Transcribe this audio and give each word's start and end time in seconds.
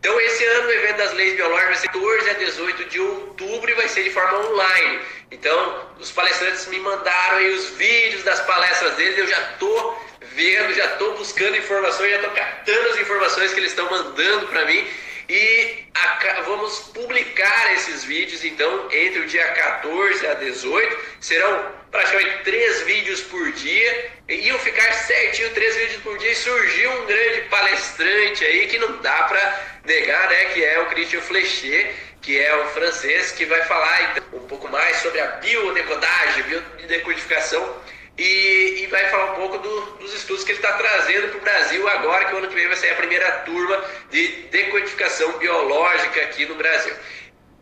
Então, 0.00 0.18
esse 0.18 0.42
ano 0.46 0.66
o 0.66 0.72
evento 0.72 0.96
das 0.96 1.12
leis 1.12 1.34
biológicas 1.34 1.68
vai 1.68 1.76
ser 1.76 1.88
14 1.88 2.30
a 2.30 2.32
18 2.32 2.84
de 2.86 3.00
outubro 3.00 3.70
e 3.70 3.74
vai 3.74 3.86
ser 3.86 4.02
de 4.02 4.10
forma 4.10 4.38
online. 4.48 5.00
Então, 5.30 5.90
os 5.98 6.10
palestrantes 6.10 6.66
me 6.68 6.78
mandaram 6.80 7.36
aí 7.36 7.52
os 7.52 7.68
vídeos 7.76 8.24
das 8.24 8.40
palestras 8.40 8.94
deles, 8.94 9.18
eu 9.18 9.26
já 9.26 9.38
estou 9.52 10.02
vendo, 10.34 10.72
já 10.72 10.86
estou 10.86 11.18
buscando 11.18 11.54
informações, 11.54 12.12
já 12.12 12.16
estou 12.16 12.32
captando 12.32 12.88
as 12.88 12.98
informações 12.98 13.52
que 13.52 13.60
eles 13.60 13.72
estão 13.72 13.90
mandando 13.90 14.48
para 14.48 14.64
mim. 14.64 14.88
E 15.28 15.84
a, 15.94 16.40
vamos 16.46 16.78
publicar 16.94 17.74
esses 17.74 18.02
vídeos, 18.02 18.42
então, 18.42 18.88
entre 18.90 19.20
o 19.20 19.26
dia 19.26 19.46
14 19.48 20.26
a 20.26 20.34
18. 20.34 20.98
Serão 21.20 21.74
praticamente 21.90 22.42
três 22.44 22.80
vídeos 22.82 23.20
por 23.20 23.52
dia. 23.52 24.12
Iam 24.30 24.58
ficar 24.60 24.92
certinho 24.92 25.50
três 25.50 25.74
vídeos 25.76 26.02
por 26.02 26.16
dia. 26.18 26.30
E 26.30 26.36
surgiu 26.36 26.90
um 27.02 27.06
grande 27.06 27.40
palestrante 27.42 28.44
aí 28.44 28.68
que 28.68 28.78
não 28.78 28.96
dá 28.98 29.24
para 29.24 29.60
negar, 29.84 30.28
né? 30.28 30.44
Que 30.46 30.64
é 30.64 30.78
o 30.80 30.86
Christian 30.86 31.20
Flechet, 31.20 31.94
que 32.22 32.38
é 32.38 32.56
um 32.62 32.68
francês, 32.68 33.32
que 33.32 33.44
vai 33.44 33.62
falar 33.64 34.12
então, 34.12 34.40
um 34.40 34.46
pouco 34.46 34.68
mais 34.68 34.96
sobre 34.98 35.20
a 35.20 35.26
biodecodagem, 35.26 36.44
biodecodificação 36.44 37.80
e, 38.20 38.82
e 38.82 38.86
vai 38.88 39.08
falar 39.08 39.32
um 39.32 39.36
pouco 39.36 39.58
do, 39.58 39.80
dos 39.98 40.12
estudos 40.14 40.44
que 40.44 40.52
ele 40.52 40.58
está 40.58 40.72
trazendo 40.74 41.28
para 41.28 41.38
o 41.38 41.40
Brasil 41.40 41.88
agora, 41.88 42.26
que 42.26 42.34
o 42.34 42.38
ano 42.38 42.48
que 42.48 42.54
vem 42.54 42.68
vai 42.68 42.76
sair 42.76 42.90
a 42.90 42.96
primeira 42.96 43.32
turma 43.38 43.82
de 44.10 44.28
decodificação 44.50 45.38
biológica 45.38 46.20
aqui 46.22 46.44
no 46.44 46.54
Brasil. 46.54 46.94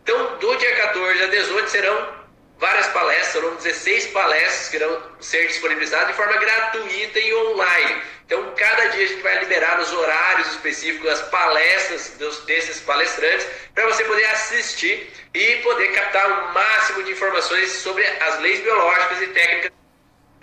Então, 0.03 0.37
do 0.37 0.55
dia 0.57 0.75
14 0.75 1.23
a 1.23 1.27
18 1.27 1.69
serão 1.69 2.18
várias 2.59 2.87
palestras, 2.87 3.27
serão 3.27 3.55
16 3.55 4.07
palestras 4.07 4.69
que 4.69 4.75
irão 4.75 5.01
ser 5.19 5.47
disponibilizadas 5.47 6.09
de 6.09 6.13
forma 6.13 6.37
gratuita 6.37 7.19
e 7.19 7.33
online. 7.33 8.01
Então, 8.25 8.53
cada 8.55 8.87
dia 8.89 9.05
a 9.05 9.07
gente 9.07 9.21
vai 9.21 9.39
liberar 9.39 9.77
nos 9.77 9.91
horários 9.91 10.47
específicos 10.49 11.09
as 11.09 11.21
palestras 11.29 12.09
dos, 12.19 12.39
desses 12.45 12.79
palestrantes 12.81 13.47
para 13.73 13.87
você 13.87 14.03
poder 14.03 14.25
assistir 14.25 15.11
e 15.33 15.55
poder 15.57 15.87
captar 15.93 16.29
o 16.29 16.53
máximo 16.53 17.03
de 17.03 17.11
informações 17.11 17.71
sobre 17.71 18.05
as 18.05 18.39
leis 18.41 18.59
biológicas 18.59 19.21
e 19.21 19.27
técnicas 19.27 19.71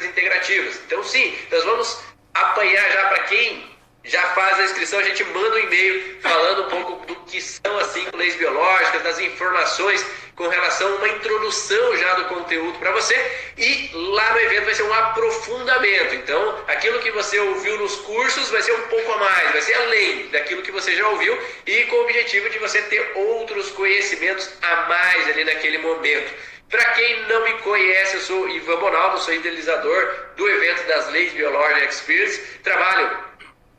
integrativas. 0.00 0.80
Então, 0.86 1.04
sim, 1.04 1.38
nós 1.50 1.64
vamos 1.64 2.00
apanhar 2.34 2.91
já 2.92 3.08
para 3.08 3.22
quem 3.24 3.75
já 4.06 4.22
faz 4.34 4.60
a 4.60 4.64
inscrição, 4.64 5.00
a 5.00 5.02
gente 5.02 5.24
manda 5.24 5.56
um 5.56 5.58
e-mail 5.58 6.20
falando 6.20 6.62
um 6.66 6.70
pouco 6.70 7.06
do 7.06 7.16
que 7.26 7.40
são 7.40 7.78
as 7.78 7.88
cinco 7.88 8.16
leis 8.16 8.36
biológicas, 8.36 9.02
das 9.02 9.18
informações 9.18 10.04
com 10.36 10.46
relação 10.48 10.92
a 10.92 10.96
uma 10.96 11.08
introdução 11.08 11.96
já 11.96 12.14
do 12.14 12.24
conteúdo 12.26 12.78
para 12.78 12.92
você. 12.92 13.14
E 13.56 13.90
lá 13.92 14.32
no 14.32 14.40
evento 14.40 14.64
vai 14.66 14.74
ser 14.74 14.82
um 14.84 14.92
aprofundamento. 14.92 16.14
Então, 16.14 16.64
aquilo 16.68 17.00
que 17.00 17.10
você 17.10 17.38
ouviu 17.40 17.78
nos 17.78 17.96
cursos 17.96 18.48
vai 18.50 18.62
ser 18.62 18.72
um 18.72 18.82
pouco 18.82 19.12
a 19.12 19.18
mais, 19.18 19.52
vai 19.52 19.62
ser 19.62 19.74
além 19.74 20.28
daquilo 20.28 20.62
que 20.62 20.70
você 20.70 20.94
já 20.94 21.08
ouviu 21.08 21.36
e 21.66 21.84
com 21.84 21.96
o 21.96 22.02
objetivo 22.02 22.48
de 22.50 22.58
você 22.58 22.82
ter 22.82 23.12
outros 23.16 23.70
conhecimentos 23.70 24.52
a 24.62 24.76
mais 24.82 25.28
ali 25.28 25.44
naquele 25.44 25.78
momento. 25.78 26.32
Para 26.68 26.84
quem 26.92 27.22
não 27.28 27.44
me 27.44 27.52
conhece, 27.60 28.16
eu 28.16 28.20
sou 28.20 28.48
Ivan 28.48 28.76
Bonaldo, 28.76 29.20
sou 29.20 29.32
idealizador 29.32 30.26
do 30.36 30.48
evento 30.48 30.86
das 30.88 31.08
Leis 31.10 31.32
Biológicas 31.32 31.94
Experience. 31.94 32.41
Trabalho 32.64 33.35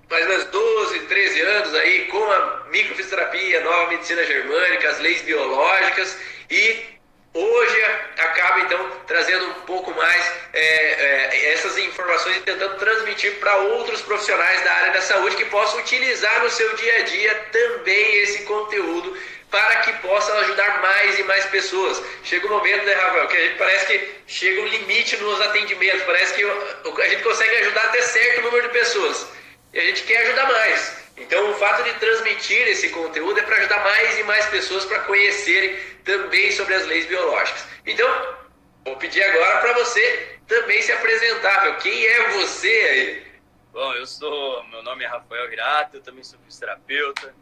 faz 0.09 0.25
mais 0.27 0.45
12, 0.45 0.99
13 0.99 1.41
anos 1.41 1.75
aí 1.75 2.05
com 2.05 2.23
a 2.31 2.65
microfisioterapia, 2.69 3.61
nova 3.61 3.91
medicina 3.91 4.23
germânica, 4.23 4.89
as 4.89 4.99
leis 4.99 5.21
biológicas 5.21 6.17
e 6.49 6.97
hoje 7.33 7.83
acaba 8.17 8.61
então 8.61 8.91
trazendo 9.05 9.47
um 9.47 9.53
pouco 9.65 9.91
mais 9.91 10.33
é, 10.53 10.63
é, 10.63 11.53
essas 11.53 11.77
informações 11.77 12.37
e 12.37 12.41
tentando 12.41 12.77
transmitir 12.77 13.33
para 13.35 13.55
outros 13.57 14.01
profissionais 14.01 14.63
da 14.63 14.71
área 14.73 14.93
da 14.93 15.01
saúde 15.01 15.35
que 15.35 15.45
possam 15.45 15.79
utilizar 15.79 16.41
no 16.41 16.49
seu 16.49 16.73
dia 16.75 16.95
a 16.95 17.01
dia 17.01 17.35
também 17.51 18.21
esse 18.21 18.43
conteúdo 18.43 19.15
para 19.51 19.77
que 19.77 19.93
possa 20.05 20.33
ajudar 20.39 20.81
mais 20.81 21.19
e 21.19 21.23
mais 21.23 21.45
pessoas. 21.45 22.01
Chega 22.23 22.47
um 22.47 22.49
momento, 22.49 22.83
né, 22.83 22.93
Rafael, 22.93 23.27
que 23.27 23.37
a 23.37 23.39
gente 23.39 23.57
parece 23.57 23.85
que 23.85 24.15
chega 24.27 24.61
um 24.61 24.67
limite 24.67 25.15
nos 25.17 25.39
atendimentos, 25.39 26.01
parece 26.03 26.33
que 26.33 26.43
a 26.43 27.09
gente 27.09 27.23
consegue 27.23 27.55
ajudar 27.57 27.81
até 27.85 28.01
certo 28.01 28.41
número 28.41 28.67
de 28.67 28.73
pessoas 28.73 29.36
e 29.73 29.79
a 29.79 29.83
gente 29.85 30.03
quer 30.03 30.17
ajudar 30.27 30.47
mais. 30.47 31.07
Então, 31.17 31.51
o 31.51 31.53
fato 31.55 31.83
de 31.83 31.93
transmitir 31.99 32.67
esse 32.67 32.89
conteúdo 32.89 33.39
é 33.39 33.43
para 33.43 33.57
ajudar 33.57 33.83
mais 33.83 34.19
e 34.19 34.23
mais 34.23 34.45
pessoas 34.47 34.85
para 34.85 34.99
conhecerem 35.01 35.75
também 36.03 36.51
sobre 36.51 36.75
as 36.75 36.85
leis 36.85 37.05
biológicas. 37.07 37.65
Então, 37.85 38.37
vou 38.85 38.95
pedir 38.97 39.23
agora 39.23 39.59
para 39.59 39.73
você 39.73 40.37
também 40.47 40.81
se 40.81 40.91
apresentar. 40.91 41.77
Quem 41.77 42.05
é 42.05 42.29
você 42.29 42.67
aí? 42.67 43.27
Bom, 43.73 43.93
eu 43.93 44.05
sou, 44.07 44.63
meu 44.65 44.81
nome 44.83 45.03
é 45.03 45.07
Rafael 45.07 45.51
Hirata, 45.51 45.97
eu 45.97 46.01
também 46.01 46.23
sou 46.23 46.39
fisioterapeuta, 46.39 47.33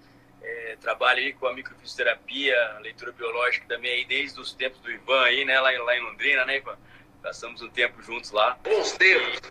é, 0.41 0.77
trabalho 0.81 1.19
aí 1.19 1.33
com 1.33 1.47
a 1.47 1.53
microfisioterapia, 1.53 2.77
leitura 2.81 3.11
biológica 3.11 3.65
também 3.67 3.91
aí 3.91 4.05
desde 4.05 4.39
os 4.39 4.53
tempos 4.53 4.79
do 4.81 4.91
Ivan 4.91 5.23
aí, 5.23 5.45
né, 5.45 5.59
lá 5.59 5.73
em, 5.73 5.77
lá 5.77 5.95
em 5.95 6.01
Londrina, 6.01 6.45
né, 6.45 6.57
Ivan? 6.57 6.77
Passamos 7.21 7.61
um 7.61 7.69
tempo 7.69 8.01
juntos 8.01 8.31
lá. 8.31 8.57
Bons 8.63 8.91
tempos! 8.93 9.41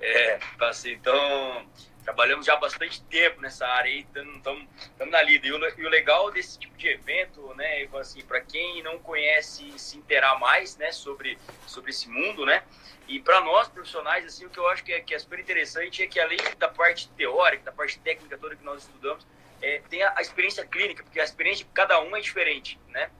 É, 0.00 0.38
passei, 0.58 0.94
então, 0.94 1.66
trabalhamos 2.08 2.46
já 2.46 2.54
há 2.54 2.56
bastante 2.56 3.02
tempo 3.02 3.38
nessa 3.42 3.66
área 3.66 3.92
aí, 3.92 4.00
estamos 4.00 5.10
na 5.10 5.20
lida. 5.20 5.46
E 5.46 5.52
o, 5.52 5.78
e 5.78 5.84
o, 5.84 5.90
legal 5.90 6.30
desse 6.30 6.58
tipo 6.58 6.74
de 6.78 6.88
evento, 6.88 7.52
né, 7.54 7.82
Ivan, 7.82 8.00
assim, 8.00 8.22
para 8.22 8.40
quem 8.40 8.82
não 8.82 8.98
conhece, 8.98 9.78
se 9.78 9.98
interar 9.98 10.40
mais, 10.40 10.74
né, 10.78 10.90
sobre, 10.90 11.38
sobre 11.66 11.90
esse 11.90 12.08
mundo, 12.08 12.46
né, 12.46 12.62
e 13.06 13.20
para 13.20 13.42
nós 13.42 13.68
profissionais, 13.68 14.24
assim, 14.24 14.46
o 14.46 14.50
que 14.50 14.58
eu 14.58 14.66
acho 14.68 14.82
que 14.82 14.90
é, 14.90 15.00
que 15.00 15.14
é 15.14 15.18
super 15.18 15.38
interessante 15.38 16.02
é 16.02 16.06
que 16.06 16.18
além 16.18 16.38
da 16.58 16.68
parte 16.68 17.10
teórica, 17.10 17.64
da 17.64 17.72
parte 17.72 17.98
técnica 17.98 18.38
toda 18.38 18.56
que 18.56 18.64
nós 18.64 18.84
estudamos, 18.84 19.26
é, 19.60 19.82
tem 19.90 20.02
a, 20.02 20.14
a, 20.16 20.22
experiência 20.22 20.64
clínica, 20.64 21.02
porque 21.02 21.20
a 21.20 21.24
experiência 21.24 21.66
de 21.66 21.70
cada 21.72 22.00
um 22.00 22.16
é 22.16 22.20
diferente, 22.20 22.80
né? 22.88 23.10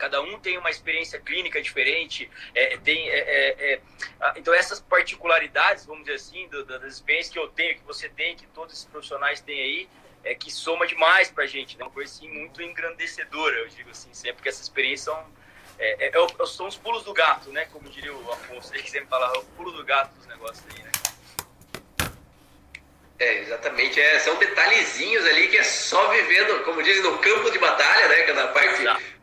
Cada 0.00 0.22
um 0.22 0.40
tem 0.40 0.56
uma 0.56 0.70
experiência 0.70 1.20
clínica 1.20 1.60
diferente, 1.60 2.30
é, 2.54 2.78
tem, 2.78 3.06
é, 3.10 3.18
é, 3.18 3.74
é 3.74 3.80
então 4.34 4.54
essas 4.54 4.80
particularidades, 4.80 5.84
vamos 5.84 6.04
dizer 6.04 6.16
assim, 6.16 6.48
do, 6.48 6.64
das 6.64 6.94
experiências 6.94 7.30
que 7.30 7.38
eu 7.38 7.48
tenho, 7.48 7.76
que 7.76 7.84
você 7.84 8.08
tem, 8.08 8.34
que 8.34 8.46
todos 8.46 8.72
esses 8.72 8.86
profissionais 8.86 9.42
têm 9.42 9.60
aí, 9.60 9.88
é 10.24 10.34
que 10.34 10.50
soma 10.50 10.86
demais 10.86 11.30
para 11.30 11.44
a 11.44 11.46
gente, 11.46 11.76
né? 11.76 11.84
Uma 11.84 11.90
coisa 11.90 12.10
assim 12.10 12.30
muito 12.30 12.62
engrandecedora, 12.62 13.56
eu 13.56 13.68
digo 13.68 13.90
assim, 13.90 14.08
sempre 14.14 14.42
que 14.42 14.48
essas 14.48 14.62
experiências 14.62 15.02
são 15.02 15.40
é, 15.78 16.06
é, 16.06 16.08
é, 16.08 16.46
são 16.46 16.66
os 16.66 16.78
pulos 16.78 17.04
do 17.04 17.12
gato, 17.12 17.50
né? 17.50 17.66
Como 17.70 17.86
diria 17.90 18.14
o 18.14 18.32
Afonso, 18.32 18.72
que 18.72 18.82
sempre 18.90 19.08
falava, 19.08 19.38
o 19.38 19.44
pulo 19.44 19.70
do 19.70 19.84
gato 19.84 20.14
dos 20.14 20.26
negócios 20.26 20.64
aí, 20.74 20.82
né? 20.82 20.90
É, 23.18 23.38
exatamente. 23.40 24.00
É, 24.00 24.18
são 24.18 24.36
detalhezinhos 24.38 25.24
ali 25.26 25.48
que 25.48 25.58
é 25.58 25.62
só 25.62 26.08
vivendo, 26.08 26.64
como 26.64 26.82
dizem, 26.82 27.02
no 27.02 27.18
campo 27.18 27.50
de 27.50 27.58
batalha, 27.58 28.08
né? 28.08 28.22
Que 28.22 28.30
é 28.30 28.34
na 28.34 28.48
parte 28.48 28.82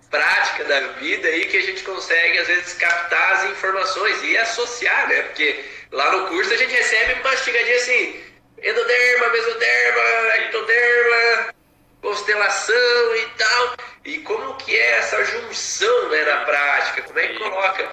prática 0.10 0.64
da 0.64 0.80
vida 1.00 1.28
aí 1.28 1.46
que 1.46 1.58
a 1.58 1.62
gente 1.62 1.84
consegue, 1.84 2.38
às 2.38 2.48
vezes, 2.48 2.74
captar 2.74 3.34
as 3.34 3.46
informações 3.46 4.24
e 4.24 4.38
associar, 4.38 5.08
né? 5.10 5.22
Porque 5.24 5.66
lá 5.92 6.12
no 6.12 6.28
curso 6.28 6.54
a 6.54 6.58
gente 6.58 6.74
recebe 6.74 7.22
mastigadinha 7.24 7.76
assim, 7.76 8.24
endoderma, 8.64 9.30
mesoderma, 9.30 10.36
ectoderma, 10.38 11.54
constelação 12.02 13.16
e 13.16 13.26
tal. 13.38 13.76
E 14.06 14.18
como 14.20 14.56
que 14.56 14.76
é 14.76 14.98
essa 14.98 15.24
junção 15.26 16.10
né, 16.10 16.24
na 16.24 16.38
prática? 16.46 17.02
Como 17.02 17.20
é 17.20 17.28
que 17.28 17.40
coloca 17.40 17.92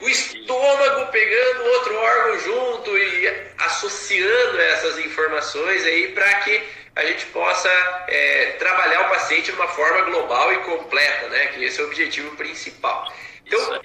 o 0.00 0.08
estômago 0.08 1.12
pegando 1.12 1.64
outro 1.64 1.96
órgão 1.96 2.38
junto 2.40 2.98
e 2.98 3.28
associando 3.58 4.60
essas 4.60 4.98
informações 4.98 5.84
aí 5.84 6.08
para 6.12 6.34
que 6.40 6.62
a 6.94 7.04
gente 7.04 7.26
possa 7.26 7.68
é, 8.08 8.52
trabalhar 8.58 9.06
o 9.06 9.10
paciente 9.10 9.46
de 9.46 9.52
uma 9.52 9.68
forma 9.68 10.02
global 10.02 10.52
e 10.52 10.58
completa, 10.58 11.28
né? 11.28 11.46
Que 11.48 11.64
esse 11.64 11.80
é 11.80 11.84
o 11.84 11.86
objetivo 11.86 12.36
principal. 12.36 13.10
Então, 13.46 13.80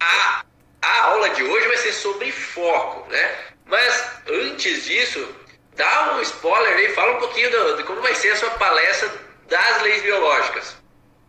a, 0.00 0.44
a 0.80 1.02
aula 1.04 1.30
de 1.30 1.42
hoje 1.42 1.68
vai 1.68 1.76
ser 1.76 1.92
sobre 1.92 2.32
foco, 2.32 3.08
né? 3.10 3.38
Mas 3.66 4.20
antes 4.28 4.84
disso, 4.84 5.36
dá 5.74 6.14
um 6.14 6.22
spoiler 6.22 6.76
aí, 6.76 6.92
fala 6.94 7.16
um 7.16 7.18
pouquinho 7.18 7.50
do, 7.50 7.76
de 7.76 7.84
como 7.84 8.00
vai 8.00 8.14
ser 8.14 8.30
a 8.30 8.36
sua 8.36 8.50
palestra 8.50 9.10
das 9.48 9.82
leis 9.82 10.02
biológicas. 10.02 10.76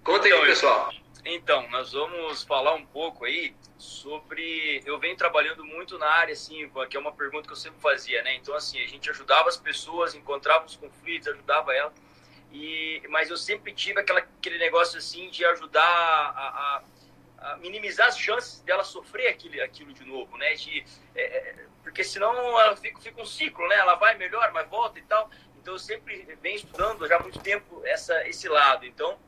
Conta 0.03 0.25
aí, 0.25 0.31
então, 0.31 0.45
pessoal. 0.45 0.89
Então, 1.25 1.69
nós 1.69 1.91
vamos 1.91 2.43
falar 2.43 2.73
um 2.75 2.85
pouco 2.85 3.25
aí 3.25 3.53
sobre. 3.77 4.81
Eu 4.85 4.99
venho 4.99 5.15
trabalhando 5.15 5.63
muito 5.63 5.97
na 5.97 6.07
área, 6.07 6.33
assim, 6.33 6.69
que 6.89 6.97
é 6.97 6.99
uma 6.99 7.11
pergunta 7.11 7.47
que 7.47 7.53
eu 7.53 7.57
sempre 7.57 7.79
fazia, 7.79 8.21
né? 8.23 8.35
Então, 8.35 8.55
assim, 8.55 8.81
a 8.83 8.87
gente 8.87 9.09
ajudava 9.09 9.49
as 9.49 9.57
pessoas, 9.57 10.15
encontrava 10.15 10.65
os 10.65 10.75
conflitos, 10.75 11.27
ajudava 11.27 11.73
elas. 11.73 11.93
E, 12.51 13.01
mas 13.09 13.29
eu 13.29 13.37
sempre 13.37 13.73
tive 13.73 13.99
aquela, 13.99 14.19
aquele 14.19 14.57
negócio 14.57 14.97
assim 14.97 15.29
de 15.29 15.43
ajudar 15.45 15.83
a, 15.83 16.81
a, 17.39 17.51
a 17.51 17.57
minimizar 17.57 18.07
as 18.07 18.17
chances 18.17 18.61
dela 18.61 18.83
sofrer 18.83 19.27
aquilo, 19.27 19.61
aquilo 19.61 19.93
de 19.93 20.05
novo, 20.05 20.37
né? 20.37 20.53
De, 20.55 20.83
é, 21.13 21.21
é, 21.21 21.65
porque 21.83 22.03
senão 22.03 22.33
ela 22.59 22.75
fica, 22.75 22.99
fica 22.99 23.21
um 23.21 23.25
ciclo, 23.25 23.67
né? 23.67 23.75
Ela 23.75 23.95
vai 23.95 24.15
melhor, 24.15 24.51
mas 24.53 24.67
volta 24.69 24.97
e 24.97 25.03
tal. 25.03 25.29
Então 25.57 25.73
eu 25.73 25.79
sempre 25.79 26.37
venho 26.41 26.55
estudando 26.55 27.07
já 27.07 27.17
há 27.17 27.19
muito 27.19 27.39
tempo 27.39 27.81
essa, 27.85 28.27
esse 28.27 28.47
lado. 28.47 28.85
Então 28.85 29.19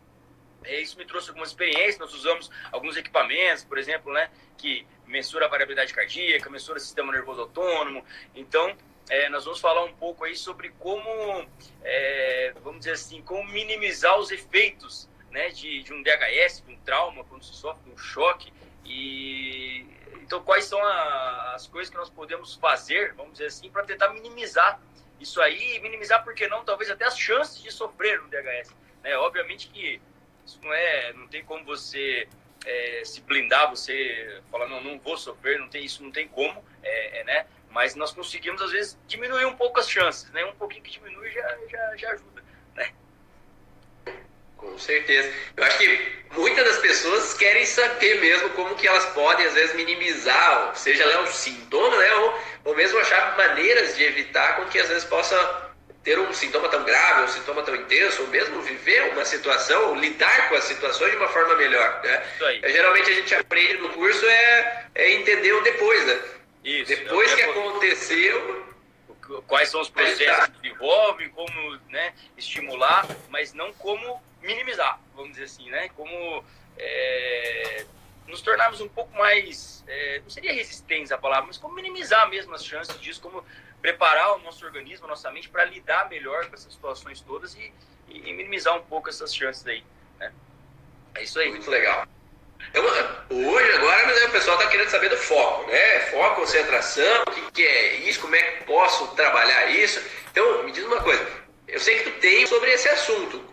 isso 0.66 0.98
me 0.98 1.06
trouxe 1.06 1.30
algumas 1.30 1.50
experiências. 1.50 1.98
Nós 1.98 2.14
usamos 2.14 2.50
alguns 2.72 2.98
equipamentos, 2.98 3.64
por 3.64 3.78
exemplo, 3.78 4.12
né, 4.14 4.30
que 4.58 4.86
mensura 5.06 5.46
a 5.46 5.50
variabilidade 5.50 5.94
cardíaca, 5.94 6.50
mensura 6.50 6.78
o 6.78 6.82
sistema 6.82 7.12
nervoso 7.12 7.42
autônomo. 7.42 8.04
Então, 8.36 8.76
é, 9.10 9.28
nós 9.30 9.46
vamos 9.46 9.60
falar 9.60 9.84
um 9.84 9.94
pouco 9.94 10.24
aí 10.24 10.36
sobre 10.36 10.70
como, 10.80 11.48
é, 11.84 12.54
vamos 12.64 12.80
dizer 12.80 12.92
assim, 12.92 13.22
como 13.24 13.44
minimizar 13.50 14.18
os 14.20 14.32
efeitos 14.32 15.10
né, 15.32 15.50
de, 15.50 15.82
de 15.84 15.94
um 15.94 16.04
DHS, 16.04 16.64
de 16.66 16.74
um 16.74 16.80
trauma, 16.82 17.24
quando 17.24 17.44
se 17.44 17.56
sofre 17.56 17.92
um 17.92 17.98
choque. 17.98 18.54
E 18.86 19.86
então, 20.22 20.44
quais 20.44 20.66
são 20.66 20.80
a, 20.84 21.54
as 21.56 21.66
coisas 21.66 21.90
que 21.90 21.98
nós 21.98 22.10
podemos 22.10 22.54
fazer, 22.56 23.14
vamos 23.16 23.34
dizer 23.34 23.48
assim, 23.48 23.70
para 23.72 23.84
tentar 23.84 24.10
minimizar 24.10 24.80
isso 25.20 25.42
aí, 25.42 25.80
minimizar, 25.80 26.24
por 26.24 26.34
que 26.36 26.48
não, 26.48 26.64
talvez 26.64 26.90
até 26.90 27.06
as 27.06 27.18
chances 27.18 27.62
de 27.62 27.72
sofrer 27.72 28.22
um 28.22 28.30
DHS. 28.30 28.76
Né? 29.04 29.18
Obviamente 29.18 29.70
que 29.70 30.00
isso 30.46 30.60
não 30.64 30.74
é, 30.74 31.14
não 31.14 31.28
tem 31.28 31.44
como 31.44 31.64
você 31.64 32.28
é, 32.66 33.02
se 33.06 33.22
blindar, 33.22 33.70
você 33.70 34.42
falar, 34.52 34.68
não, 34.68 34.82
não 34.82 35.00
vou 35.00 35.18
sofrer, 35.18 35.60
não 35.60 35.70
tem, 35.70 35.84
isso 35.84 36.04
não 36.04 36.12
tem 36.12 36.28
como, 36.28 36.64
é, 36.84 37.20
é, 37.20 37.24
né? 37.24 37.46
Mas 37.72 37.96
nós 37.96 38.12
conseguimos, 38.12 38.62
às 38.62 38.72
vezes, 38.72 38.98
diminuir 39.08 39.46
um 39.46 39.56
pouco 39.56 39.80
as 39.80 39.90
chances, 39.90 40.30
né? 40.32 40.44
Um 40.46 40.56
pouquinho 40.56 40.84
que 40.84 40.92
diminui 40.92 41.30
já, 41.32 41.58
já, 41.70 41.96
já 41.96 42.12
ajuda, 42.12 42.44
né? 42.76 42.92
Com 44.58 44.78
certeza. 44.78 45.32
Eu 45.56 45.64
acho 45.64 45.78
que 45.78 46.20
muitas 46.32 46.66
das 46.66 46.80
pessoas 46.80 47.34
querem 47.36 47.66
saber 47.66 48.20
mesmo 48.20 48.50
como 48.52 48.76
que 48.76 48.88
elas 48.88 49.06
podem, 49.14 49.46
às 49.46 49.54
vezes, 49.54 49.76
minimizar, 49.76 50.76
seja 50.76 51.06
lá 51.06 51.22
o 51.22 51.28
sintoma, 51.28 51.96
né? 51.96 52.14
Ou, 52.16 52.40
ou 52.66 52.76
mesmo 52.76 53.00
achar 53.00 53.38
maneiras 53.38 53.96
de 53.96 54.04
evitar 54.04 54.58
com 54.58 54.66
que, 54.66 54.80
às 54.80 54.90
vezes, 54.90 55.06
possa 55.06 55.69
ter 56.10 56.18
um 56.18 56.34
sintoma 56.34 56.68
tão 56.70 56.84
grave, 56.84 57.22
um 57.22 57.28
sintoma 57.28 57.62
tão 57.62 57.76
intenso, 57.76 58.24
ou 58.24 58.30
mesmo 58.30 58.60
viver 58.64 59.12
uma 59.12 59.24
situação, 59.24 59.94
lidar 59.94 60.50
com 60.50 60.56
as 60.56 60.64
situações 60.64 61.12
de 61.12 61.18
uma 61.18 61.28
forma 61.28 61.54
melhor. 61.54 62.02
Né? 62.04 62.24
É, 62.64 62.72
geralmente 62.72 63.12
a 63.12 63.14
gente 63.14 63.36
aprende 63.36 63.76
no 63.76 63.90
curso 63.90 64.26
é, 64.26 64.88
é 64.96 65.12
entender 65.14 65.54
o 65.54 65.62
depois, 65.62 66.04
né? 66.08 66.20
Isso, 66.64 66.88
depois 66.88 67.36
que 67.36 67.44
aconteceu. 67.44 68.68
Quais 69.46 69.70
são 69.70 69.82
os 69.82 69.90
processos 69.92 70.50
que 70.60 70.70
envolvem, 70.70 71.30
como 71.30 71.80
né, 71.90 72.12
estimular, 72.36 73.06
mas 73.30 73.54
não 73.54 73.72
como 73.74 74.20
minimizar, 74.42 75.00
vamos 75.14 75.34
dizer 75.34 75.44
assim, 75.44 75.70
né? 75.70 75.90
Como 75.96 76.44
é, 76.76 77.86
nos 78.26 78.42
tornarmos 78.42 78.82
um 78.82 78.90
pouco 78.90 79.16
mais, 79.16 79.84
é, 79.88 80.22
não 80.22 80.30
seria 80.32 80.54
resistentes 80.54 81.12
a 81.12 81.20
palavra, 81.20 81.46
mas 81.46 81.58
como 81.60 81.76
minimizar 81.76 82.28
mesmo 82.30 82.56
as 82.56 82.66
chances 82.66 83.00
disso, 83.00 83.22
como 83.22 83.46
preparar 83.82 84.36
o 84.36 84.40
nosso 84.40 84.66
organismo, 84.66 85.06
a 85.06 85.10
nossa 85.10 85.32
mente 85.32 85.50
para 85.50 85.66
lidar 85.66 86.10
melhor 86.10 86.48
com 86.48 86.56
essas 86.56 86.74
situações 86.74 87.22
todas 87.22 87.56
e, 87.56 87.74
e, 88.08 88.34
minimizar 88.34 88.76
um 88.76 88.82
pouco 88.84 89.10
essas 89.10 89.34
chances 89.34 89.66
aí. 89.66 89.84
Né? 90.20 90.32
É 91.16 91.24
isso 91.24 91.40
aí. 91.40 91.50
Muito 91.50 91.70
legal. 91.70 92.06
Então, 92.70 92.84
hoje, 92.84 93.72
agora, 93.74 94.06
né, 94.06 94.26
o 94.26 94.32
pessoal 94.32 94.58
está 94.58 94.70
querendo 94.70 94.90
saber 94.90 95.10
do 95.10 95.18
foco, 95.18 95.72
né? 95.72 96.00
Foco, 96.12 96.42
concentração, 96.42 97.24
o 97.28 97.32
que, 97.32 97.52
que, 97.52 97.64
é 97.64 97.96
isso, 98.02 98.20
como 98.20 98.36
é 98.36 98.44
que 98.44 98.66
posso 98.66 99.08
trabalhar 99.16 99.68
isso. 99.72 100.02
Então, 100.32 100.64
me 100.64 100.72
diz 100.72 100.84
uma 100.84 101.02
coisa, 101.02 101.26
eu 101.68 101.80
sei 101.80 102.00
que 102.00 102.12
tu 102.12 102.20
tem 102.20 102.46
sobre 102.46 102.72
esse 102.72 102.90
assunto. 102.90 103.44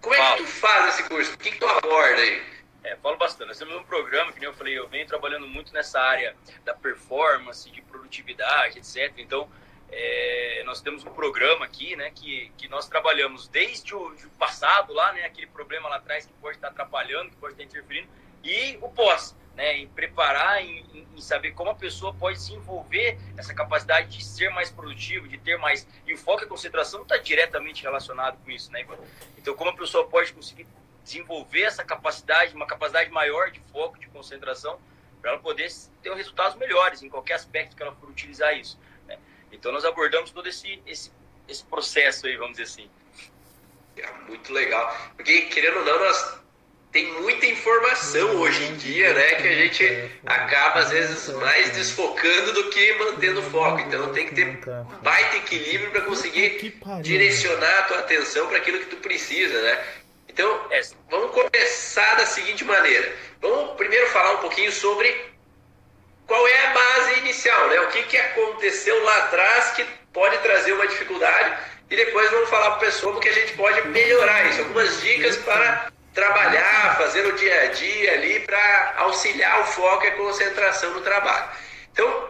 Como 0.00 0.14
é 0.14 0.36
que 0.36 0.42
tu 0.42 0.46
faz 0.46 0.94
esse 0.94 1.08
curso? 1.08 1.34
O 1.34 1.38
que, 1.38 1.52
que 1.52 1.58
tu 1.58 1.66
aborda 1.66 2.20
aí? 2.20 2.53
É, 2.84 2.94
falo 2.96 3.16
bastante. 3.16 3.48
Nós 3.48 3.58
temos 3.58 3.74
um 3.74 3.82
programa, 3.82 4.30
que 4.30 4.38
nem 4.38 4.46
eu 4.46 4.54
falei, 4.54 4.78
eu 4.78 4.86
venho 4.86 5.06
trabalhando 5.06 5.48
muito 5.48 5.72
nessa 5.72 5.98
área 5.98 6.36
da 6.66 6.74
performance, 6.74 7.70
de 7.70 7.80
produtividade, 7.80 8.78
etc. 8.78 9.10
Então, 9.16 9.48
é, 9.90 10.62
nós 10.66 10.82
temos 10.82 11.02
um 11.02 11.10
programa 11.10 11.64
aqui, 11.64 11.96
né, 11.96 12.10
que, 12.14 12.52
que 12.58 12.68
nós 12.68 12.86
trabalhamos 12.86 13.48
desde 13.48 13.94
o, 13.94 14.08
o, 14.08 14.30
passado 14.38 14.92
lá, 14.92 15.14
né, 15.14 15.24
aquele 15.24 15.46
problema 15.46 15.88
lá 15.88 15.96
atrás 15.96 16.26
que 16.26 16.32
pode 16.34 16.58
estar 16.58 16.68
atrapalhando, 16.68 17.30
que 17.30 17.36
pode 17.36 17.54
estar 17.54 17.64
interferindo, 17.64 18.06
e 18.42 18.78
o 18.82 18.88
pós, 18.90 19.34
né, 19.56 19.78
em 19.78 19.88
preparar, 19.88 20.62
em, 20.62 21.06
em, 21.16 21.20
saber 21.22 21.52
como 21.52 21.70
a 21.70 21.74
pessoa 21.74 22.12
pode 22.12 22.36
desenvolver 22.36 23.18
essa 23.38 23.54
capacidade 23.54 24.14
de 24.14 24.22
ser 24.22 24.50
mais 24.50 24.70
produtivo, 24.70 25.26
de 25.26 25.38
ter 25.38 25.56
mais... 25.56 25.88
E 26.06 26.12
o 26.12 26.18
foco 26.18 26.42
e 26.42 26.44
a 26.44 26.48
concentração 26.48 27.00
está 27.00 27.16
diretamente 27.16 27.82
relacionado 27.82 28.36
com 28.44 28.50
isso, 28.50 28.70
né? 28.70 28.84
Então, 29.38 29.54
como 29.54 29.70
a 29.70 29.74
pessoa 29.74 30.06
pode 30.06 30.34
conseguir 30.34 30.66
desenvolver 31.04 31.62
essa 31.62 31.84
capacidade, 31.84 32.54
uma 32.54 32.66
capacidade 32.66 33.10
maior 33.10 33.50
de 33.50 33.60
foco, 33.70 33.98
de 33.98 34.08
concentração, 34.08 34.80
para 35.20 35.32
ela 35.32 35.40
poder 35.40 35.70
ter 36.02 36.12
resultados 36.14 36.56
melhores 36.56 37.02
em 37.02 37.08
qualquer 37.08 37.34
aspecto 37.34 37.76
que 37.76 37.82
ela 37.82 37.94
for 37.94 38.08
utilizar 38.08 38.58
isso. 38.58 38.78
Né? 39.06 39.18
Então 39.52 39.70
nós 39.70 39.84
abordamos 39.84 40.30
todo 40.30 40.48
esse, 40.48 40.82
esse, 40.86 41.12
esse 41.46 41.64
processo 41.64 42.26
aí, 42.26 42.36
vamos 42.36 42.56
dizer 42.56 42.64
assim. 42.64 42.90
É 43.96 44.10
muito 44.26 44.52
legal, 44.52 45.12
porque 45.14 45.42
querendo 45.42 45.78
ou 45.78 45.84
não, 45.84 45.98
nós 46.00 46.42
tem 46.94 47.12
muita 47.20 47.44
informação 47.46 48.36
hoje 48.36 48.64
em 48.66 48.76
dia, 48.76 49.12
né, 49.12 49.34
que 49.34 49.48
a 49.48 49.54
gente 49.54 50.10
acaba 50.24 50.78
às 50.78 50.90
vezes 50.90 51.28
mais 51.34 51.70
desfocando 51.72 52.52
do 52.52 52.70
que 52.70 52.92
mantendo 52.94 53.42
foco. 53.42 53.80
Então 53.80 54.12
tem 54.12 54.28
que 54.28 54.34
ter 54.36 54.60
baita 55.02 55.36
equilíbrio 55.36 55.90
para 55.90 56.02
conseguir 56.02 56.80
direcionar 57.02 57.80
a 57.80 57.82
tua 57.82 57.98
atenção 57.98 58.46
para 58.46 58.58
aquilo 58.58 58.78
que 58.78 58.86
tu 58.86 58.96
precisa, 58.96 59.60
né? 59.60 59.84
Então, 60.34 60.66
é, 60.72 60.80
vamos 61.08 61.30
começar 61.30 62.16
da 62.16 62.26
seguinte 62.26 62.64
maneira. 62.64 63.14
Vamos 63.40 63.76
primeiro 63.76 64.08
falar 64.08 64.32
um 64.32 64.38
pouquinho 64.38 64.72
sobre 64.72 65.32
qual 66.26 66.44
é 66.48 66.66
a 66.66 66.70
base 66.70 67.20
inicial, 67.20 67.68
né? 67.68 67.80
O 67.82 67.88
que, 67.90 68.02
que 68.02 68.16
aconteceu 68.16 69.00
lá 69.04 69.16
atrás 69.18 69.70
que 69.76 69.84
pode 70.12 70.36
trazer 70.38 70.72
uma 70.72 70.88
dificuldade 70.88 71.56
e 71.88 71.94
depois 71.94 72.28
vamos 72.32 72.50
falar 72.50 72.70
para 72.72 72.78
o 72.78 72.80
pessoal 72.80 73.12
como 73.12 73.22
que 73.22 73.28
a 73.28 73.32
gente 73.32 73.52
pode 73.52 73.86
melhorar 73.86 74.50
isso. 74.50 74.58
Algumas 74.62 75.00
dicas 75.02 75.36
para 75.36 75.92
trabalhar, 76.12 76.98
fazer 76.98 77.22
no 77.22 77.32
dia 77.34 77.60
a 77.60 77.66
dia 77.66 78.14
ali 78.14 78.40
para 78.40 78.94
auxiliar 78.96 79.60
o 79.60 79.66
foco 79.66 80.04
e 80.04 80.08
a 80.08 80.16
concentração 80.16 80.94
no 80.94 81.00
trabalho. 81.02 81.48
Então, 81.92 82.28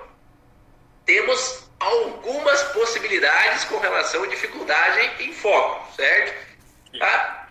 temos 1.06 1.70
algumas 1.80 2.62
possibilidades 2.64 3.64
com 3.64 3.78
relação 3.78 4.24
à 4.24 4.26
dificuldade 4.26 5.10
em 5.20 5.32
foco, 5.32 5.90
certo? 5.96 6.53
Tá? 6.98 7.46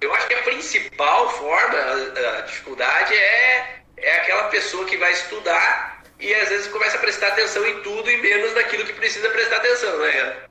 Eu 0.00 0.12
acho 0.14 0.26
que 0.26 0.34
a 0.34 0.42
principal 0.42 1.30
forma, 1.30 1.78
a, 1.78 2.38
a 2.38 2.40
dificuldade 2.42 3.14
é, 3.14 3.82
é 3.96 4.16
aquela 4.18 4.48
pessoa 4.48 4.84
que 4.84 4.96
vai 4.96 5.12
estudar 5.12 6.02
e 6.18 6.34
às 6.34 6.48
vezes 6.48 6.68
começa 6.68 6.96
a 6.96 7.00
prestar 7.00 7.28
atenção 7.28 7.66
em 7.66 7.82
tudo 7.82 8.10
e 8.10 8.16
menos 8.18 8.54
naquilo 8.54 8.84
que 8.84 8.92
precisa 8.92 9.28
prestar 9.30 9.56
atenção, 9.56 9.98
né? 9.98 10.46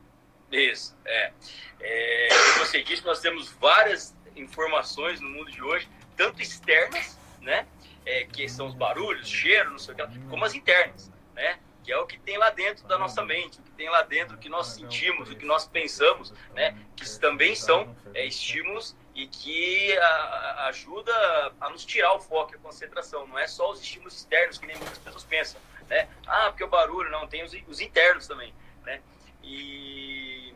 Isso, 0.52 0.98
é. 1.06 1.32
é 1.80 2.28
como 2.30 2.66
você 2.66 2.84
disse, 2.84 3.06
nós 3.06 3.20
temos 3.20 3.50
várias 3.54 4.16
informações 4.36 5.20
no 5.20 5.30
mundo 5.30 5.52
de 5.52 5.62
hoje, 5.62 5.88
tanto 6.18 6.42
externas, 6.42 7.18
né? 7.42 7.66
É, 8.06 8.26
que 8.26 8.50
são 8.50 8.68
os 8.68 8.74
barulhos, 8.74 9.30
cheiro, 9.30 9.70
não 9.72 9.80
sei 9.80 9.94
o 9.94 9.98
que, 9.98 10.20
como 10.30 10.44
as 10.44 10.56
internas? 10.56 11.11
Que 11.84 11.92
é 11.92 11.98
o 11.98 12.06
que 12.06 12.18
tem 12.20 12.38
lá 12.38 12.50
dentro 12.50 12.88
da 12.88 12.98
nossa 12.98 13.24
mente, 13.24 13.60
o 13.60 13.64
que 13.64 13.72
tem 13.72 13.90
lá 13.90 14.04
dentro, 14.04 14.36
o 14.36 14.40
que 14.40 14.50
nós 14.50 14.68
sentimos, 14.68 15.30
o 15.30 15.36
que 15.36 15.46
nós 15.46 15.68
pensamos, 15.68 16.32
né? 16.54 16.78
Que 16.96 17.20
também 17.20 17.56
são 17.56 17.96
é, 18.14 18.26
estímulos 18.26 18.96
e 19.16 19.28
que 19.28 19.98
a, 19.98 20.68
ajuda 20.68 21.54
a 21.60 21.70
nos 21.70 21.86
tirar 21.86 22.14
o 22.14 22.22
foco 22.22 22.54
e 22.54 22.56
a 22.56 22.60
concentração. 22.60 23.28
Não 23.28 23.38
é 23.38 23.48
só 23.48 23.72
os 23.72 23.82
estímulos 23.82 24.16
externos, 24.16 24.58
que 24.58 24.68
nem 24.68 24.78
muitas 24.78 24.98
pessoas 24.98 25.24
pensam, 25.24 25.60
né? 25.90 26.08
Ah, 26.28 26.50
porque 26.50 26.64
o 26.64 26.68
barulho, 26.68 27.10
não, 27.10 27.28
tem 27.28 27.44
os, 27.44 27.52
os 27.68 27.80
internos 27.80 28.28
também, 28.28 28.54
né? 28.84 29.02
E, 29.44 30.54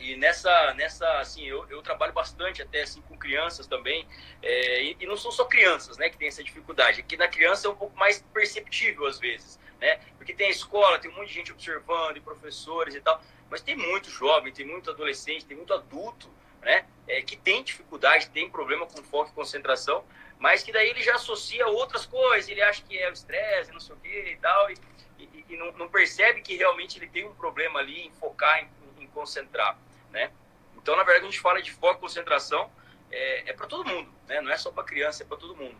e 0.00 0.16
nessa, 0.16 0.74
nessa 0.74 1.08
assim, 1.20 1.46
eu, 1.46 1.66
eu 1.70 1.80
trabalho 1.80 2.12
bastante 2.12 2.60
até 2.60 2.82
assim 2.82 3.00
com 3.02 3.16
crianças 3.16 3.66
também, 3.66 4.06
é, 4.42 4.82
e, 4.82 4.96
e, 5.00 5.06
não 5.06 5.16
são 5.16 5.30
só 5.30 5.44
crianças, 5.44 5.96
né, 5.96 6.10
que 6.10 6.18
tem 6.18 6.28
essa 6.28 6.42
dificuldade. 6.42 7.00
Aqui 7.00 7.16
na 7.16 7.28
criança 7.28 7.68
é 7.68 7.70
um 7.70 7.76
pouco 7.76 7.96
mais 7.96 8.20
perceptível 8.32 9.06
às 9.06 9.18
vezes, 9.18 9.58
né? 9.84 10.00
Porque 10.16 10.32
tem 10.32 10.46
a 10.46 10.50
escola, 10.50 10.98
tem 10.98 11.10
um 11.10 11.14
monte 11.14 11.28
de 11.28 11.34
gente 11.34 11.52
observando, 11.52 12.16
e 12.16 12.20
professores 12.20 12.94
e 12.94 13.00
tal, 13.02 13.20
mas 13.50 13.60
tem 13.60 13.76
muito 13.76 14.08
jovem, 14.08 14.50
tem 14.50 14.66
muito 14.66 14.90
adolescente, 14.90 15.44
tem 15.44 15.54
muito 15.54 15.74
adulto, 15.74 16.30
né? 16.62 16.86
É, 17.06 17.20
que 17.20 17.36
tem 17.36 17.62
dificuldade, 17.62 18.30
tem 18.30 18.48
problema 18.48 18.86
com 18.86 19.02
foco 19.02 19.30
e 19.30 19.34
concentração, 19.34 20.02
mas 20.38 20.62
que 20.62 20.72
daí 20.72 20.88
ele 20.88 21.02
já 21.02 21.16
associa 21.16 21.66
outras 21.68 22.06
coisas, 22.06 22.48
ele 22.48 22.62
acha 22.62 22.82
que 22.82 22.98
é 22.98 23.10
o 23.10 23.12
estresse, 23.12 23.72
não 23.72 23.80
sei 23.80 23.94
o 23.94 23.98
que 23.98 24.08
e 24.08 24.36
tal, 24.38 24.70
e, 24.70 24.74
e, 25.18 25.44
e 25.50 25.56
não, 25.58 25.70
não, 25.72 25.86
percebe 25.86 26.40
que 26.40 26.56
realmente 26.56 26.98
ele 26.98 27.06
tem 27.06 27.26
um 27.26 27.34
problema 27.34 27.80
ali 27.80 28.06
em 28.06 28.10
focar, 28.12 28.60
em, 28.60 29.02
em 29.02 29.06
concentrar, 29.08 29.76
né? 30.10 30.32
Então, 30.78 30.96
na 30.96 31.04
verdade, 31.04 31.26
a 31.26 31.30
gente 31.30 31.40
fala 31.40 31.60
de 31.60 31.70
foco 31.70 31.98
e 31.98 32.00
concentração, 32.00 32.72
é, 33.12 33.50
é 33.50 33.52
para 33.52 33.66
todo 33.66 33.84
mundo, 33.84 34.10
né? 34.26 34.40
Não 34.40 34.50
é 34.50 34.56
só 34.56 34.72
para 34.72 34.82
criança, 34.82 35.22
é 35.22 35.26
para 35.26 35.36
todo 35.36 35.54
mundo. 35.54 35.76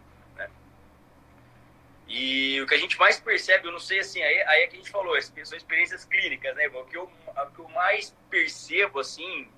E 2.06 2.60
o 2.60 2.66
que 2.66 2.74
a 2.74 2.78
gente 2.78 2.98
mais 2.98 3.18
percebe, 3.18 3.66
eu 3.66 3.72
não 3.72 3.78
sei 3.78 4.00
assim, 4.00 4.22
aí, 4.22 4.42
aí 4.42 4.62
é 4.64 4.66
que 4.66 4.76
a 4.76 4.78
gente 4.78 4.90
falou, 4.90 5.20
são 5.20 5.56
experiências 5.56 6.04
clínicas, 6.04 6.54
né? 6.54 6.68
O 6.68 6.84
que 6.84 6.96
eu, 6.96 7.10
o 7.26 7.50
que 7.50 7.58
eu 7.58 7.68
mais 7.70 8.14
percebo, 8.28 9.00
assim, 9.00 9.48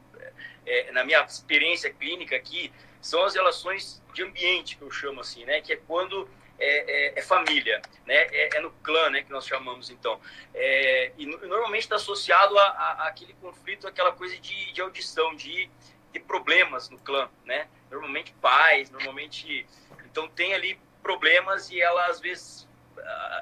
é, 0.64 0.92
na 0.92 1.04
minha 1.04 1.22
experiência 1.24 1.92
clínica 1.92 2.36
aqui, 2.36 2.72
são 3.00 3.24
as 3.24 3.34
relações 3.34 4.02
de 4.12 4.22
ambiente, 4.22 4.76
que 4.76 4.82
eu 4.82 4.90
chamo 4.90 5.20
assim, 5.20 5.44
né? 5.44 5.60
Que 5.60 5.72
é 5.72 5.76
quando 5.76 6.28
é, 6.58 7.16
é, 7.16 7.18
é 7.18 7.22
família, 7.22 7.80
né? 8.04 8.14
É, 8.14 8.56
é, 8.56 8.60
no 8.60 8.70
clã, 8.82 9.10
né? 9.10 9.22
Que 9.22 9.30
nós 9.30 9.46
chamamos, 9.46 9.90
então. 9.90 10.20
É, 10.54 11.12
e, 11.18 11.26
normalmente 11.26 11.82
está 11.82 11.96
associado 11.96 12.58
a, 12.58 12.64
a, 12.64 13.08
aquele 13.08 13.34
conflito, 13.34 13.86
aquela 13.86 14.12
coisa 14.12 14.38
de, 14.38 14.72
de 14.72 14.80
audição, 14.80 15.34
de 15.34 15.68
ter 16.12 16.20
problemas 16.20 16.88
no 16.90 16.98
clã, 16.98 17.28
né? 17.44 17.68
Normalmente 17.90 18.32
pais, 18.40 18.90
normalmente... 18.90 19.66
Então 20.04 20.28
tem 20.28 20.54
ali 20.54 20.78
problemas 21.06 21.70
e 21.70 21.80
ela 21.80 22.06
às 22.06 22.18
vezes 22.18 22.66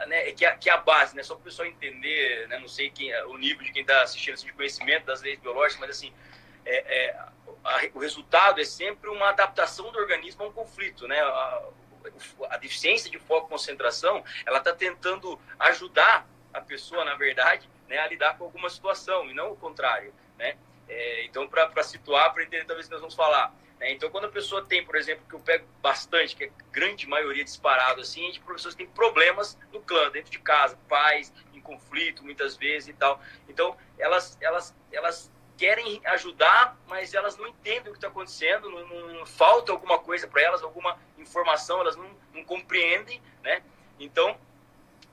né, 0.07 0.31
que, 0.33 0.45
é, 0.45 0.57
que 0.57 0.69
é 0.69 0.73
a 0.73 0.77
base, 0.77 1.17
né? 1.17 1.23
Só 1.23 1.35
para 1.35 1.41
o 1.41 1.45
pessoal 1.45 1.67
entender, 1.67 2.47
né? 2.49 2.59
Não 2.59 2.69
sei 2.69 2.91
quem, 2.91 3.15
o 3.25 3.39
nível 3.39 3.65
de 3.65 3.73
quem 3.73 3.81
está 3.81 4.03
assistindo 4.03 4.35
assim, 4.35 4.47
de 4.47 4.53
conhecimento 4.53 5.07
das 5.07 5.23
leis 5.23 5.39
biológicas, 5.39 5.81
mas 5.81 5.91
assim, 5.97 6.13
é, 6.67 6.77
é, 6.77 7.19
a, 7.65 7.81
o 7.95 7.99
resultado 7.99 8.61
é 8.61 8.65
sempre 8.65 9.09
uma 9.09 9.31
adaptação 9.31 9.91
do 9.91 9.99
organismo 9.99 10.45
a 10.45 10.49
um 10.49 10.53
conflito, 10.53 11.09
né? 11.09 11.19
A, 11.21 11.63
a 12.51 12.57
deficiência 12.59 13.11
de 13.11 13.19
foco 13.19 13.47
e 13.47 13.51
concentração, 13.51 14.23
ela 14.45 14.59
está 14.59 14.75
tentando 14.75 15.41
ajudar 15.59 16.27
a 16.53 16.61
pessoa, 16.61 17.03
na 17.03 17.15
verdade, 17.15 17.69
né, 17.89 17.99
a 17.99 18.07
lidar 18.07 18.37
com 18.37 18.45
alguma 18.45 18.69
situação, 18.69 19.31
e 19.31 19.33
não 19.33 19.53
o 19.53 19.57
contrário, 19.57 20.13
né? 20.37 20.57
É, 20.87 21.25
então, 21.25 21.49
para 21.49 21.83
situar, 21.83 22.31
para 22.35 22.43
entender 22.43 22.67
talvez 22.67 22.87
que 22.87 22.93
nós 22.93 23.01
vamos 23.01 23.15
falar. 23.15 23.55
Né? 23.79 23.93
Então, 23.93 24.11
quando 24.11 24.27
a 24.27 24.31
pessoa 24.31 24.65
tem, 24.65 24.85
por 24.85 24.97
exemplo, 24.97 25.25
que 25.29 25.35
eu 25.35 25.41
pego 25.41 25.67
bastante, 25.83 26.37
que 26.37 26.45
é 26.45 26.51
grande 26.71 27.07
maioria 27.07 27.45
disparado, 27.45 28.01
assim, 28.01 28.31
de 28.31 28.41
professores 28.41 28.77
que 28.77 28.85
têm 28.85 28.93
problemas 28.93 29.59
no 29.73 29.81
clã, 29.81 30.11
dentro 30.11 30.31
de 30.31 30.39
casa, 30.39 30.79
pais 30.89 31.33
em 31.53 31.61
conflito, 31.61 32.25
muitas 32.25 32.57
vezes 32.57 32.89
e 32.89 32.93
tal. 32.93 33.21
Então, 33.49 33.77
elas, 33.99 34.39
elas, 34.41 34.75
elas 34.93 35.31
querem 35.57 36.01
ajudar, 36.07 36.77
mas 36.87 37.15
elas 37.15 37.37
não 37.37 37.47
entendem 37.47 37.89
o 37.89 37.93
que 37.93 37.99
está 37.99 38.09
acontecendo, 38.09 38.69
não, 38.69 39.13
não, 39.13 39.27
falta 39.27 39.73
alguma 39.73 39.99
coisa 39.99 40.27
para 40.27 40.43
elas, 40.43 40.63
alguma 40.63 40.99
informação, 41.17 41.81
elas 41.81 41.97
não, 41.97 42.11
não 42.33 42.45
compreendem, 42.45 43.23
né? 43.43 43.63
Então, 43.99 44.37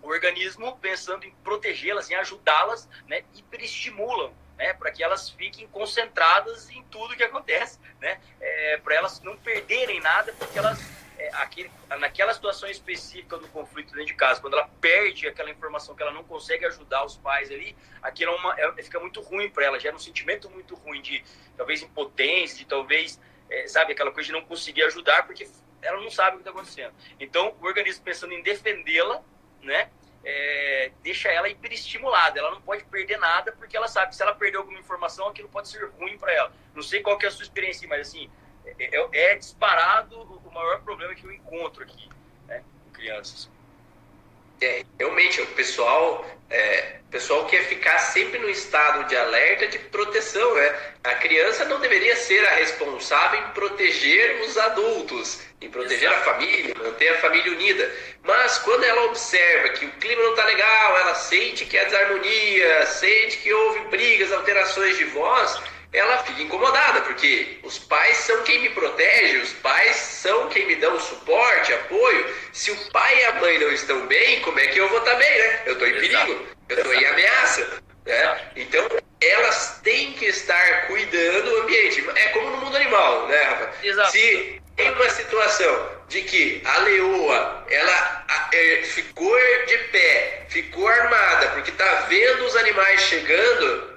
o 0.01 0.07
organismo, 0.07 0.77
pensando 0.77 1.25
em 1.25 1.31
protegê-las, 1.43 2.09
em 2.09 2.15
ajudá-las, 2.15 2.89
né, 3.07 3.23
hiperestimulam, 3.35 4.33
né, 4.61 4.73
para 4.75 4.91
que 4.91 5.03
elas 5.03 5.27
fiquem 5.31 5.67
concentradas 5.69 6.69
em 6.69 6.83
tudo 6.83 7.15
que 7.15 7.23
acontece, 7.23 7.79
né, 7.99 8.21
é, 8.39 8.77
para 8.77 8.93
elas 8.93 9.19
não 9.21 9.35
perderem 9.35 9.99
nada, 9.99 10.31
porque 10.37 10.59
elas 10.59 10.79
é, 11.17 11.29
aquele, 11.33 11.69
naquela 11.99 12.31
situação 12.31 12.69
específica 12.69 13.37
do 13.37 13.47
conflito 13.47 13.91
dentro 13.91 14.05
de 14.05 14.13
casa, 14.13 14.39
quando 14.39 14.53
ela 14.53 14.69
perde 14.79 15.27
aquela 15.27 15.49
informação 15.49 15.95
que 15.95 16.03
ela 16.03 16.11
não 16.11 16.23
consegue 16.23 16.63
ajudar 16.65 17.03
os 17.03 17.17
pais 17.17 17.51
ali, 17.51 17.75
aquilo 18.03 18.31
é 18.33 18.35
uma, 18.35 18.55
é, 18.59 18.83
fica 18.83 18.99
muito 18.99 19.19
ruim 19.21 19.49
para 19.49 19.65
ela, 19.65 19.79
gera 19.79 19.95
um 19.95 19.99
sentimento 19.99 20.47
muito 20.49 20.75
ruim 20.75 21.01
de 21.01 21.23
talvez 21.57 21.81
impotência, 21.81 22.57
de 22.59 22.65
talvez, 22.65 23.19
é, 23.49 23.67
sabe, 23.67 23.93
aquela 23.93 24.11
coisa 24.11 24.27
de 24.27 24.33
não 24.33 24.45
conseguir 24.45 24.83
ajudar, 24.83 25.25
porque 25.25 25.49
ela 25.81 25.99
não 25.99 26.11
sabe 26.11 26.35
o 26.37 26.39
que 26.39 26.41
está 26.41 26.51
acontecendo. 26.51 26.93
Então, 27.19 27.55
o 27.59 27.65
organismo 27.65 28.03
pensando 28.03 28.33
em 28.33 28.43
defendê-la, 28.43 29.23
né, 29.63 29.89
é, 30.23 30.91
deixa 31.01 31.29
ela 31.29 31.49
hiperestimulada. 31.49 32.39
Ela 32.39 32.51
não 32.51 32.61
pode 32.61 32.83
perder 32.85 33.17
nada, 33.17 33.51
porque 33.51 33.75
ela 33.75 33.87
sabe 33.87 34.09
que 34.09 34.15
se 34.15 34.23
ela 34.23 34.33
perder 34.33 34.57
alguma 34.57 34.79
informação, 34.79 35.27
aquilo 35.27 35.49
pode 35.49 35.69
ser 35.69 35.85
ruim 35.99 36.17
para 36.17 36.31
ela. 36.33 36.53
Não 36.73 36.81
sei 36.81 37.01
qual 37.01 37.17
que 37.17 37.25
é 37.25 37.29
a 37.29 37.31
sua 37.31 37.43
experiência, 37.43 37.87
mas 37.87 38.07
assim, 38.07 38.29
é, 38.65 38.97
é, 38.97 39.31
é 39.31 39.35
disparado 39.35 40.21
o 40.21 40.51
maior 40.51 40.81
problema 40.81 41.15
que 41.15 41.25
eu 41.25 41.31
encontro 41.31 41.83
aqui, 41.83 42.09
né, 42.47 42.63
com 42.83 42.91
crianças. 42.91 43.49
É, 44.61 44.83
realmente, 44.99 45.41
o 45.41 45.47
pessoal, 45.47 46.25
é, 46.49 46.99
pessoal 47.11 47.45
quer 47.45 47.65
ficar 47.65 47.99
sempre 47.99 48.39
no 48.39 48.49
estado 48.49 49.07
de 49.07 49.17
alerta 49.17 49.67
de 49.67 49.77
proteção. 49.77 50.55
Né? 50.55 50.75
A 51.03 51.15
criança 51.15 51.65
não 51.65 51.79
deveria 51.79 52.15
ser 52.15 52.45
a 52.47 52.55
responsável 52.55 53.39
em 53.41 53.47
proteger 53.51 54.41
os 54.41 54.57
adultos, 54.57 55.41
em 55.59 55.69
proteger 55.69 56.09
Exato. 56.09 56.29
a 56.29 56.33
família, 56.33 56.75
manter 56.75 57.09
a 57.09 57.19
família 57.19 57.51
unida. 57.51 57.91
Mas 58.23 58.59
quando 58.59 58.83
ela 58.83 59.05
observa 59.05 59.69
que 59.69 59.85
o 59.85 59.91
clima 59.93 60.23
não 60.23 60.31
está 60.31 60.45
legal, 60.45 60.97
ela 60.99 61.15
sente 61.15 61.65
que 61.65 61.77
há 61.77 61.83
desarmonia, 61.83 62.85
sente 62.85 63.37
que 63.37 63.53
houve 63.53 63.79
brigas, 63.89 64.31
alterações 64.31 64.97
de 64.97 65.05
voz, 65.05 65.59
ela 65.93 66.23
fica 66.23 66.41
incomodada, 66.41 67.01
porque 67.01 67.59
os 67.63 67.77
pais 67.77 68.17
são 68.17 68.43
quem 68.43 68.59
me 68.59 68.69
protege, 68.69 69.37
os 69.37 69.53
pais 69.53 69.95
são 69.95 70.47
quem 70.47 70.65
me 70.65 70.75
dão 70.75 70.97
suporte, 70.99 71.73
apoio. 71.73 72.33
Se 72.53 72.71
o 72.71 72.91
pai 72.91 73.19
e 73.19 73.25
a 73.25 73.33
mãe 73.33 73.59
não 73.59 73.71
estão 73.71 74.07
bem, 74.07 74.39
como 74.41 74.59
é 74.59 74.67
que 74.67 74.79
eu 74.79 74.87
vou 74.87 74.99
estar 74.99 75.15
bem, 75.15 75.37
né? 75.37 75.61
Eu 75.65 75.73
estou 75.73 75.87
em 75.87 75.93
perigo, 75.93 76.47
eu 76.69 76.77
estou 76.77 76.93
em 76.93 77.05
ameaça. 77.05 77.81
Né? 78.05 78.51
Então, 78.55 78.87
elas 79.19 79.79
têm 79.83 80.13
que 80.13 80.25
estar 80.25 80.87
cuidando 80.87 81.49
do 81.49 81.57
ambiente. 81.63 82.03
É 82.15 82.29
como 82.29 82.49
no 82.51 82.57
mundo 82.57 82.75
animal, 82.77 83.27
né, 83.27 83.41
Rafa? 83.43 83.73
Exato. 83.83 84.11
Se 84.11 84.61
tem 84.75 84.91
uma 84.91 85.09
situação 85.09 85.89
de 86.07 86.21
que 86.21 86.61
a 86.65 86.77
leoa 86.79 87.65
ela 87.69 88.25
é, 88.53 88.81
ficou 88.83 89.37
de 89.67 89.77
pé, 89.89 90.45
ficou 90.49 90.87
armada, 90.87 91.49
porque 91.49 91.69
está 91.69 92.01
vendo 92.07 92.45
os 92.45 92.55
animais 92.55 93.01
chegando, 93.01 93.90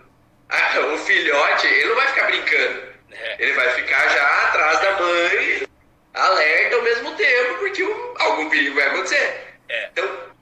ah, 0.49 0.81
o 0.95 0.99
filhote, 0.99 1.67
ele 1.67 1.89
não 1.89 1.97
vai 1.97 2.09
ficar 2.09 2.27
brincando. 2.27 2.95
É. 3.13 3.37
Ele 3.39 3.53
vai 3.53 3.69
ficar 3.71 4.09
já 4.09 4.49
atrás 4.49 4.81
da 4.81 4.93
mãe, 5.01 5.69
alerta 6.15 6.77
ao 6.77 6.83
mesmo 6.83 7.15
tempo, 7.17 7.59
porque 7.59 7.83
algum 8.19 8.51
perigo 8.51 8.75
vai 8.75 8.89
acontecer. 8.89 9.55
É. 9.69 9.89
Então, 9.93 10.35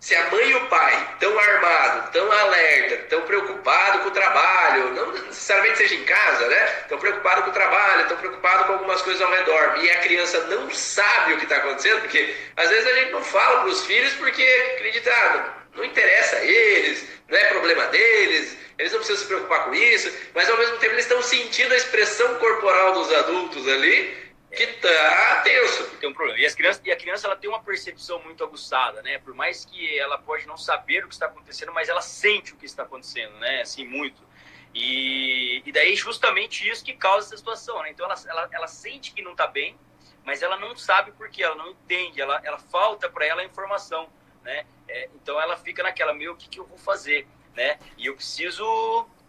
se 0.00 0.14
a 0.14 0.30
mãe 0.30 0.48
e 0.48 0.54
o 0.54 0.66
pai 0.68 1.08
estão 1.12 1.36
armados, 1.38 2.04
estão 2.06 2.30
alerta, 2.30 2.94
estão 2.94 3.22
preocupados 3.22 4.02
com 4.02 4.08
o 4.08 4.12
trabalho, 4.12 4.94
não 4.94 5.12
necessariamente 5.12 5.78
seja 5.78 5.94
em 5.96 6.04
casa, 6.04 6.46
né? 6.46 6.64
Estão 6.82 6.98
preocupados 6.98 7.44
com 7.44 7.50
o 7.50 7.52
trabalho, 7.52 8.02
estão 8.02 8.16
preocupados 8.16 8.66
com 8.66 8.72
algumas 8.74 9.02
coisas 9.02 9.20
ao 9.20 9.30
redor, 9.30 9.78
e 9.82 9.90
a 9.90 10.00
criança 10.00 10.38
não 10.46 10.70
sabe 10.70 11.32
o 11.32 11.38
que 11.38 11.44
está 11.44 11.56
acontecendo, 11.56 12.00
porque 12.02 12.34
às 12.56 12.70
vezes 12.70 12.86
a 12.86 12.94
gente 12.94 13.10
não 13.10 13.24
fala 13.24 13.60
para 13.60 13.70
os 13.70 13.84
filhos 13.86 14.12
porque 14.14 14.42
acredita, 14.76 15.10
ah, 15.12 15.57
não, 15.74 15.84
interessa 15.84 16.36
a 16.36 16.44
eles, 16.44 17.06
não 17.28 17.36
é 17.36 17.44
problema 17.46 17.86
deles, 17.86 18.56
eles 18.78 18.92
não 18.92 18.98
precisam 18.98 19.22
se 19.22 19.26
preocupar 19.26 19.64
com 19.64 19.74
isso, 19.74 20.12
mas 20.34 20.48
ao 20.48 20.56
mesmo 20.56 20.76
tempo 20.78 20.94
eles 20.94 21.04
estão 21.04 21.22
sentindo 21.22 21.72
a 21.72 21.76
expressão 21.76 22.36
corporal 22.36 22.94
dos 22.94 23.12
adultos 23.12 23.66
ali 23.68 24.28
que 24.50 24.66
tá 24.66 25.42
tenso. 25.44 25.84
Tem 26.00 26.08
um 26.08 26.14
problema. 26.14 26.38
E, 26.38 26.46
as 26.46 26.54
crianças, 26.54 26.82
e 26.84 26.90
a 26.90 26.96
criança 26.96 27.26
ela 27.26 27.36
tem 27.36 27.50
uma 27.50 27.62
percepção 27.62 28.22
muito 28.22 28.42
aguçada, 28.42 29.02
né? 29.02 29.18
Por 29.18 29.34
mais 29.34 29.64
que 29.64 29.98
ela 29.98 30.18
pode 30.18 30.46
não 30.46 30.56
saber 30.56 31.04
o 31.04 31.08
que 31.08 31.14
está 31.14 31.26
acontecendo, 31.26 31.72
mas 31.72 31.88
ela 31.88 32.00
sente 32.00 32.52
o 32.52 32.56
que 32.56 32.64
está 32.64 32.84
acontecendo, 32.84 33.36
né? 33.38 33.62
Assim, 33.62 33.84
muito. 33.84 34.26
E, 34.74 35.62
e 35.64 35.72
daí 35.72 35.94
justamente 35.96 36.68
isso 36.68 36.84
que 36.84 36.94
causa 36.94 37.26
essa 37.26 37.36
situação, 37.36 37.82
né? 37.82 37.90
Então 37.90 38.06
ela, 38.06 38.14
ela, 38.26 38.48
ela 38.52 38.66
sente 38.66 39.12
que 39.12 39.22
não 39.22 39.32
está 39.32 39.46
bem, 39.46 39.78
mas 40.24 40.42
ela 40.42 40.56
não 40.56 40.76
sabe 40.76 41.12
por 41.12 41.28
quê, 41.30 41.42
ela 41.42 41.54
não 41.54 41.70
entende, 41.70 42.20
ela, 42.20 42.40
ela 42.44 42.58
falta 42.58 43.08
para 43.08 43.26
ela 43.26 43.42
a 43.42 43.44
informação, 43.44 44.08
né? 44.48 44.64
É, 44.88 45.08
então 45.14 45.40
ela 45.40 45.56
fica 45.56 45.82
naquela, 45.82 46.14
meu, 46.14 46.32
o 46.32 46.36
que, 46.36 46.48
que 46.48 46.58
eu 46.58 46.64
vou 46.64 46.78
fazer? 46.78 47.26
né? 47.58 47.76
E 47.98 48.06
eu 48.06 48.14
preciso, 48.14 48.64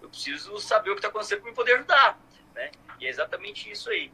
eu 0.01 0.07
preciso 0.07 0.59
saber 0.59 0.91
o 0.91 0.93
que 0.93 0.99
está 0.99 1.07
acontecendo 1.07 1.41
para 1.41 1.49
me 1.49 1.55
poder 1.55 1.73
ajudar, 1.73 2.19
né? 2.53 2.69
E 2.99 3.07
é 3.07 3.09
exatamente 3.09 3.69
isso 3.71 3.89
aí. 3.89 4.11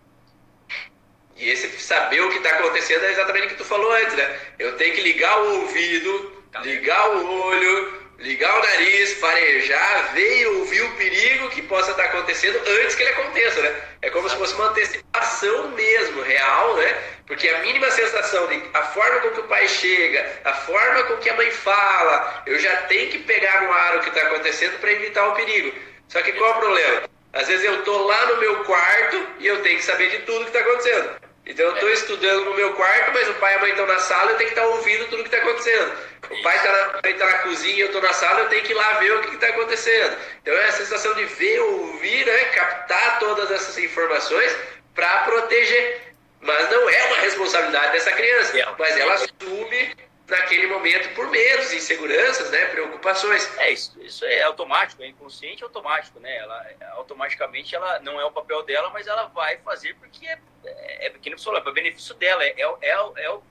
E 1.35 1.49
esse 1.49 1.69
saber 1.81 2.21
o 2.21 2.29
que 2.29 2.37
está 2.37 2.51
acontecendo 2.51 3.03
é 3.03 3.11
exatamente 3.11 3.47
o 3.47 3.49
que 3.49 3.55
tu 3.55 3.65
falou 3.65 3.91
antes, 3.91 4.15
né? 4.15 4.39
Eu 4.57 4.77
tenho 4.77 4.95
que 4.95 5.01
ligar 5.01 5.37
o 5.37 5.61
ouvido, 5.61 6.43
ligar 6.63 7.09
o 7.09 7.41
olho, 7.41 8.05
ligar 8.19 8.57
o 8.57 8.63
nariz, 8.63 9.19
farejar, 9.19 10.13
ver 10.13 10.41
e 10.41 10.45
ouvir 10.47 10.81
o 10.83 10.95
perigo 10.95 11.49
que 11.49 11.61
possa 11.63 11.91
estar 11.91 12.05
acontecendo 12.05 12.57
antes 12.57 12.95
que 12.95 13.03
ele 13.03 13.11
aconteça, 13.11 13.61
né? 13.61 13.81
É 14.01 14.09
como 14.11 14.29
se 14.29 14.37
fosse 14.37 14.53
uma 14.53 14.69
antecipação 14.69 15.71
mesmo, 15.71 16.21
real, 16.21 16.77
né? 16.77 17.14
Porque 17.27 17.49
a 17.49 17.59
mínima 17.59 17.89
sensação 17.89 18.45
de 18.47 18.61
a 18.73 18.83
forma 18.83 19.19
com 19.21 19.31
que 19.31 19.39
o 19.39 19.47
pai 19.47 19.67
chega, 19.67 20.41
a 20.43 20.53
forma 20.53 21.03
com 21.05 21.17
que 21.17 21.29
a 21.29 21.35
mãe 21.35 21.49
fala, 21.49 22.43
eu 22.45 22.59
já 22.59 22.75
tenho 22.83 23.09
que 23.09 23.19
pegar 23.19 23.63
no 23.63 23.73
ar 23.73 23.97
o 23.97 23.99
que 24.01 24.09
está 24.09 24.21
acontecendo 24.21 24.79
para 24.79 24.91
evitar 24.91 25.27
o 25.27 25.33
perigo. 25.33 25.73
Só 26.07 26.21
que 26.21 26.33
qual 26.33 26.51
é 26.51 26.53
o 26.53 26.59
problema? 26.59 27.09
Às 27.33 27.47
vezes 27.47 27.65
eu 27.65 27.83
tô 27.83 27.97
lá 28.05 28.27
no 28.27 28.37
meu 28.37 28.63
quarto 28.63 29.27
e 29.39 29.47
eu 29.47 29.61
tenho 29.63 29.77
que 29.77 29.83
saber 29.83 30.09
de 30.09 30.19
tudo 30.19 30.45
que 30.45 30.57
está 30.57 30.59
acontecendo. 30.59 31.25
Então 31.47 31.65
eu 31.65 31.73
estou 31.73 31.89
estudando 31.91 32.45
no 32.45 32.55
meu 32.55 32.73
quarto, 32.73 33.11
mas 33.13 33.27
o 33.29 33.33
pai 33.35 33.53
e 33.53 33.55
a 33.55 33.59
mãe 33.59 33.69
estão 33.71 33.85
na 33.85 33.99
sala, 33.99 34.31
eu 34.31 34.37
tenho 34.37 34.49
que 34.49 34.55
estar 34.55 34.67
tá 34.67 34.75
ouvindo 34.75 35.05
tudo 35.09 35.23
que 35.23 35.35
está 35.35 35.37
acontecendo. 35.37 35.93
O 36.29 36.43
pai 36.43 36.55
está 36.57 36.71
na, 36.71 37.01
tá 37.01 37.25
na 37.25 37.37
cozinha, 37.39 37.79
eu 37.79 37.87
estou 37.87 38.01
na 38.01 38.13
sala, 38.13 38.41
eu 38.41 38.49
tenho 38.49 38.63
que 38.63 38.71
ir 38.71 38.75
lá 38.75 38.93
ver 38.93 39.11
o 39.13 39.21
que 39.21 39.35
está 39.35 39.47
acontecendo. 39.47 40.17
Então 40.41 40.53
é 40.53 40.65
a 40.65 40.71
sensação 40.71 41.13
de 41.13 41.25
ver, 41.25 41.59
ouvir, 41.59 42.25
né, 42.25 42.45
captar 42.45 43.19
todas 43.19 43.51
essas 43.51 43.77
informações 43.77 44.55
para 44.95 45.19
proteger. 45.19 46.14
Mas 46.45 46.69
não 46.69 46.89
é 46.89 47.05
uma 47.07 47.17
responsabilidade 47.17 47.91
dessa 47.93 48.11
criança, 48.11 48.57
é. 48.59 48.75
mas 48.77 48.97
ela 48.97 49.13
assume 49.15 49.95
naquele 50.27 50.67
momento 50.67 51.13
por 51.15 51.27
medos, 51.29 51.71
inseguranças, 51.73 52.49
né, 52.51 52.65
preocupações. 52.67 53.57
É 53.57 53.71
isso, 53.71 53.99
isso 54.01 54.25
é 54.25 54.41
automático, 54.43 55.01
é 55.03 55.07
inconsciente, 55.07 55.63
automático, 55.63 56.19
né? 56.19 56.35
Ela 56.37 56.65
automaticamente 56.93 57.75
ela 57.75 57.99
não 57.99 58.19
é 58.19 58.25
o 58.25 58.31
papel 58.31 58.63
dela, 58.63 58.89
mas 58.89 59.07
ela 59.07 59.25
vai 59.27 59.57
fazer 59.57 59.95
porque 59.95 60.25
é, 60.25 60.39
é, 60.65 61.07
é 61.07 61.09
que 61.11 61.29
nem 61.29 61.37
falou, 61.37 61.59
é 61.59 61.63
para 61.63 61.71
benefício 61.71 62.15
dela, 62.15 62.43
é, 62.43 62.55
é, 62.57 62.75
é, 62.81 62.89
é 63.23 63.31
o 63.31 63.43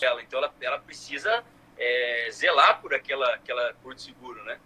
ela, 0.00 0.22
então 0.22 0.38
ela, 0.38 0.54
ela 0.60 0.78
precisa 0.78 1.44
é, 1.76 2.28
zelar 2.30 2.80
por 2.80 2.94
aquela 2.94 3.34
aquela 3.34 3.74
porto 3.82 4.00
seguro, 4.00 4.42
né? 4.44 4.58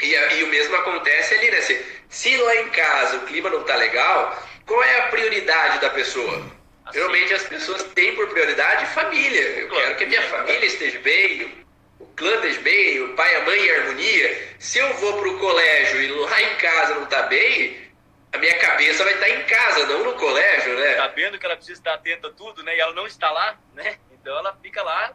E, 0.00 0.14
e, 0.14 0.44
o 0.44 0.48
mesmo 0.48 0.76
acontece 0.76 1.34
ali, 1.34 1.50
né? 1.50 1.60
Se, 1.60 1.86
se 2.08 2.36
lá 2.36 2.56
em 2.56 2.68
casa 2.70 3.16
o 3.16 3.26
clima 3.26 3.48
não 3.48 3.62
tá 3.62 3.76
legal, 3.76 4.42
qual 4.66 4.82
é 4.82 5.00
a 5.00 5.06
prioridade 5.08 5.80
da 5.80 5.90
pessoa? 5.90 6.38
Assim. 6.84 6.98
Geralmente 6.98 7.34
as 7.34 7.44
pessoas 7.44 7.82
têm 7.94 8.14
por 8.14 8.28
prioridade 8.28 8.86
família. 8.86 9.40
Eu 9.40 9.68
claro. 9.68 9.84
quero 9.84 9.96
que 9.96 10.04
a 10.04 10.08
minha 10.08 10.22
família 10.22 10.66
esteja 10.66 10.98
bem, 11.00 11.64
o 11.98 12.06
clã 12.06 12.34
esteja 12.34 12.60
bem, 12.60 13.00
o 13.02 13.14
pai 13.14 13.32
e 13.32 13.36
a 13.36 13.44
mãe 13.44 13.60
em 13.60 13.70
harmonia. 13.70 14.48
Se 14.58 14.78
eu 14.78 14.92
vou 14.94 15.18
para 15.18 15.28
o 15.28 15.38
colégio 15.38 16.02
e 16.02 16.08
lá 16.08 16.42
em 16.42 16.56
casa 16.56 16.94
não 16.94 17.04
está 17.04 17.22
bem, 17.22 17.86
a 18.32 18.38
minha 18.38 18.58
cabeça 18.58 19.02
vai 19.02 19.14
estar 19.14 19.28
em 19.30 19.42
casa, 19.44 19.86
não 19.86 20.04
no 20.04 20.14
colégio, 20.14 20.78
né? 20.78 20.96
Sabendo 20.96 21.38
que 21.38 21.46
ela 21.46 21.56
precisa 21.56 21.80
estar 21.80 21.94
atenta 21.94 22.28
a 22.28 22.32
tudo, 22.32 22.62
né? 22.62 22.76
E 22.76 22.80
ela 22.80 22.92
não 22.92 23.06
está 23.06 23.30
lá, 23.30 23.58
né? 23.74 23.98
Então 24.12 24.36
ela 24.36 24.56
fica 24.62 24.82
lá 24.82 25.14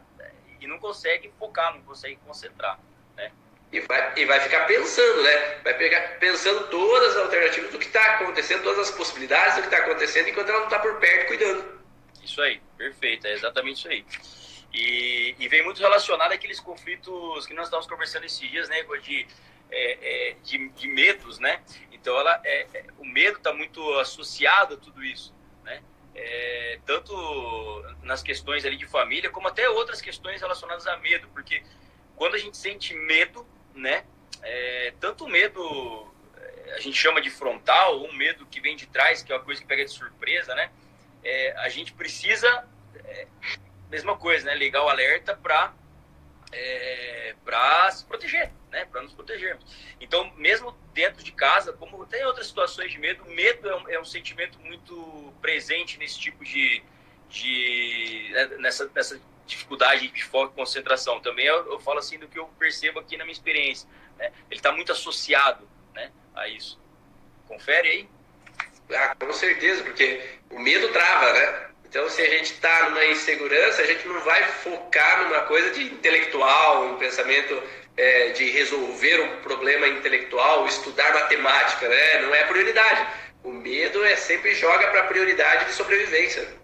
e 0.60 0.66
não 0.66 0.78
consegue 0.78 1.32
focar, 1.38 1.74
não 1.74 1.82
consegue 1.82 2.16
concentrar, 2.26 2.78
né? 2.78 2.91
E 3.72 3.80
vai, 3.80 4.12
e 4.18 4.26
vai 4.26 4.38
ficar 4.40 4.66
pensando, 4.66 5.22
né? 5.22 5.60
Vai 5.64 5.72
pegar 5.74 6.18
pensando 6.18 6.68
todas 6.68 7.16
as 7.16 7.22
alternativas 7.22 7.70
do 7.70 7.78
que 7.78 7.86
está 7.86 8.16
acontecendo, 8.16 8.62
todas 8.62 8.90
as 8.90 8.90
possibilidades 8.90 9.56
do 9.56 9.62
que 9.62 9.68
está 9.68 9.78
acontecendo, 9.78 10.28
enquanto 10.28 10.50
ela 10.50 10.58
não 10.58 10.66
está 10.66 10.78
por 10.78 11.00
perto 11.00 11.28
cuidando. 11.28 11.80
Isso 12.22 12.40
aí, 12.42 12.60
perfeito, 12.76 13.26
é 13.26 13.32
exatamente 13.32 13.78
isso 13.78 13.88
aí. 13.88 14.04
E, 14.74 15.34
e 15.38 15.48
vem 15.48 15.64
muito 15.64 15.80
relacionado 15.80 16.32
àqueles 16.32 16.60
conflitos 16.60 17.46
que 17.46 17.54
nós 17.54 17.66
estávamos 17.66 17.90
conversando 17.90 18.24
esses 18.24 18.38
dias, 18.38 18.68
né? 18.68 18.82
De, 19.02 19.26
é, 19.70 20.30
é, 20.30 20.36
de, 20.42 20.68
de 20.68 20.88
medos, 20.88 21.38
né? 21.38 21.62
Então, 21.90 22.18
ela, 22.18 22.42
é, 22.44 22.66
é 22.74 22.84
o 22.98 23.06
medo 23.06 23.38
está 23.38 23.54
muito 23.54 23.82
associado 23.98 24.74
a 24.74 24.76
tudo 24.76 25.02
isso, 25.02 25.34
né? 25.64 25.82
É, 26.14 26.78
tanto 26.84 27.14
nas 28.02 28.22
questões 28.22 28.66
ali 28.66 28.76
de 28.76 28.86
família, 28.86 29.30
como 29.30 29.48
até 29.48 29.66
outras 29.70 30.02
questões 30.02 30.42
relacionadas 30.42 30.86
a 30.86 30.98
medo, 30.98 31.26
porque 31.28 31.62
quando 32.16 32.34
a 32.34 32.38
gente 32.38 32.56
sente 32.56 32.94
medo, 32.94 33.46
né? 33.74 34.04
É, 34.42 34.92
tanto 35.00 35.24
o 35.24 35.28
medo 35.28 36.12
é, 36.36 36.74
a 36.74 36.80
gente 36.80 36.96
chama 36.96 37.20
de 37.20 37.30
frontal, 37.30 38.02
um 38.02 38.12
medo 38.12 38.46
que 38.46 38.60
vem 38.60 38.76
de 38.76 38.86
trás, 38.86 39.22
que 39.22 39.32
é 39.32 39.36
uma 39.36 39.44
coisa 39.44 39.60
que 39.60 39.66
pega 39.66 39.84
de 39.84 39.90
surpresa, 39.90 40.54
né? 40.54 40.70
É, 41.24 41.52
a 41.58 41.68
gente 41.68 41.92
precisa, 41.92 42.66
mesma 43.90 44.16
coisa, 44.16 44.46
né? 44.46 44.54
Ligar 44.54 44.82
o 44.84 44.88
alerta 44.88 45.36
para 45.36 45.72
para 47.44 47.90
se 47.90 48.04
proteger, 48.04 48.52
né? 48.70 48.84
Para 48.84 49.02
nos 49.02 49.12
protegermos. 49.12 49.64
Então, 50.00 50.30
mesmo 50.36 50.76
dentro 50.92 51.22
de 51.22 51.32
casa, 51.32 51.72
como 51.72 52.04
tem 52.06 52.24
outras 52.24 52.46
situações 52.46 52.90
de 52.90 52.98
medo, 52.98 53.24
medo 53.26 53.68
é 53.68 53.76
um, 53.76 53.88
é 53.88 54.00
um 54.00 54.04
sentimento 54.04 54.58
muito 54.60 55.32
presente 55.40 55.98
nesse 55.98 56.18
tipo 56.18 56.44
de, 56.44 56.82
de 57.28 58.30
né, 58.32 58.46
nessa, 58.58 58.90
nessa 58.94 59.20
dificuldade 59.52 60.08
de 60.08 60.24
foco 60.24 60.52
e 60.52 60.56
concentração. 60.56 61.20
Também 61.20 61.46
eu, 61.46 61.72
eu, 61.72 61.78
falo 61.78 61.98
assim 61.98 62.18
do 62.18 62.28
que 62.28 62.38
eu 62.38 62.46
percebo 62.58 62.98
aqui 62.98 63.16
na 63.16 63.24
minha 63.24 63.32
experiência. 63.32 63.88
Né? 64.18 64.32
Ele 64.50 64.58
está 64.58 64.72
muito 64.72 64.92
associado, 64.92 65.68
né, 65.94 66.10
a 66.34 66.48
isso. 66.48 66.80
Confere 67.46 67.88
aí. 67.88 68.08
Ah, 68.94 69.14
com 69.14 69.32
certeza, 69.32 69.82
porque 69.82 70.20
o 70.50 70.58
medo 70.58 70.88
trava, 70.88 71.32
né? 71.32 71.68
Então, 71.84 72.08
se 72.08 72.22
a 72.22 72.28
gente 72.28 72.54
está 72.54 72.88
numa 72.88 73.04
insegurança, 73.06 73.82
a 73.82 73.86
gente 73.86 74.06
não 74.08 74.20
vai 74.20 74.42
focar 74.44 75.24
numa 75.24 75.42
coisa 75.42 75.70
de 75.70 75.82
intelectual, 75.84 76.86
um 76.86 76.96
pensamento 76.96 77.62
é, 77.96 78.30
de 78.30 78.50
resolver 78.50 79.20
um 79.20 79.40
problema 79.42 79.86
intelectual, 79.88 80.66
estudar 80.66 81.12
matemática, 81.12 81.88
né? 81.88 82.22
Não 82.22 82.34
é 82.34 82.44
prioridade. 82.44 83.06
O 83.44 83.52
medo 83.52 84.04
é 84.04 84.16
sempre 84.16 84.54
joga 84.54 84.88
para 84.88 85.00
a 85.00 85.04
prioridade 85.04 85.66
de 85.66 85.72
sobrevivência. 85.72 86.61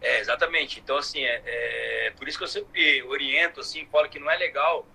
É, 0.00 0.20
exatamente. 0.20 0.80
Então, 0.80 0.96
assim, 0.96 1.24
é, 1.24 1.42
é, 1.44 2.10
por 2.16 2.28
isso 2.28 2.38
que 2.38 2.44
eu 2.44 2.48
sempre 2.48 3.02
oriento, 3.04 3.60
assim, 3.60 3.86
falo 3.86 4.08
que 4.08 4.18
não 4.18 4.30
é 4.30 4.36
legal 4.36 4.86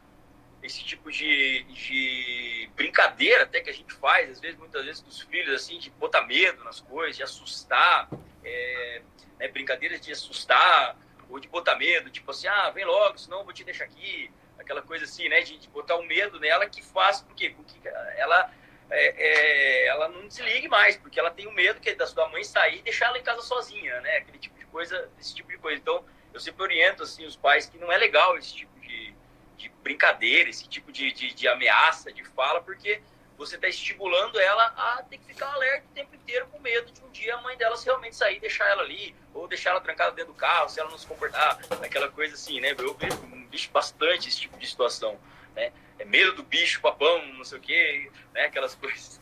esse 0.62 0.84
tipo 0.84 1.12
de, 1.12 1.64
de 1.64 2.70
brincadeira 2.74 3.44
até 3.44 3.60
que 3.60 3.70
a 3.70 3.74
gente 3.74 3.94
faz, 3.94 4.30
às 4.30 4.40
vezes, 4.40 4.58
muitas 4.58 4.86
vezes, 4.86 5.02
com 5.02 5.10
os 5.10 5.22
filhos, 5.22 5.54
assim, 5.54 5.78
de 5.78 5.90
botar 5.92 6.22
medo 6.22 6.64
nas 6.64 6.80
coisas, 6.80 7.18
de 7.18 7.24
assustar, 7.24 8.10
é, 8.44 9.02
né, 9.38 9.48
brincadeiras 9.50 10.00
de 10.00 10.12
assustar 10.12 10.98
ou 11.30 11.40
de 11.40 11.50
botar 11.50 11.76
medo, 11.76 12.10
tipo 12.10 12.32
assim, 12.32 12.48
ah, 12.48 12.70
vem 12.70 12.86
logo, 12.86 13.18
senão 13.18 13.40
eu 13.40 13.44
vou 13.44 13.54
te 13.54 13.64
deixar 13.64 13.84
aqui, 13.84 14.32
aquela 14.58 14.82
coisa 14.82 15.04
assim, 15.04 15.28
né, 15.28 15.42
de, 15.42 15.58
de 15.58 15.68
botar 15.70 15.96
o 15.96 16.02
um 16.02 16.06
medo 16.06 16.40
nela 16.40 16.66
que 16.70 16.82
faz 16.82 17.20
com 17.20 17.34
que, 17.34 17.50
com 17.50 17.64
que 17.64 17.86
ela, 18.18 18.50
é, 18.90 19.08
é, 19.18 19.88
ela 19.88 20.08
não 20.08 20.28
desligue 20.28 20.70
mais, 20.70 20.96
porque 20.96 21.20
ela 21.20 21.32
tem 21.32 21.46
o 21.46 21.52
medo 21.52 21.82
que 21.82 21.94
da 21.94 22.08
sua 22.08 22.30
mãe 22.30 22.44
sair 22.44 22.80
e 22.80 22.84
deixar 22.84 23.08
ela 23.08 23.18
em 23.18 23.24
casa 23.24 23.42
sozinha, 23.42 24.00
né, 24.02 24.18
aquele 24.18 24.38
tipo 24.38 24.63
coisa, 24.74 25.08
esse 25.20 25.34
tipo 25.36 25.50
de 25.50 25.58
coisa. 25.60 25.80
Então, 25.80 26.04
eu 26.34 26.40
sempre 26.40 26.64
oriento, 26.64 27.04
assim, 27.04 27.26
os 27.26 27.36
pais 27.36 27.68
que 27.68 27.78
não 27.78 27.92
é 27.92 27.98
legal 27.98 28.36
esse 28.38 28.54
tipo 28.56 28.78
de, 28.80 29.14
de 29.56 29.70
brincadeira, 29.84 30.50
esse 30.50 30.68
tipo 30.68 30.92
de, 30.92 31.14
de, 31.14 31.32
de 31.34 31.48
ameaça, 31.48 32.12
de 32.12 32.24
fala, 32.26 32.60
porque 32.60 33.00
você 33.38 33.56
está 33.56 33.68
estimulando 33.68 34.40
ela 34.40 34.66
a 34.66 35.04
ter 35.04 35.18
que 35.20 35.26
ficar 35.26 35.52
alerta 35.54 35.86
o 35.90 35.94
tempo 35.94 36.16
inteiro 36.16 36.48
com 36.48 36.60
medo 36.60 36.92
de 36.92 37.02
um 37.04 37.10
dia 37.12 37.36
a 37.36 37.42
mãe 37.42 37.56
dela 37.56 37.76
realmente 37.84 38.16
sair 38.16 38.40
deixar 38.40 38.68
ela 38.70 38.82
ali, 38.82 39.16
ou 39.34 39.48
deixar 39.48 39.72
ela 39.72 39.82
trancada 39.82 40.12
dentro 40.12 40.34
do 40.34 40.38
carro, 40.38 40.70
se 40.70 40.80
ela 40.80 40.90
não 40.90 40.98
se 40.98 41.06
comportar, 41.06 41.60
aquela 41.84 42.10
coisa 42.10 42.34
assim, 42.34 42.60
né? 42.60 42.76
Eu 42.78 42.94
vejo 42.96 43.18
um 43.24 43.46
bicho 43.46 43.70
bastante 43.72 44.30
esse 44.30 44.40
tipo 44.40 44.58
de 44.58 44.68
situação, 44.68 45.20
né? 45.56 45.72
É 46.00 46.06
medo 46.06 46.34
do 46.34 46.44
bicho, 46.44 46.82
papão, 46.82 47.26
não 47.34 47.44
sei 47.44 47.60
o 47.60 47.62
quê, 47.62 48.12
né? 48.34 48.46
Aquelas 48.46 48.74
coisas. 48.76 49.22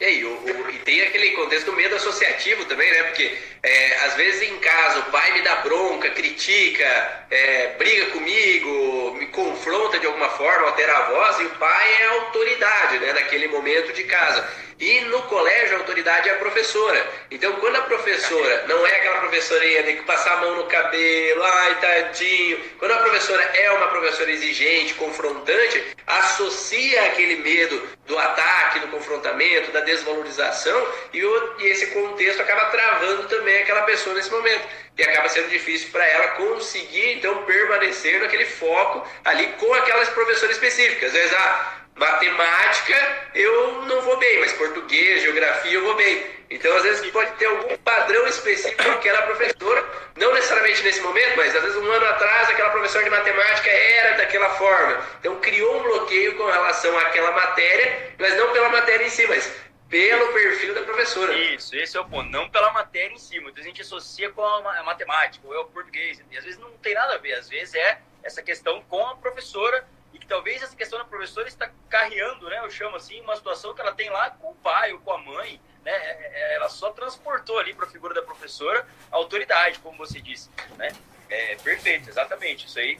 E, 0.00 0.04
aí, 0.04 0.24
o, 0.24 0.30
o, 0.30 0.70
e 0.70 0.78
tem 0.78 1.00
aquele 1.02 1.32
contexto 1.32 1.66
do 1.66 1.76
medo 1.76 1.96
associativo 1.96 2.64
também, 2.66 2.88
né? 2.92 3.02
Porque 3.04 3.36
é, 3.64 3.96
às 4.04 4.14
vezes 4.14 4.48
em 4.48 4.56
casa 4.58 5.00
o 5.00 5.10
pai 5.10 5.32
me 5.32 5.42
dá 5.42 5.56
bronca, 5.56 6.08
critica, 6.10 7.26
é, 7.28 7.74
briga 7.78 8.06
comigo, 8.06 9.16
me 9.18 9.26
confronta 9.26 9.98
de 9.98 10.06
alguma 10.06 10.28
forma, 10.30 10.68
altera 10.68 10.96
a 10.96 11.10
voz, 11.10 11.40
e 11.40 11.44
o 11.46 11.50
pai 11.56 12.02
é 12.02 12.06
autoridade, 12.06 12.98
né? 13.00 13.12
Naquele 13.12 13.48
momento 13.48 13.92
de 13.92 14.04
casa. 14.04 14.48
E 14.80 15.00
no 15.00 15.22
colégio 15.22 15.74
a 15.74 15.78
autoridade 15.80 16.28
é 16.28 16.32
a 16.32 16.36
professora. 16.36 17.04
Então, 17.32 17.52
quando 17.54 17.76
a 17.76 17.82
professora 17.82 18.64
não 18.68 18.86
é 18.86 18.96
aquela 18.96 19.18
professorinha 19.18 19.82
que 19.82 20.02
passar 20.04 20.34
a 20.34 20.36
mão 20.36 20.56
no 20.56 20.64
cabelo, 20.64 21.42
ai 21.42 21.80
tadinho. 21.80 22.60
Quando 22.78 22.92
a 22.92 22.98
professora 22.98 23.42
é 23.42 23.72
uma 23.72 23.88
professora 23.88 24.30
exigente, 24.30 24.94
confrontante, 24.94 25.96
associa 26.06 27.06
aquele 27.06 27.36
medo 27.36 27.88
do 28.06 28.16
ataque, 28.16 28.78
do 28.78 28.88
confrontamento, 28.88 29.72
da 29.72 29.80
desvalorização, 29.80 30.88
e, 31.12 31.24
o, 31.24 31.54
e 31.58 31.66
esse 31.66 31.88
contexto 31.88 32.40
acaba 32.40 32.66
travando 32.66 33.24
também 33.24 33.62
aquela 33.62 33.82
pessoa 33.82 34.14
nesse 34.14 34.30
momento. 34.30 34.62
E 34.96 35.02
acaba 35.02 35.28
sendo 35.28 35.48
difícil 35.48 35.90
para 35.90 36.06
ela 36.06 36.28
conseguir, 36.28 37.14
então, 37.14 37.42
permanecer 37.44 38.20
naquele 38.20 38.44
foco 38.44 39.06
ali 39.24 39.46
com 39.58 39.74
aquelas 39.74 40.08
professoras 40.08 40.56
específicas. 40.56 41.08
Às 41.08 41.12
vezes, 41.12 41.32
ah, 41.34 41.78
Matemática 41.98 43.28
eu 43.34 43.82
não 43.82 44.00
vou 44.02 44.16
bem, 44.18 44.40
mas 44.40 44.52
português, 44.52 45.22
geografia 45.22 45.72
eu 45.72 45.82
vou 45.82 45.96
bem. 45.96 46.38
Então, 46.50 46.74
às 46.76 46.82
vezes, 46.82 47.10
pode 47.10 47.30
ter 47.32 47.46
algum 47.46 47.76
padrão 47.78 48.26
específico 48.26 48.82
que 48.82 48.88
aquela 48.88 49.22
professora, 49.22 49.84
não 50.16 50.32
necessariamente 50.32 50.82
nesse 50.82 51.00
momento, 51.02 51.36
mas 51.36 51.54
às 51.54 51.62
vezes 51.62 51.76
um 51.76 51.90
ano 51.90 52.06
atrás 52.06 52.48
aquela 52.48 52.70
professora 52.70 53.04
de 53.04 53.10
matemática 53.10 53.68
era 53.68 54.16
daquela 54.16 54.48
forma. 54.50 55.04
Então, 55.20 55.36
criou 55.40 55.78
um 55.78 55.82
bloqueio 55.82 56.36
com 56.36 56.46
relação 56.46 56.96
àquela 56.98 57.32
matéria, 57.32 58.14
mas 58.18 58.34
não 58.36 58.52
pela 58.52 58.70
matéria 58.70 59.04
em 59.04 59.10
si, 59.10 59.26
mas 59.26 59.52
pelo 59.88 60.32
perfil 60.32 60.74
da 60.74 60.82
professora. 60.82 61.34
Isso, 61.34 61.74
esse 61.74 61.96
é 61.96 62.00
o 62.00 62.04
ponto. 62.04 62.30
Não 62.30 62.48
pela 62.48 62.72
matéria 62.72 63.12
em 63.12 63.18
si. 63.18 63.40
Muita 63.40 63.62
gente 63.62 63.82
associa 63.82 64.30
com 64.30 64.44
a 64.44 64.82
matemática 64.82 65.46
ou 65.46 65.54
é 65.54 65.58
o 65.58 65.64
português. 65.64 66.22
E 66.30 66.38
às 66.38 66.44
vezes 66.44 66.60
não 66.60 66.70
tem 66.78 66.94
nada 66.94 67.14
a 67.14 67.18
ver. 67.18 67.34
Às 67.34 67.48
vezes 67.48 67.74
é 67.74 67.98
essa 68.22 68.42
questão 68.42 68.82
com 68.82 69.04
a 69.06 69.16
professora 69.16 69.86
e 70.12 70.18
que 70.18 70.26
talvez 70.26 70.62
essa 70.62 70.76
questão 70.76 70.98
da 70.98 71.04
professora 71.04 71.48
está 71.48 71.70
carreando, 71.88 72.48
né, 72.48 72.58
eu 72.60 72.70
chamo 72.70 72.96
assim, 72.96 73.20
uma 73.20 73.36
situação 73.36 73.74
que 73.74 73.80
ela 73.80 73.92
tem 73.92 74.10
lá 74.10 74.30
com 74.30 74.50
o 74.50 74.54
pai 74.56 74.92
ou 74.92 75.00
com 75.00 75.12
a 75.12 75.18
mãe, 75.18 75.60
né, 75.84 75.92
é, 75.92 76.30
é, 76.32 76.54
ela 76.56 76.68
só 76.68 76.90
transportou 76.92 77.58
ali 77.58 77.74
para 77.74 77.86
a 77.86 77.90
figura 77.90 78.14
da 78.14 78.22
professora 78.22 78.86
a 79.10 79.16
autoridade, 79.16 79.78
como 79.80 79.98
você 79.98 80.20
disse, 80.20 80.50
né, 80.76 80.88
é, 81.28 81.56
perfeito, 81.56 82.08
exatamente, 82.08 82.66
isso 82.66 82.78
aí 82.78 82.98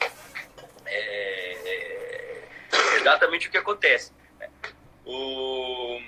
é, 0.86 1.52
é 1.64 2.48
exatamente 2.96 3.48
o 3.48 3.50
que 3.50 3.58
acontece. 3.58 4.12
Né? 4.38 4.50
O, 5.04 6.00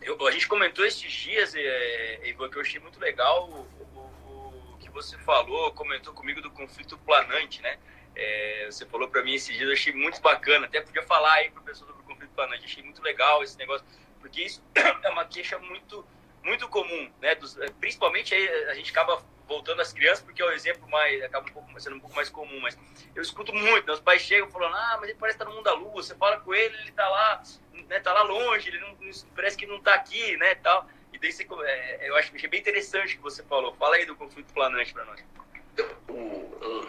eu, 0.00 0.26
a 0.26 0.30
gente 0.30 0.48
comentou 0.48 0.84
esses 0.84 1.10
dias, 1.10 1.54
é, 1.54 2.28
Ivan, 2.28 2.50
que 2.50 2.56
eu 2.56 2.62
achei 2.62 2.80
muito 2.80 3.00
legal 3.00 3.48
o, 3.48 3.60
o, 3.96 4.74
o 4.74 4.76
que 4.78 4.90
você 4.90 5.16
falou, 5.18 5.72
comentou 5.72 6.12
comigo 6.12 6.40
do 6.42 6.50
conflito 6.50 6.98
planante, 6.98 7.62
né? 7.62 7.78
É, 8.14 8.66
você 8.70 8.84
falou 8.86 9.08
para 9.08 9.22
mim 9.22 9.34
esses 9.34 9.56
dias, 9.56 9.68
eu 9.68 9.72
achei 9.72 9.92
muito 9.92 10.20
bacana. 10.20 10.66
Até 10.66 10.80
podia 10.80 11.02
falar 11.02 11.32
aí 11.34 11.50
para 11.50 11.60
o 11.60 11.64
pessoal 11.64 11.88
sobre 11.88 12.02
o 12.02 12.06
conflito 12.06 12.32
planante. 12.34 12.64
Achei 12.64 12.82
muito 12.82 13.02
legal 13.02 13.42
esse 13.42 13.56
negócio, 13.58 13.86
porque 14.20 14.42
isso 14.42 14.62
é 14.74 15.08
uma 15.10 15.24
queixa 15.24 15.58
muito, 15.58 16.06
muito 16.42 16.68
comum, 16.68 17.10
né? 17.20 17.34
Dos, 17.34 17.58
é, 17.58 17.66
principalmente 17.80 18.34
aí 18.34 18.48
a 18.68 18.74
gente 18.74 18.90
acaba 18.90 19.22
voltando 19.46 19.80
às 19.80 19.92
crianças, 19.92 20.24
porque 20.24 20.40
é 20.40 20.44
o 20.44 20.52
exemplo 20.52 20.88
mais 20.88 21.22
acaba 21.22 21.48
um 21.48 21.52
pouco, 21.52 21.80
sendo 21.80 21.96
um 21.96 22.00
pouco 22.00 22.14
mais 22.16 22.28
comum. 22.28 22.60
Mas 22.60 22.78
eu 23.14 23.22
escuto 23.22 23.54
muito, 23.54 23.90
os 23.90 24.00
pais 24.00 24.22
chegam 24.22 24.50
falando: 24.50 24.74
ah, 24.74 24.98
mas 25.00 25.10
ele 25.10 25.18
parece 25.18 25.36
estar 25.36 25.44
no 25.46 25.54
mundo 25.54 25.64
da 25.64 25.74
lua. 25.74 26.02
Você 26.02 26.14
fala 26.14 26.38
com 26.40 26.54
ele, 26.54 26.74
ele 26.76 26.90
está 26.90 27.08
lá, 27.08 27.42
né? 27.88 28.00
Tá 28.00 28.12
lá 28.12 28.22
longe, 28.22 28.68
ele 28.68 28.80
não, 28.80 28.96
parece 29.34 29.56
que 29.56 29.66
não 29.66 29.76
está 29.76 29.94
aqui, 29.94 30.36
né? 30.36 30.54
Tal. 30.56 30.88
E 31.12 31.18
daí 31.18 31.30
você, 31.30 31.46
é, 31.64 32.08
eu 32.08 32.16
acho, 32.16 32.34
achei 32.34 32.48
bem 32.48 32.60
interessante 32.60 33.14
o 33.14 33.16
que 33.18 33.22
você 33.22 33.42
falou. 33.42 33.74
Fala 33.74 33.96
aí 33.96 34.06
do 34.06 34.16
conflito 34.16 34.52
planante 34.52 34.92
para 34.92 35.04
nós 35.04 35.22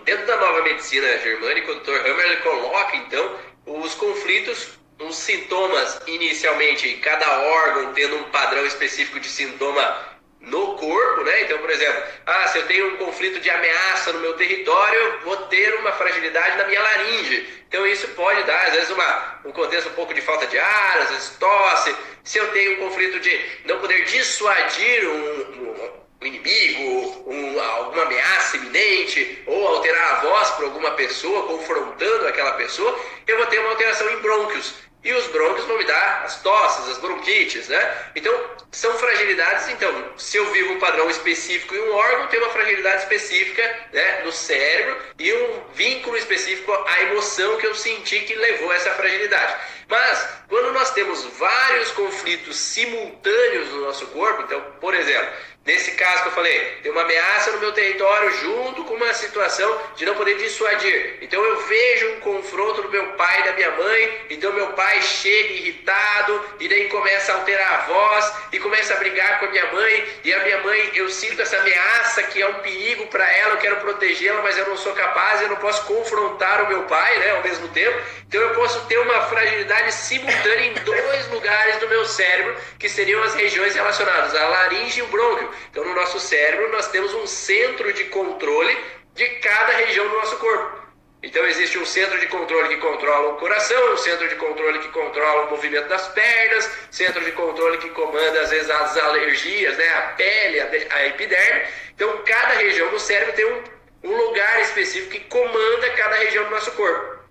dentro 0.06 0.26
da 0.26 0.38
nova 0.38 0.64
medicina 0.64 1.18
germânica, 1.20 1.72
o 1.72 1.80
Dr. 1.80 1.92
Hammer 1.92 2.26
ele 2.26 2.38
coloca 2.38 2.96
então 2.98 3.40
os 3.66 3.94
conflitos, 3.96 4.78
os 5.00 5.16
sintomas 5.16 6.00
inicialmente, 6.08 6.98
cada 6.98 7.40
órgão 7.40 7.94
tendo 7.94 8.18
um 8.18 8.24
padrão 8.26 8.66
específico 8.66 9.20
de 9.20 9.28
sintoma 9.28 10.14
no 10.44 10.76
corpo, 10.76 11.24
né? 11.24 11.44
Então, 11.44 11.58
por 11.60 11.70
exemplo, 11.70 12.04
ah, 12.26 12.48
se 12.48 12.58
eu 12.58 12.68
tenho 12.68 12.94
um 12.94 12.98
conflito 12.98 13.40
de 13.40 13.50
ameaça 13.50 14.12
no 14.12 14.20
meu 14.20 14.34
território, 14.34 15.00
eu 15.00 15.20
vou 15.22 15.38
ter 15.48 15.74
uma 15.76 15.94
fragilidade 15.94 16.58
na 16.58 16.66
minha 16.66 16.82
laringe. 16.82 17.64
Então, 17.68 17.88
isso 17.88 18.08
pode 18.10 18.44
dar, 18.44 18.68
às 18.68 18.74
vezes, 18.74 18.90
uma, 18.90 19.40
um 19.46 19.52
contexto 19.52 19.90
um 19.90 19.94
pouco 19.94 20.14
de 20.14 20.22
falta 20.22 20.46
de 20.48 20.60
ar, 20.60 20.98
às 21.00 21.10
vezes 21.12 21.38
tosse. 21.40 21.96
Se 22.24 22.38
eu 22.38 22.52
tenho 22.52 22.74
um 22.74 22.90
conflito 22.90 23.20
de 23.22 23.40
não 23.66 23.80
poder 23.80 24.04
dissuadir 24.04 25.08
um, 25.08 25.40
um, 25.42 26.03
um 26.24 26.26
inimigo, 26.26 27.24
um, 27.28 27.62
alguma 27.62 28.04
ameaça 28.04 28.58
iminente, 28.58 29.44
ou 29.46 29.68
alterar 29.68 30.16
a 30.16 30.22
voz 30.22 30.50
para 30.52 30.66
alguma 30.66 30.92
pessoa, 30.92 31.48
confrontando 31.48 32.28
aquela 32.28 32.54
pessoa, 32.54 32.98
eu 33.28 33.38
vou 33.38 33.46
ter 33.48 33.60
uma 33.60 33.72
alteração 33.72 34.10
em 34.10 34.18
brônquios. 34.18 34.74
E 35.04 35.12
os 35.12 35.28
brônquios 35.28 35.66
vão 35.68 35.78
me 35.78 35.84
dar 35.84 36.24
as 36.24 36.42
tosses, 36.42 36.88
as 36.88 36.98
bronquites, 36.98 37.68
né? 37.68 38.12
Então, 38.16 38.34
são 38.72 38.94
fragilidades. 38.98 39.68
Então, 39.68 40.14
se 40.16 40.38
eu 40.38 40.50
vivo 40.54 40.74
um 40.74 40.80
padrão 40.80 41.10
específico 41.10 41.76
em 41.76 41.90
um 41.90 41.94
órgão, 41.94 42.28
tem 42.28 42.40
uma 42.40 42.52
fragilidade 42.52 43.04
específica 43.04 43.80
né, 43.92 44.22
no 44.24 44.32
cérebro 44.32 44.98
e 45.20 45.34
um 45.34 45.64
vínculo 45.74 46.16
específico 46.16 46.72
à 46.72 47.02
emoção 47.02 47.58
que 47.58 47.68
eu 47.68 47.76
senti 47.76 48.22
que 48.22 48.34
levou 48.34 48.72
a 48.72 48.76
essa 48.76 48.92
fragilidade. 48.92 49.56
Mas, 49.90 50.28
quando 50.48 50.72
nós 50.72 50.92
temos 50.92 51.24
vários 51.38 51.92
conflitos 51.92 52.58
simultâneos 52.58 53.70
no 53.70 53.82
nosso 53.82 54.08
corpo, 54.08 54.44
então, 54.44 54.62
por 54.80 54.94
exemplo, 54.96 55.34
Nesse 55.66 55.92
caso 55.92 56.24
que 56.24 56.28
eu 56.28 56.34
falei, 56.34 56.60
tem 56.84 56.92
uma 56.92 57.04
ameaça 57.04 57.52
no 57.54 57.60
meu 57.60 57.72
território 57.72 58.30
junto 58.40 58.84
com 58.84 58.96
uma 58.96 59.14
situação 59.14 59.82
de 59.96 60.06
não 60.06 60.14
poder 60.14 60.38
dissuadir. 60.38 61.20
Então 61.22 61.42
eu 61.42 61.58
vejo 61.62 62.10
um 62.10 62.20
confronto 62.20 62.82
do 62.82 62.90
meu 62.90 63.14
pai 63.14 63.40
e 63.40 63.44
da 63.46 63.54
minha 63.54 63.72
mãe, 63.72 64.26
então 64.30 64.52
meu 64.52 64.68
pai 64.74 65.02
chega 65.02 65.54
irritado 65.54 66.46
e 66.60 66.68
daí 66.68 66.90
começa 66.90 67.32
a 67.32 67.36
alterar 67.36 67.74
a 67.74 67.78
voz 67.86 68.34
e 68.52 68.60
começa 68.60 68.94
a 68.94 68.98
brigar 68.98 69.40
com 69.40 69.46
a 69.46 69.50
minha 69.52 69.72
mãe 69.72 70.06
e 70.26 70.34
a 70.34 70.44
minha 70.44 70.58
mãe, 70.60 70.92
eu 70.96 71.10
sinto 71.10 71.42
essa 71.42 71.58
ameaça 71.58 72.24
que 72.24 72.42
é 72.42 72.48
um 72.48 72.56
perigo 72.56 73.08
para 73.08 73.26
ela, 73.32 73.54
eu 73.54 73.60
quero 73.60 73.78
protegê-la, 73.78 74.42
mas 74.42 74.58
eu 74.58 74.68
não 74.68 74.76
sou 74.76 74.92
capaz, 74.92 75.42
eu 75.42 75.48
não 75.48 75.56
posso 75.58 75.86
confrontar 75.86 76.64
o 76.64 76.68
meu 76.68 76.84
pai, 76.84 77.20
né, 77.20 77.32
ao 77.32 77.42
mesmo 77.42 77.70
tempo. 77.70 77.98
Então 78.34 78.42
eu 78.42 78.56
posso 78.56 78.84
ter 78.88 78.98
uma 78.98 79.22
fragilidade 79.28 79.92
simultânea 79.94 80.66
em 80.66 80.74
dois 80.74 81.28
lugares 81.28 81.78
do 81.78 81.88
meu 81.88 82.04
cérebro, 82.04 82.58
que 82.80 82.90
seriam 82.90 83.22
as 83.22 83.36
regiões 83.36 83.76
relacionadas 83.76 84.34
à 84.34 84.48
laringe 84.48 85.02
e 85.02 85.04
o 85.04 85.08
brônquio. 85.10 85.52
Então, 85.70 85.86
no 85.86 85.94
nosso 85.94 86.20
cérebro, 86.20 86.72
nós 86.72 86.88
temos 86.88 87.14
um 87.14 87.28
centro 87.28 87.94
de 87.94 88.06
controle 88.06 88.76
de 89.14 89.24
cada 89.36 89.74
região 89.74 90.10
do 90.10 90.16
nosso 90.16 90.36
corpo. 90.38 90.82
Então, 91.22 91.46
existe 91.46 91.78
um 91.78 91.86
centro 91.86 92.20
de 92.20 92.26
controle 92.26 92.70
que 92.70 92.78
controla 92.78 93.34
o 93.34 93.38
coração, 93.38 93.94
um 93.94 93.98
centro 93.98 94.28
de 94.28 94.36
controle 94.38 94.80
que 94.80 94.88
controla 94.88 95.46
o 95.46 95.52
movimento 95.52 95.88
das 95.90 96.08
pernas, 96.08 96.72
centro 96.90 97.24
de 97.24 97.34
controle 97.34 97.78
que 97.78 97.92
comanda, 97.92 98.42
às 98.42 98.50
vezes, 98.50 98.68
as 98.68 98.98
alergias, 98.98 99.78
né? 99.78 99.88
a 99.90 100.02
pele, 100.14 100.60
a 100.90 101.06
epiderme. 101.06 101.68
Então, 101.94 102.18
cada 102.26 102.56
região 102.56 102.90
do 102.90 103.00
cérebro 103.00 103.36
tem 103.36 103.46
um, 103.46 103.64
um 104.06 104.18
lugar 104.26 104.60
específico 104.62 105.12
que 105.12 105.20
comanda 105.20 105.88
cada 105.92 106.16
região 106.16 106.46
do 106.46 106.50
nosso 106.50 106.72
corpo. 106.72 107.23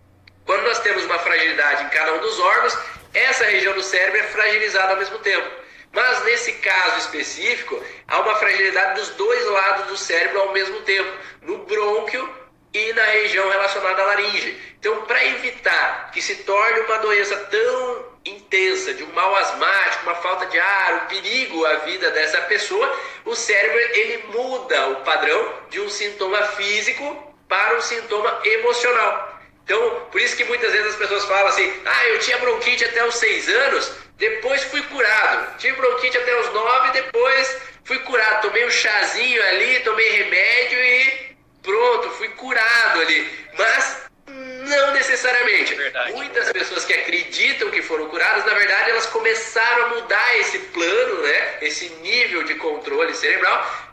Quando 0.44 0.62
nós 0.62 0.78
temos 0.80 1.04
uma 1.04 1.18
fragilidade 1.18 1.84
em 1.84 1.88
cada 1.88 2.14
um 2.14 2.20
dos 2.20 2.38
órgãos, 2.40 2.78
essa 3.14 3.44
região 3.44 3.74
do 3.74 3.82
cérebro 3.82 4.20
é 4.20 4.24
fragilizada 4.24 4.92
ao 4.92 4.98
mesmo 4.98 5.18
tempo. 5.18 5.48
Mas 5.92 6.24
nesse 6.24 6.54
caso 6.54 6.98
específico, 6.98 7.82
há 8.08 8.20
uma 8.20 8.34
fragilidade 8.36 9.00
dos 9.00 9.10
dois 9.10 9.46
lados 9.46 9.86
do 9.86 9.96
cérebro 9.96 10.40
ao 10.40 10.52
mesmo 10.52 10.80
tempo, 10.80 11.10
no 11.42 11.58
brônquio 11.58 12.28
e 12.72 12.92
na 12.94 13.04
região 13.04 13.48
relacionada 13.50 14.02
à 14.02 14.06
laringe. 14.06 14.58
Então, 14.78 15.02
para 15.02 15.24
evitar 15.26 16.10
que 16.10 16.22
se 16.22 16.36
torne 16.36 16.80
uma 16.80 16.98
doença 16.98 17.36
tão 17.36 18.12
intensa, 18.24 18.94
de 18.94 19.04
um 19.04 19.12
mal 19.12 19.36
asmático, 19.36 20.04
uma 20.04 20.14
falta 20.16 20.46
de 20.46 20.58
ar, 20.58 20.94
um 20.94 21.06
perigo 21.08 21.64
à 21.66 21.74
vida 21.76 22.10
dessa 22.10 22.40
pessoa, 22.42 22.98
o 23.24 23.34
cérebro 23.34 23.78
ele 23.78 24.24
muda 24.28 24.88
o 24.88 24.96
padrão 25.04 25.54
de 25.68 25.80
um 25.80 25.88
sintoma 25.90 26.42
físico 26.48 27.34
para 27.48 27.76
um 27.76 27.80
sintoma 27.82 28.40
emocional. 28.44 29.31
Então, 29.64 30.08
por 30.10 30.20
isso 30.20 30.36
que 30.36 30.44
muitas 30.44 30.72
vezes 30.72 30.88
as 30.88 30.96
pessoas 30.96 31.24
falam 31.24 31.46
assim: 31.46 31.72
ah, 31.84 32.08
eu 32.08 32.18
tinha 32.20 32.38
bronquite 32.38 32.84
até 32.84 33.04
os 33.06 33.14
seis 33.16 33.48
anos, 33.48 33.92
depois 34.16 34.62
fui 34.64 34.82
curado. 34.82 35.58
Tive 35.58 35.76
bronquite 35.76 36.16
até 36.18 36.40
os 36.40 36.52
nove, 36.52 36.90
depois 36.92 37.58
fui 37.84 37.98
curado. 38.00 38.42
Tomei 38.42 38.66
um 38.66 38.70
chazinho 38.70 39.42
ali, 39.48 39.80
tomei 39.80 40.10
remédio 40.10 40.78
e 40.78 41.36
pronto, 41.62 42.10
fui 42.10 42.28
curado 42.30 43.00
ali. 43.00 43.30
Mas 43.56 44.02
não 44.26 44.92
necessariamente. 44.92 45.74
É 45.74 46.12
Muitas 46.12 46.50
pessoas 46.52 46.84
que 46.84 46.92
acreditam 46.92 47.70
que 47.70 47.82
foram 47.82 48.08
curadas, 48.08 48.44
na 48.44 48.54
verdade, 48.54 48.90
elas 48.90 49.06
começaram 49.06 49.86
a 49.86 49.88
mudar 49.88 50.38
esse 50.38 50.58
plano, 50.58 51.22
né? 51.22 51.58
esse 51.62 51.88
nível 52.02 52.44
de 52.44 52.54
controle 52.56 53.14
cerebral, 53.14 53.90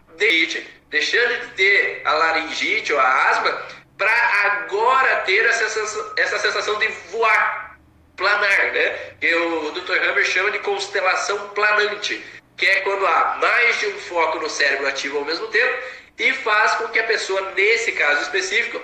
deixando 0.90 1.40
de 1.42 1.48
ter 1.56 2.02
a 2.06 2.14
laringite 2.14 2.94
ou 2.94 3.00
a 3.00 3.30
asma, 3.30 3.68
para 4.00 4.12
agora 4.46 5.18
ter 5.18 5.46
essa 5.46 5.70
sensação, 5.70 6.14
essa 6.16 6.40
sensação 6.40 6.80
de 6.80 6.88
voar 7.12 7.78
planar, 8.16 8.72
né? 8.72 8.90
Que 9.20 9.36
o 9.36 9.72
Dr. 9.72 9.92
Hammer 9.92 10.26
chama 10.26 10.52
de 10.52 10.60
constelação 10.60 11.50
planante, 11.50 12.24
que 12.56 12.66
é 12.66 12.80
quando 12.80 13.06
há 13.06 13.38
mais 13.42 13.78
de 13.78 13.88
um 13.88 14.00
foco 14.00 14.40
no 14.40 14.50
cérebro 14.50 14.88
ativo 14.88 15.18
ao 15.18 15.26
mesmo 15.26 15.48
tempo 15.48 15.84
e 16.18 16.34
faz 16.34 16.76
com 16.76 16.88
que 16.88 17.00
a 17.00 17.04
pessoa, 17.04 17.52
nesse 17.52 17.92
caso 17.92 18.22
específico, 18.22 18.82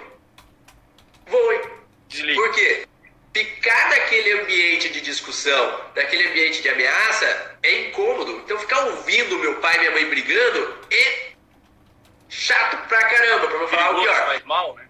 voe. 1.27 1.61
Desliga. 2.09 2.41
Por 2.41 2.51
quê? 2.51 2.85
Ficar 3.33 3.89
naquele 3.89 4.41
ambiente 4.41 4.89
de 4.89 4.99
discussão, 4.99 5.81
naquele 5.95 6.27
ambiente 6.27 6.61
de 6.61 6.69
ameaça, 6.69 7.57
é 7.63 7.87
incômodo. 7.87 8.31
Então, 8.43 8.59
ficar 8.59 8.81
ouvindo 8.85 9.39
meu 9.39 9.55
pai 9.55 9.75
e 9.75 9.79
minha 9.79 9.91
mãe 9.91 10.09
brigando 10.09 10.77
é 10.91 11.31
chato 12.29 12.87
pra 12.87 13.01
caramba, 13.05 13.47
pra 13.47 13.59
não 13.59 13.67
falar 13.67 13.91
o 13.91 14.01
pior. 14.01 14.25
Faz 14.27 14.43
mal, 14.43 14.75
né? 14.75 14.84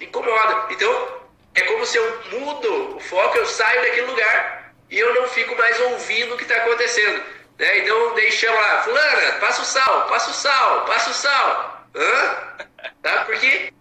Incomoda. 0.00 0.66
Então, 0.70 1.18
é 1.54 1.62
como 1.62 1.84
se 1.84 1.96
eu 1.96 2.22
mudo 2.32 2.96
o 2.96 3.00
foco, 3.00 3.36
eu 3.36 3.46
saio 3.46 3.82
daquele 3.82 4.06
lugar 4.06 4.72
e 4.90 4.98
eu 4.98 5.14
não 5.14 5.28
fico 5.28 5.56
mais 5.56 5.78
ouvindo 5.80 6.34
o 6.34 6.36
que 6.36 6.44
está 6.44 6.56
acontecendo. 6.56 7.22
Né? 7.58 7.78
Então 7.78 8.14
deixa 8.14 8.50
lá, 8.50 8.82
fulana, 8.82 9.32
passa 9.40 9.62
o 9.62 9.64
sal, 9.64 10.06
passa 10.06 10.30
o 10.30 10.34
sal, 10.34 10.84
passa 10.84 11.10
o 11.10 11.14
sal. 11.14 11.86
Hã? 11.94 12.48
Tá? 13.02 13.24
Porque 13.24 13.72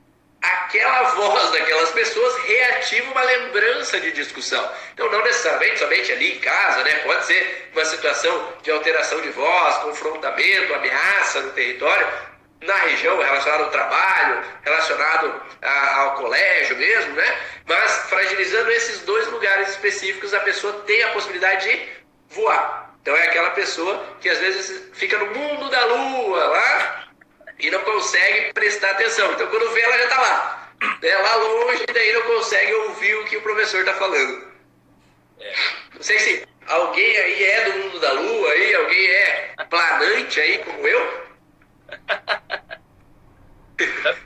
aquela 0.42 1.04
voz 1.10 1.52
daquelas 1.52 1.92
pessoas 1.92 2.38
reativa 2.44 3.12
uma 3.12 3.24
lembrança 3.24 4.00
de 4.00 4.12
discussão. 4.12 4.72
Então, 4.94 5.10
não 5.12 5.24
necessariamente 5.24 5.80
somente 5.80 6.12
ali 6.12 6.34
em 6.36 6.40
casa, 6.40 6.84
né? 6.84 6.96
Pode 7.00 7.26
ser 7.26 7.70
uma 7.74 7.86
situação 7.86 8.54
de 8.62 8.72
alteração 8.72 9.22
de 9.22 9.30
voz, 9.30 9.78
confrontamento, 9.78 10.74
ameaça 10.74 11.42
no 11.42 11.52
território, 11.52 12.08
na 12.62 12.76
região, 12.76 13.18
relacionado 13.18 13.66
ao 13.66 13.70
trabalho, 13.72 14.44
relacionado 14.64 15.42
a, 15.62 15.96
ao 15.98 16.16
colégio 16.16 16.76
mesmo, 16.78 17.14
né? 17.14 17.40
Mas 17.66 17.92
fragilizando 18.10 18.72
esses 18.72 19.02
dois 19.02 19.28
lugares 19.28 19.70
específicos, 19.70 20.34
a 20.34 20.40
pessoa 20.40 20.74
tem 20.86 21.04
a 21.04 21.10
possibilidade 21.10 21.70
de 21.70 21.90
voar. 22.30 22.96
Então 23.02 23.16
é 23.16 23.28
aquela 23.28 23.52
pessoa 23.52 24.18
que 24.20 24.30
às 24.30 24.38
vezes 24.40 24.90
fica 24.94 25.18
no 25.18 25.28
mundo 25.28 25.70
da 25.70 25.86
lua 25.86 26.46
lá 26.46 27.08
e 27.60 27.70
não 27.72 27.80
consegue 27.82 28.54
prestar 28.54 28.92
atenção. 28.92 29.32
Então 29.32 29.48
quando 29.48 29.72
vê, 29.72 29.82
ela 29.82 29.98
já 29.98 30.04
está 30.04 30.22
lá. 30.22 30.70
Né? 31.02 31.16
Lá 31.16 31.36
longe, 31.36 31.86
e 31.88 31.94
daí 31.94 32.14
não 32.14 32.22
consegue 32.24 32.74
ouvir 32.74 33.16
o 33.16 33.26
que 33.26 33.38
o 33.38 33.42
professor 33.42 33.80
está 33.80 33.94
falando. 33.94 34.52
É. 35.40 35.54
Não 35.94 36.02
sei 36.04 36.20
se 36.20 36.48
alguém 36.68 37.18
aí 37.18 37.44
é 37.44 37.72
do 37.72 37.80
mundo 37.80 38.00
da 38.00 38.12
lua, 38.12 38.52
aí, 38.52 38.76
alguém 38.76 39.08
é 39.08 39.56
planante 39.70 40.40
aí 40.40 40.58
como 40.60 40.88
eu. 40.88 41.28
tá, 44.04 44.18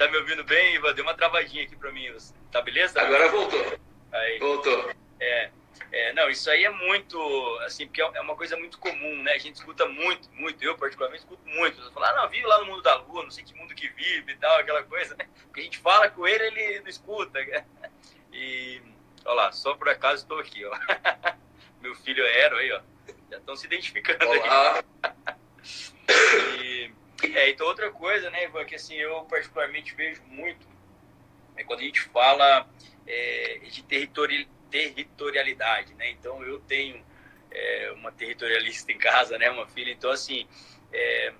tá, 0.00 0.10
me 0.10 0.16
ouvindo 0.16 0.42
bem, 0.44 0.76
Ivan? 0.76 0.94
Deu 0.94 1.04
uma 1.04 1.14
travadinha 1.14 1.62
aqui 1.64 1.76
pra 1.76 1.92
mim. 1.92 2.06
Tá 2.50 2.62
beleza? 2.62 3.00
Agora 3.02 3.28
voltou. 3.28 3.78
Aí. 4.10 4.38
Voltou. 4.38 4.90
É, 5.20 5.50
é, 5.92 6.12
não, 6.14 6.30
isso 6.30 6.50
aí 6.50 6.64
é 6.64 6.70
muito, 6.70 7.18
assim, 7.66 7.86
porque 7.86 8.00
é 8.00 8.20
uma 8.20 8.34
coisa 8.34 8.56
muito 8.56 8.78
comum, 8.78 9.22
né? 9.22 9.32
A 9.32 9.38
gente 9.38 9.56
escuta 9.56 9.86
muito, 9.86 10.30
muito, 10.32 10.62
eu 10.64 10.76
particularmente 10.78 11.22
escuto 11.22 11.46
muito. 11.46 11.82
Você 11.82 11.92
fala, 11.92 12.08
ah, 12.10 12.22
não, 12.22 12.28
vive 12.30 12.46
lá 12.46 12.60
no 12.60 12.66
mundo 12.66 12.82
da 12.82 12.94
lua, 12.94 13.24
não 13.24 13.30
sei 13.30 13.44
que 13.44 13.54
mundo 13.54 13.74
que 13.74 13.88
vive 13.88 14.32
e 14.32 14.36
tal, 14.36 14.58
aquela 14.58 14.82
coisa, 14.84 15.14
né? 15.16 15.28
Porque 15.42 15.60
a 15.60 15.64
gente 15.64 15.78
fala 15.78 16.08
com 16.08 16.26
ele, 16.26 16.44
ele 16.44 16.80
não 16.80 16.88
escuta. 16.88 17.38
E, 18.32 18.80
olha 19.24 19.34
lá, 19.34 19.52
só 19.52 19.74
por 19.74 19.88
acaso 19.88 20.22
estou 20.22 20.38
aqui, 20.38 20.64
ó. 20.64 20.70
Meu 21.82 21.96
filho 21.96 22.24
Aero 22.24 22.58
aí, 22.58 22.70
ó. 22.70 22.80
Já 23.28 23.38
estão 23.38 23.56
se 23.56 23.66
identificando 23.66 24.24
Olá. 24.24 24.84
aí. 25.02 25.34
E, 26.62 26.92
é, 27.22 27.50
então 27.50 27.66
outra 27.66 27.90
coisa, 27.90 28.30
né, 28.30 28.44
Ivan, 28.44 28.64
que 28.64 28.74
assim, 28.74 28.94
eu 28.94 29.22
particularmente 29.24 29.94
vejo 29.94 30.22
muito, 30.26 30.66
é 31.56 31.64
quando 31.64 31.80
a 31.80 31.84
gente 31.84 32.00
fala 32.00 32.68
é, 33.06 33.60
de 33.70 33.82
territori 33.82 34.48
territorialidade, 34.70 35.94
né? 35.94 36.10
Então 36.10 36.42
eu 36.44 36.60
tenho 36.60 37.04
é, 37.50 37.92
uma 37.96 38.12
territorialista 38.12 38.92
em 38.92 38.98
casa, 38.98 39.36
né, 39.36 39.50
uma 39.50 39.66
filha, 39.66 39.90
então 39.90 40.10
assim, 40.10 40.46
é, 40.92 41.32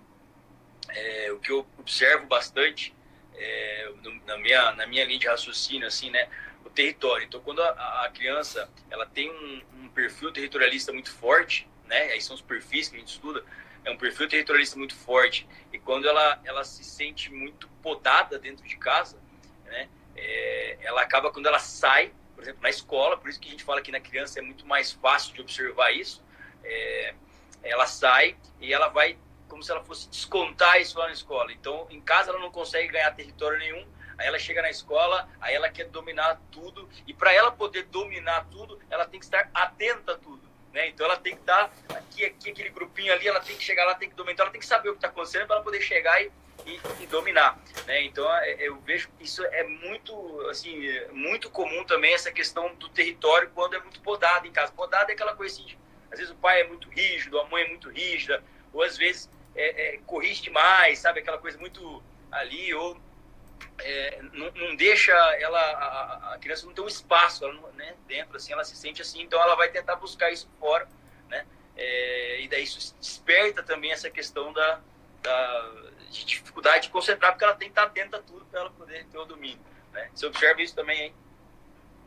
é, 0.89 1.33
o 1.33 1.39
que 1.39 1.53
eu 1.53 1.65
observo 1.79 2.27
bastante 2.27 2.93
é, 3.35 3.93
no, 4.03 4.15
na, 4.27 4.37
minha, 4.37 4.73
na 4.73 4.87
minha 4.87 5.05
linha 5.05 5.19
de 5.19 5.29
raciocínio, 5.29 5.87
assim, 5.87 6.11
né, 6.11 6.29
o 6.65 6.71
território. 6.71 7.25
Então 7.25 7.41
quando 7.41 7.63
a, 7.63 8.05
a 8.05 8.11
criança 8.11 8.69
ela 8.91 9.07
tem 9.07 9.31
um, 9.31 9.63
um 9.85 9.89
perfil 9.91 10.33
territorialista 10.33 10.93
muito 10.93 11.13
forte, 11.13 11.69
né, 11.87 12.11
aí 12.11 12.21
são 12.21 12.35
os 12.35 12.43
perfis 12.43 12.89
que 12.89 12.97
a 12.97 12.99
gente 12.99 13.13
estuda, 13.13 13.45
é 13.85 13.91
um 13.91 13.97
perfil 13.97 14.29
territorialista 14.29 14.79
muito 14.79 14.95
forte 14.95 15.49
e 15.73 15.79
quando 15.79 16.09
ela 16.09 16.41
ela 16.45 16.65
se 16.65 16.85
sente 16.85 17.33
muito 17.33 17.69
podada 17.83 18.39
dentro 18.39 18.67
de 18.67 18.77
casa, 18.77 19.19
né? 19.65 19.89
É, 20.17 20.79
ela 20.83 21.03
acaba 21.03 21.31
quando 21.31 21.47
ela 21.47 21.59
sai, 21.59 22.13
por 22.35 22.43
exemplo, 22.43 22.63
na 22.63 22.69
escola, 22.71 23.17
por 23.17 23.31
isso 23.31 23.41
que 23.41 23.49
a 23.49 23.51
gente 23.51 23.65
fala 23.65 23.81
que 23.81 23.93
na 23.93 24.01
criança 24.01 24.39
é 24.39 24.43
muito 24.43 24.67
mais 24.67 24.93
fácil 24.93 25.33
de 25.35 25.41
observar 25.41 25.93
isso. 25.93 26.23
É, 26.63 27.15
ela 27.63 27.87
sai 27.87 28.37
e 28.61 28.73
ela 28.73 28.89
vai 28.89 29.17
como 29.49 29.63
se 29.63 29.71
ela 29.71 29.83
fosse 29.83 30.09
descontar 30.09 30.81
isso 30.81 30.99
lá 30.99 31.07
na 31.07 31.13
escola. 31.13 31.53
Então, 31.53 31.87
em 31.91 32.01
casa 32.01 32.31
ela 32.31 32.39
não 32.39 32.51
consegue 32.51 32.89
ganhar 32.89 33.11
território 33.13 33.59
nenhum, 33.59 33.87
aí 34.17 34.27
ela 34.27 34.39
chega 34.39 34.63
na 34.63 34.71
escola, 34.71 35.29
aí 35.41 35.55
ela 35.55 35.69
quer 35.69 35.89
dominar 35.89 36.41
tudo, 36.51 36.89
e 37.07 37.13
para 37.13 37.33
ela 37.33 37.51
poder 37.51 37.85
dominar 37.85 38.47
tudo, 38.51 38.79
ela 38.89 39.07
tem 39.07 39.19
que 39.19 39.27
estar 39.27 39.51
atenta 39.53 40.13
a 40.13 40.19
tudo. 40.19 40.50
Né? 40.73 40.89
Então 40.89 41.07
ela 41.07 41.17
tem 41.17 41.35
que 41.35 41.41
estar 41.41 41.73
aqui, 41.89 42.25
aqui, 42.25 42.51
aquele 42.51 42.71
grupinho 42.71 43.13
ali, 43.13 43.27
ela 43.27 43.41
tem 43.41 43.57
que 43.57 43.63
chegar 43.63 43.85
lá, 43.85 43.95
tem 43.95 44.09
que 44.09 44.15
dominar, 44.15 44.35
então 44.35 44.45
ela 44.45 44.53
tem 44.53 44.61
que 44.61 44.67
saber 44.67 44.89
o 44.89 44.93
que 44.93 44.99
está 44.99 45.09
acontecendo 45.09 45.47
para 45.47 45.57
ela 45.57 45.65
poder 45.65 45.81
chegar 45.81 46.23
e, 46.23 46.31
e, 46.65 46.81
e, 47.01 47.07
dominar. 47.07 47.59
Né? 47.87 48.03
Então 48.03 48.33
é, 48.37 48.57
eu 48.61 48.81
vejo 48.81 49.09
isso 49.19 49.45
é 49.45 49.65
muito, 49.65 50.41
assim, 50.49 50.81
muito 51.13 51.51
comum 51.51 51.85
também 51.85 52.15
essa 52.15 52.31
questão 52.31 52.75
do 52.77 52.89
território 52.89 53.51
quando 53.55 53.75
é 53.75 53.81
muito 53.81 54.01
podado 54.01 54.47
em 54.47 54.53
casa. 54.53 54.73
Podado 54.73 55.11
é 55.11 55.15
aquela 55.15 55.35
coisa 55.35 55.55
assim, 55.55 55.67
de, 55.67 55.79
às 56.11 56.19
vezes 56.19 56.33
o 56.33 56.37
pai 56.37 56.61
é 56.61 56.69
muito 56.69 56.89
rígido, 56.89 57.41
a 57.41 57.45
mãe 57.47 57.65
é 57.65 57.69
muito 57.69 57.91
rígida, 57.91 58.43
ou 58.73 58.83
às 58.83 58.97
vezes 58.97 59.29
é, 59.55 59.95
é, 59.95 59.99
corrige 60.07 60.43
demais, 60.43 61.01
sabe? 61.01 61.21
Aquela 61.21 61.39
coisa 61.39 61.59
muito 61.59 62.03
ali, 62.31 62.73
ou 62.75 62.97
é, 63.79 64.21
não, 64.33 64.51
não, 64.53 64.77
deixa 64.77 65.13
ela, 65.13 65.61
a, 65.61 66.35
a, 66.35 66.39
criança 66.39 66.67
não 66.67 66.73
tem 66.73 66.85
um 66.85 66.89
espaço 66.89 67.45
ela, 67.45 67.55
né, 67.73 67.95
dentro, 68.07 68.37
assim, 68.37 68.53
ela 68.53 68.65
se 68.65 68.77
sente 68.77 69.01
assim, 69.01 69.23
então 69.23 69.41
ela 69.41 69.55
vai 69.55 69.69
tentar 69.69 69.97
buscar 69.97 70.31
isso 70.31 70.49
fora, 70.59 70.89
né? 71.29 71.47
É, 71.77 72.41
e 72.43 72.49
daí 72.49 72.63
isso 72.63 72.95
desperta 72.99 73.63
também 73.63 73.93
essa 73.93 74.11
questão 74.11 74.53
da, 74.53 74.81
da, 75.23 75.73
de 76.11 76.25
dificuldade 76.25 76.85
de 76.85 76.91
concentrar, 76.91 77.33
porque 77.33 77.45
ela 77.45 77.55
tem 77.55 77.69
que 77.69 77.73
estar 77.73 77.85
atenta 77.85 78.19
a 78.19 78.23
tudo 78.23 78.45
para 78.47 78.61
ela 78.61 78.71
poder 78.71 79.07
ter 79.07 79.19
o 79.19 79.25
domínio, 79.25 79.61
né? 79.93 80.11
Você 80.15 80.27
observa 80.27 80.61
isso 80.61 80.75
também, 80.75 81.01
hein? 81.01 81.15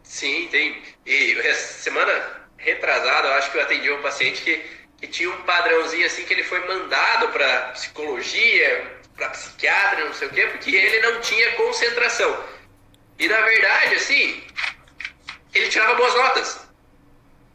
Sim, 0.04 0.48
tem. 0.50 0.84
E 1.06 1.54
semana 1.54 2.44
retrasada, 2.58 3.30
eu 3.30 3.34
acho 3.34 3.52
que 3.52 3.58
eu 3.58 3.62
atendi 3.62 3.92
um 3.92 4.02
paciente 4.02 4.42
que 4.42 4.84
que 5.04 5.08
tinha 5.10 5.30
um 5.30 5.42
padrãozinho 5.42 6.06
assim 6.06 6.24
que 6.24 6.32
ele 6.32 6.46
foi 6.46 6.66
mandado 6.66 7.28
para 7.28 7.72
psicologia, 7.72 9.02
para 9.16 9.30
psiquiatra, 9.30 10.06
não 10.06 10.14
sei 10.14 10.28
o 10.28 10.32
quê, 10.32 10.48
porque 10.48 10.76
ele 10.76 11.00
não 11.02 11.22
tinha 11.22 11.52
concentração. 11.52 12.44
E 13.20 13.28
na 13.28 13.42
verdade, 13.42 13.96
assim, 13.96 14.44
ele 15.54 15.70
tirava 15.70 15.96
boas 15.96 16.14
notas. 16.16 16.68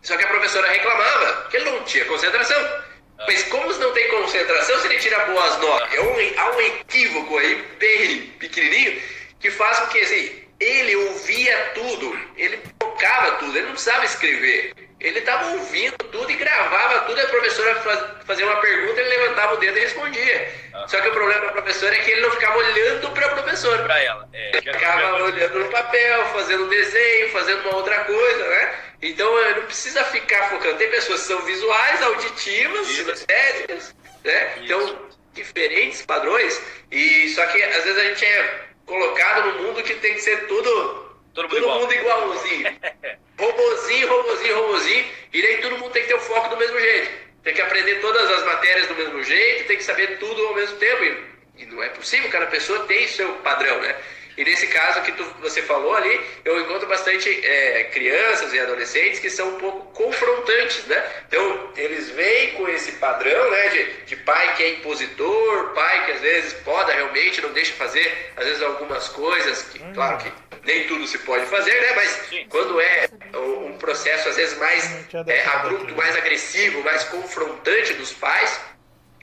Só 0.03 0.17
que 0.17 0.25
a 0.25 0.29
professora 0.29 0.71
reclamava 0.71 1.49
que 1.51 1.57
ele 1.57 1.71
não 1.71 1.85
tinha 1.85 2.05
concentração. 2.05 2.89
Mas 3.27 3.43
como 3.45 3.73
não 3.75 3.93
tem 3.93 4.09
concentração, 4.09 4.81
se 4.81 4.87
ele 4.87 4.99
tira 4.99 5.25
boas 5.27 5.59
notas, 5.59 5.93
é 5.93 6.01
um, 6.01 6.41
há 6.41 6.51
um 6.57 6.61
equívoco 6.61 7.37
aí, 7.39 7.63
bem 7.79 8.21
pequenininho, 8.39 9.03
que 9.41 9.51
faz 9.51 9.81
com 9.81 9.87
que 9.89 9.99
assim, 9.99 10.45
ele 10.61 10.95
ouvia 10.95 11.73
tudo, 11.75 12.19
ele 12.37 12.59
tocava 12.79 13.33
tudo, 13.33 13.57
ele 13.57 13.67
não 13.67 13.73
precisava 13.73 14.05
escrever. 14.05 14.73
Ele 15.01 15.21
estava 15.21 15.53
ouvindo 15.53 15.97
tudo 16.11 16.31
e 16.31 16.35
gravava 16.35 17.01
tudo, 17.01 17.19
e 17.19 17.23
a 17.23 17.29
professora 17.29 17.75
fazia 18.25 18.45
uma 18.45 18.61
pergunta, 18.61 19.01
ele 19.01 19.17
levantava 19.17 19.55
o 19.55 19.57
dedo 19.59 19.79
e 19.79 19.81
respondia. 19.81 20.53
Ah. 20.75 20.89
Só 20.89 21.01
que 21.01 21.09
o 21.09 21.13
problema 21.13 21.47
da 21.47 21.53
professora 21.53 21.95
é 21.95 21.99
que 21.99 22.11
ele 22.11 22.21
não 22.21 22.31
ficava 22.33 22.57
olhando 22.57 23.11
para 23.11 23.27
a 23.27 23.29
professora. 23.31 23.83
Para 23.85 24.03
ela. 24.03 24.29
É, 24.33 24.57
ele 24.57 24.73
ficava 24.73 25.23
olhando 25.23 25.59
no 25.61 25.71
papel, 25.71 26.25
fazendo 26.27 26.65
um 26.65 26.69
desenho, 26.69 27.31
fazendo 27.31 27.61
uma 27.61 27.77
outra 27.77 28.05
coisa, 28.05 28.49
né? 28.49 28.75
Então 29.01 29.33
não 29.55 29.63
precisa 29.63 30.03
ficar 30.05 30.51
focando. 30.51 30.77
Tem 30.79 30.91
pessoas 30.91 31.21
que 31.21 31.27
são 31.29 31.41
visuais, 31.43 32.03
auditivas, 32.03 32.87
sinestésicas, 32.89 33.95
né? 34.25 34.53
Então, 34.65 35.09
diferentes 35.33 36.03
padrões. 36.03 36.61
E 36.91 37.29
só 37.29 37.47
que 37.47 37.63
às 37.63 37.85
vezes 37.85 37.99
a 37.99 38.05
gente 38.05 38.25
é 38.25 38.61
colocado 38.85 39.53
no 39.53 39.63
mundo 39.63 39.83
que 39.83 39.95
tem 39.95 40.15
que 40.15 40.21
ser 40.21 40.49
tudo 40.49 41.08
Todo 41.39 41.49
mundo, 41.49 41.51
todo 41.51 41.63
igual. 41.63 41.81
mundo 41.81 41.95
igualzinho. 41.95 42.67
robozinho, 43.39 44.09
robozinho, 44.09 44.55
robozinho. 44.57 45.05
E 45.33 45.41
nem 45.41 45.61
todo 45.61 45.79
mundo 45.79 45.93
tem 45.93 46.03
que 46.03 46.09
ter 46.09 46.15
o 46.15 46.21
foco 46.21 46.49
do 46.49 46.57
mesmo 46.57 46.81
jeito. 46.81 47.11
Tem 47.45 47.55
que 47.55 47.63
aprender 47.63 48.01
todas 48.01 48.29
as 48.29 48.45
matérias 48.45 48.89
do 48.89 48.95
mesmo 48.97 49.23
jeito, 49.23 49.69
tem 49.69 49.77
que 49.77 49.85
saber 49.85 50.19
tudo 50.19 50.47
ao 50.49 50.55
mesmo 50.57 50.77
tempo. 50.79 51.05
E, 51.05 51.63
e 51.63 51.67
não 51.67 51.81
é 51.81 51.91
possível, 51.91 52.29
cada 52.31 52.47
pessoa 52.47 52.81
tem 52.87 53.07
seu 53.07 53.33
padrão, 53.35 53.81
né? 53.81 53.95
E 54.39 54.45
nesse 54.45 54.69
caso 54.69 55.03
que 55.03 55.11
tu, 55.11 55.25
você 55.41 55.61
falou 55.63 55.97
ali, 55.97 56.21
eu 56.45 56.61
encontro 56.61 56.87
bastante 56.87 57.29
é, 57.45 57.85
crianças 57.93 58.55
e 58.55 58.61
adolescentes 58.61 59.19
que 59.19 59.29
são 59.29 59.49
um 59.49 59.59
pouco 59.59 59.93
confrontantes, 59.93 60.87
né? 60.87 61.05
Então, 61.27 61.73
eles 61.77 62.09
vêm 62.11 62.53
com 62.53 62.69
esse 62.69 62.93
padrão, 62.93 63.51
né, 63.51 63.69
de, 63.71 63.93
de 64.05 64.17
pai 64.19 64.55
que 64.55 64.63
é 64.63 64.69
impositor, 64.75 65.75
pai 65.75 66.07
que 66.07 66.13
às 66.13 66.21
vezes 66.21 66.53
poda 66.53 66.93
realmente, 66.93 67.41
não 67.41 67.53
deixa 67.53 67.73
fazer, 67.73 68.33
às 68.37 68.45
vezes, 68.45 68.63
algumas 68.63 69.09
coisas 69.09 69.63
que, 69.63 69.83
hum. 69.83 69.93
claro 69.93 70.19
que 70.19 70.33
nem 70.63 70.87
tudo 70.87 71.05
se 71.09 71.19
pode 71.19 71.45
fazer, 71.47 71.75
né? 71.81 71.93
Mas 71.97 72.23
quando 72.49 72.81
é 72.81 73.09
um 73.35 73.77
processo, 73.77 74.29
às 74.29 74.37
vezes, 74.37 74.57
mais 74.57 75.05
é, 75.27 75.45
abrupto, 75.47 75.97
mais 75.97 76.17
agressivo, 76.17 76.81
mais 76.85 77.03
confrontante 77.03 77.95
dos 77.95 78.13
pais, 78.13 78.61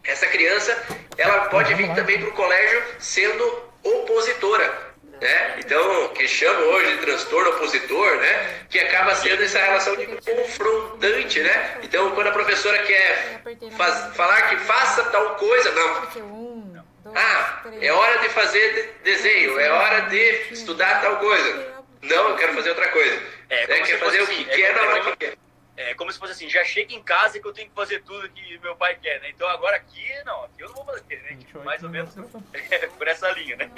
essa 0.03 0.27
criança, 0.27 0.77
ela 1.17 1.45
pode 1.45 1.73
vir 1.73 1.95
também 1.95 2.19
para 2.19 2.27
o 2.27 2.33
colégio 2.33 2.83
sendo 2.99 3.63
opositora 3.81 4.84
né? 5.21 5.55
Então, 5.59 6.09
que 6.09 6.27
chama 6.27 6.59
hoje 6.59 6.91
de 6.93 6.97
transtorno 6.99 7.49
opositor, 7.51 8.17
né? 8.17 8.65
Que 8.69 8.79
acaba 8.79 9.15
sendo 9.15 9.43
essa 9.43 9.59
relação 9.59 9.95
de 9.95 10.05
confrontante, 10.07 11.41
né? 11.41 11.79
Então, 11.83 12.11
quando 12.11 12.27
a 12.27 12.31
professora 12.31 12.77
quer 12.83 13.41
faz, 13.77 14.15
falar 14.15 14.49
que 14.49 14.57
faça 14.57 15.03
tal 15.05 15.35
coisa, 15.35 15.71
não. 15.71 16.85
Ah, 17.13 17.63
é 17.81 17.91
hora 17.91 18.19
de 18.19 18.29
fazer 18.29 18.99
desenho, 19.03 19.59
é 19.59 19.69
hora 19.69 20.01
de 20.01 20.53
estudar 20.53 21.01
tal 21.01 21.17
coisa. 21.17 21.75
Não, 22.01 22.29
eu 22.29 22.35
quero 22.35 22.53
fazer 22.53 22.69
outra 22.69 22.87
coisa. 22.89 23.21
É, 23.49 23.67
né? 23.67 23.81
Quer 23.81 23.99
fazer 23.99 24.21
assim, 24.21 24.41
o 24.41 24.45
que 24.45 24.51
é, 24.51 24.55
quer 24.55 24.75
na 24.75 24.81
hora 24.81 25.01
que 25.01 25.15
quer. 25.17 25.37
É 25.77 25.93
como 25.93 26.11
se 26.11 26.17
fosse 26.17 26.31
assim, 26.31 26.49
já 26.49 26.63
chega 26.63 26.93
em 26.93 27.03
casa 27.03 27.39
que 27.39 27.45
eu 27.45 27.51
tenho 27.51 27.67
que 27.67 27.75
fazer 27.75 28.01
tudo 28.03 28.29
que 28.29 28.57
meu 28.59 28.75
pai 28.77 28.97
quer, 29.01 29.19
né? 29.19 29.29
Então 29.29 29.47
agora 29.49 29.75
aqui, 29.75 30.05
não, 30.25 30.45
aqui 30.45 30.61
eu 30.61 30.69
não 30.69 30.75
vou 30.75 30.85
fazer, 30.85 31.21
né? 31.23 31.37
Mais 31.65 31.83
ou 31.83 31.89
menos 31.89 32.13
por 32.97 33.07
essa 33.07 33.29
linha, 33.31 33.57
né? 33.57 33.69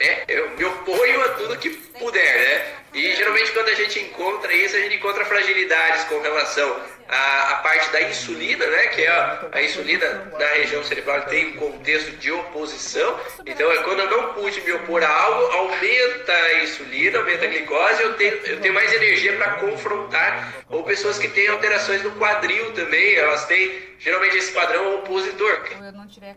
É, 0.00 0.24
eu 0.28 0.50
me 0.56 0.64
oponho 0.64 1.20
a 1.22 1.28
tudo 1.30 1.58
que 1.58 1.70
puder, 1.70 2.34
né? 2.38 2.74
E 2.94 3.14
geralmente 3.14 3.52
quando 3.52 3.68
a 3.68 3.74
gente 3.74 4.00
encontra 4.00 4.52
isso, 4.52 4.76
a 4.76 4.80
gente 4.80 4.96
encontra 4.96 5.24
fragilidades 5.24 6.04
com 6.04 6.20
relação 6.20 6.80
à, 7.10 7.50
à 7.50 7.56
parte 7.56 7.90
da 7.90 8.02
insulina, 8.02 8.66
né? 8.66 8.86
Que 8.88 9.02
é 9.02 9.08
a, 9.08 9.48
a, 9.52 9.62
insulina 9.62 10.30
na 10.38 10.46
região 10.54 10.82
cerebral 10.84 11.22
tem 11.22 11.48
um 11.48 11.56
contexto 11.56 12.12
de 12.12 12.30
oposição. 12.30 13.18
Então 13.44 13.70
é 13.70 13.82
quando 13.82 14.00
eu 14.00 14.10
não 14.10 14.34
pude 14.34 14.60
me 14.60 14.72
opor 14.72 15.02
a 15.02 15.08
algo, 15.08 15.52
aumenta 15.52 16.32
a 16.32 16.62
insulina, 16.62 17.18
aumenta 17.18 17.44
a 17.44 17.48
glicose, 17.48 18.02
eu 18.02 18.14
tenho, 18.14 18.34
eu 18.46 18.60
tenho 18.60 18.74
mais 18.74 18.92
energia 18.92 19.36
para 19.36 19.54
confrontar. 19.54 20.54
Ou 20.68 20.84
pessoas 20.84 21.18
que 21.18 21.28
têm 21.28 21.48
alterações 21.48 22.02
no 22.02 22.12
quadril 22.12 22.72
também, 22.72 23.16
elas 23.16 23.44
têm 23.46 23.90
geralmente 23.98 24.36
esse 24.36 24.52
padrão 24.52 24.96
opositor. 24.96 25.62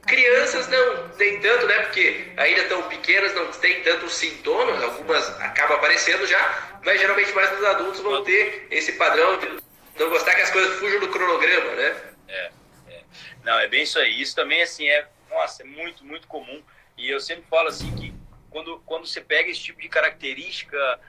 Crianças 0.08 0.68
não, 0.68 1.10
nem 1.18 1.40
tanto, 1.40 1.68
né? 1.68 1.80
Porque 1.82 2.26
ainda 2.36 2.64
tão 2.64 2.82
pequenas, 2.84 3.34
não 3.36 3.46
tem 3.48 3.82
tantos 3.82 4.16
sintomas, 4.16 4.82
algumas 4.82 5.30
acabam 5.40 5.78
aparecendo 5.78 6.26
já, 6.26 6.80
mas 6.84 7.00
geralmente 7.00 7.32
mais 7.34 7.60
os 7.60 7.66
adultos 7.66 8.02
vão 8.02 8.24
ter 8.24 8.68
esse 8.72 8.94
padrão 8.94 9.38
de 9.38 9.64
não 10.00 10.10
gostar 10.10 10.36
que 10.36 10.42
as 10.42 10.52
coisas 10.52 10.80
fujam 10.80 11.00
do 11.00 11.10
cronograma, 11.10 11.72
né? 11.76 12.14
É, 12.28 12.52
é. 12.90 13.04
Não, 13.44 13.60
é 13.60 13.68
bem 13.68 13.84
isso 13.84 14.00
aí. 14.00 14.22
Isso 14.22 14.36
também, 14.36 14.62
assim, 14.62 14.88
é, 14.88 15.08
nossa, 15.30 15.64
é 15.64 15.66
muito, 15.66 16.04
muito 16.04 16.28
comum. 16.28 16.64
E 16.98 17.10
eu 17.10 17.20
sempre 17.20 17.46
falo 17.50 17.68
assim 17.68 17.96
que 17.96 18.14
quando, 18.50 18.80
quando 18.86 19.08
você 19.08 19.22
pega 19.22 19.50
esse 19.50 19.62
tipo 19.62 19.82
de 19.82 19.90
característica 19.90 21.00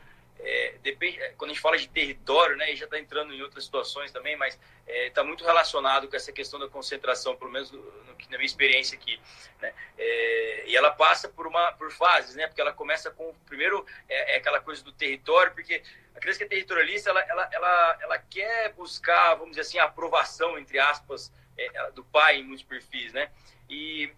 é, 0.41 0.75
depende, 0.83 1.21
é, 1.21 1.31
quando 1.37 1.51
a 1.51 1.55
gente 1.55 1.63
fala 1.63 1.79
de 1.79 1.89
território, 1.89 2.57
né, 2.57 2.73
e 2.73 2.77
já 2.77 2.85
está 2.85 2.99
entrando 2.99 3.33
em 3.33 3.43
outras 3.43 3.65
situações 3.65 4.13
também, 4.13 4.37
mas 4.37 4.59
está 4.87 5.23
é, 5.23 5.25
muito 5.25 5.45
relacionado 5.45 6.09
com 6.09 6.17
essa 6.17 6.33
questão 6.33 6.59
da 6.59 6.69
concentração, 6.69 7.37
pelo 7.37 7.51
menos 7.51 7.71
no, 7.71 7.83
na 8.31 8.37
minha 8.37 8.45
experiência 8.45 8.97
aqui. 8.97 9.21
Né? 9.61 9.73
É, 9.97 10.65
e 10.67 10.77
ela 10.77 10.91
passa 10.91 11.29
por 11.29 11.47
uma 11.47 11.73
por 11.73 11.91
fases, 11.91 12.35
né? 12.35 12.47
Porque 12.47 12.61
ela 12.61 12.73
começa 12.73 13.11
com 13.11 13.35
primeiro 13.47 13.87
é, 14.09 14.35
é, 14.35 14.37
aquela 14.37 14.61
coisa 14.61 14.83
do 14.83 14.93
território, 14.93 15.53
porque 15.53 15.83
a 16.15 16.21
criança 16.21 16.39
que 16.39 16.45
é 16.45 16.49
territorialista, 16.49 17.11
ela, 17.11 17.21
ela, 17.21 17.49
ela, 17.53 17.99
ela 18.03 18.19
quer 18.19 18.73
buscar, 18.73 19.35
vamos 19.35 19.51
dizer 19.51 19.63
assim, 19.63 19.79
a 19.79 19.85
aprovação 19.85 20.59
entre 20.59 20.79
aspas 20.79 21.33
é, 21.57 21.91
do 21.93 22.05
pai 22.05 22.39
em 22.39 22.45
muitos 22.45 22.65
perfis, 22.65 23.13
né? 23.13 23.31
E 23.69 24.13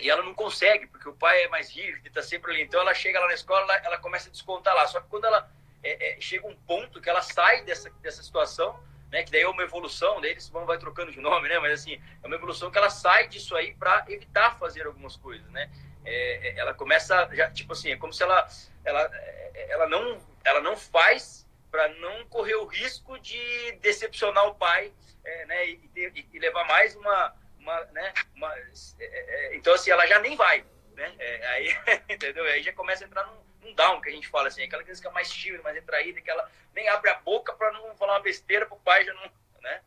e 0.00 0.08
ela 0.08 0.22
não 0.22 0.34
consegue, 0.34 0.86
porque 0.86 1.08
o 1.08 1.12
pai 1.12 1.42
é 1.42 1.48
mais 1.48 1.70
rígido 1.70 2.04
e 2.04 2.08
está 2.08 2.22
sempre 2.22 2.52
ali. 2.52 2.62
Então 2.62 2.80
ela 2.80 2.94
chega 2.94 3.18
lá 3.18 3.26
na 3.26 3.34
escola, 3.34 3.60
ela, 3.62 3.76
ela 3.86 3.98
começa 3.98 4.28
a 4.28 4.32
descontar 4.32 4.74
lá. 4.74 4.86
Só 4.86 5.00
que 5.00 5.08
quando 5.08 5.24
ela 5.24 5.50
é, 5.82 6.16
é, 6.16 6.20
chega 6.20 6.46
um 6.46 6.54
ponto 6.54 7.00
que 7.00 7.08
ela 7.08 7.22
sai 7.22 7.62
dessa, 7.62 7.90
dessa 8.02 8.22
situação, 8.22 8.78
né, 9.10 9.22
que 9.22 9.30
daí 9.30 9.42
é 9.42 9.48
uma 9.48 9.62
evolução, 9.62 10.20
daí 10.20 10.32
eles 10.32 10.48
vão 10.48 10.66
vai 10.66 10.78
trocando 10.78 11.10
de 11.10 11.20
nome, 11.20 11.48
né, 11.48 11.58
mas 11.58 11.80
assim, 11.80 12.00
é 12.22 12.26
uma 12.26 12.36
evolução 12.36 12.70
que 12.70 12.78
ela 12.78 12.90
sai 12.90 13.26
disso 13.28 13.56
aí 13.56 13.74
para 13.74 14.04
evitar 14.08 14.58
fazer 14.58 14.86
algumas 14.86 15.16
coisas, 15.16 15.46
né? 15.50 15.70
É, 16.04 16.48
é, 16.48 16.58
ela 16.58 16.74
começa 16.74 17.28
já 17.32 17.50
tipo 17.50 17.72
assim, 17.72 17.90
é 17.90 17.96
como 17.96 18.12
se 18.12 18.22
ela 18.22 18.46
ela 18.84 19.10
é, 19.12 19.66
ela 19.70 19.88
não 19.88 20.20
ela 20.44 20.60
não 20.60 20.76
faz 20.76 21.46
para 21.70 21.88
não 21.94 22.24
correr 22.26 22.54
o 22.54 22.66
risco 22.66 23.18
de 23.18 23.72
decepcionar 23.80 24.46
o 24.46 24.54
pai, 24.54 24.92
é, 25.24 25.46
né, 25.46 25.68
e, 25.68 25.90
e, 25.96 26.26
e 26.32 26.38
levar 26.38 26.64
mais 26.64 26.94
uma 26.96 27.34
uma, 27.68 27.84
né, 27.92 28.12
uma, 28.34 28.54
é, 28.56 28.64
é, 29.00 29.56
então 29.56 29.74
assim, 29.74 29.90
ela 29.90 30.06
já 30.06 30.18
nem 30.18 30.34
vai, 30.36 30.64
né? 30.94 31.12
É, 31.18 31.46
aí, 31.48 31.76
entendeu? 32.08 32.44
Aí 32.44 32.62
já 32.62 32.72
começa 32.72 33.04
a 33.04 33.06
entrar 33.06 33.26
num, 33.26 33.68
num, 33.68 33.74
down, 33.74 34.00
que 34.00 34.08
a 34.08 34.12
gente 34.12 34.28
fala 34.28 34.48
assim, 34.48 34.62
aquela 34.62 34.82
criança 34.82 35.02
que 35.02 35.08
é 35.08 35.12
mais 35.12 35.30
tímida, 35.30 35.62
mais 35.62 35.76
retraída, 35.76 36.20
que 36.20 36.30
ela 36.30 36.50
nem 36.74 36.88
abre 36.88 37.10
a 37.10 37.14
boca 37.14 37.52
para 37.52 37.70
não 37.72 37.94
falar 37.96 38.14
uma 38.14 38.22
besteira 38.22 38.64
pro 38.64 38.76
pai 38.78 39.04
já 39.04 39.12
não, 39.12 39.30
né? 39.60 39.80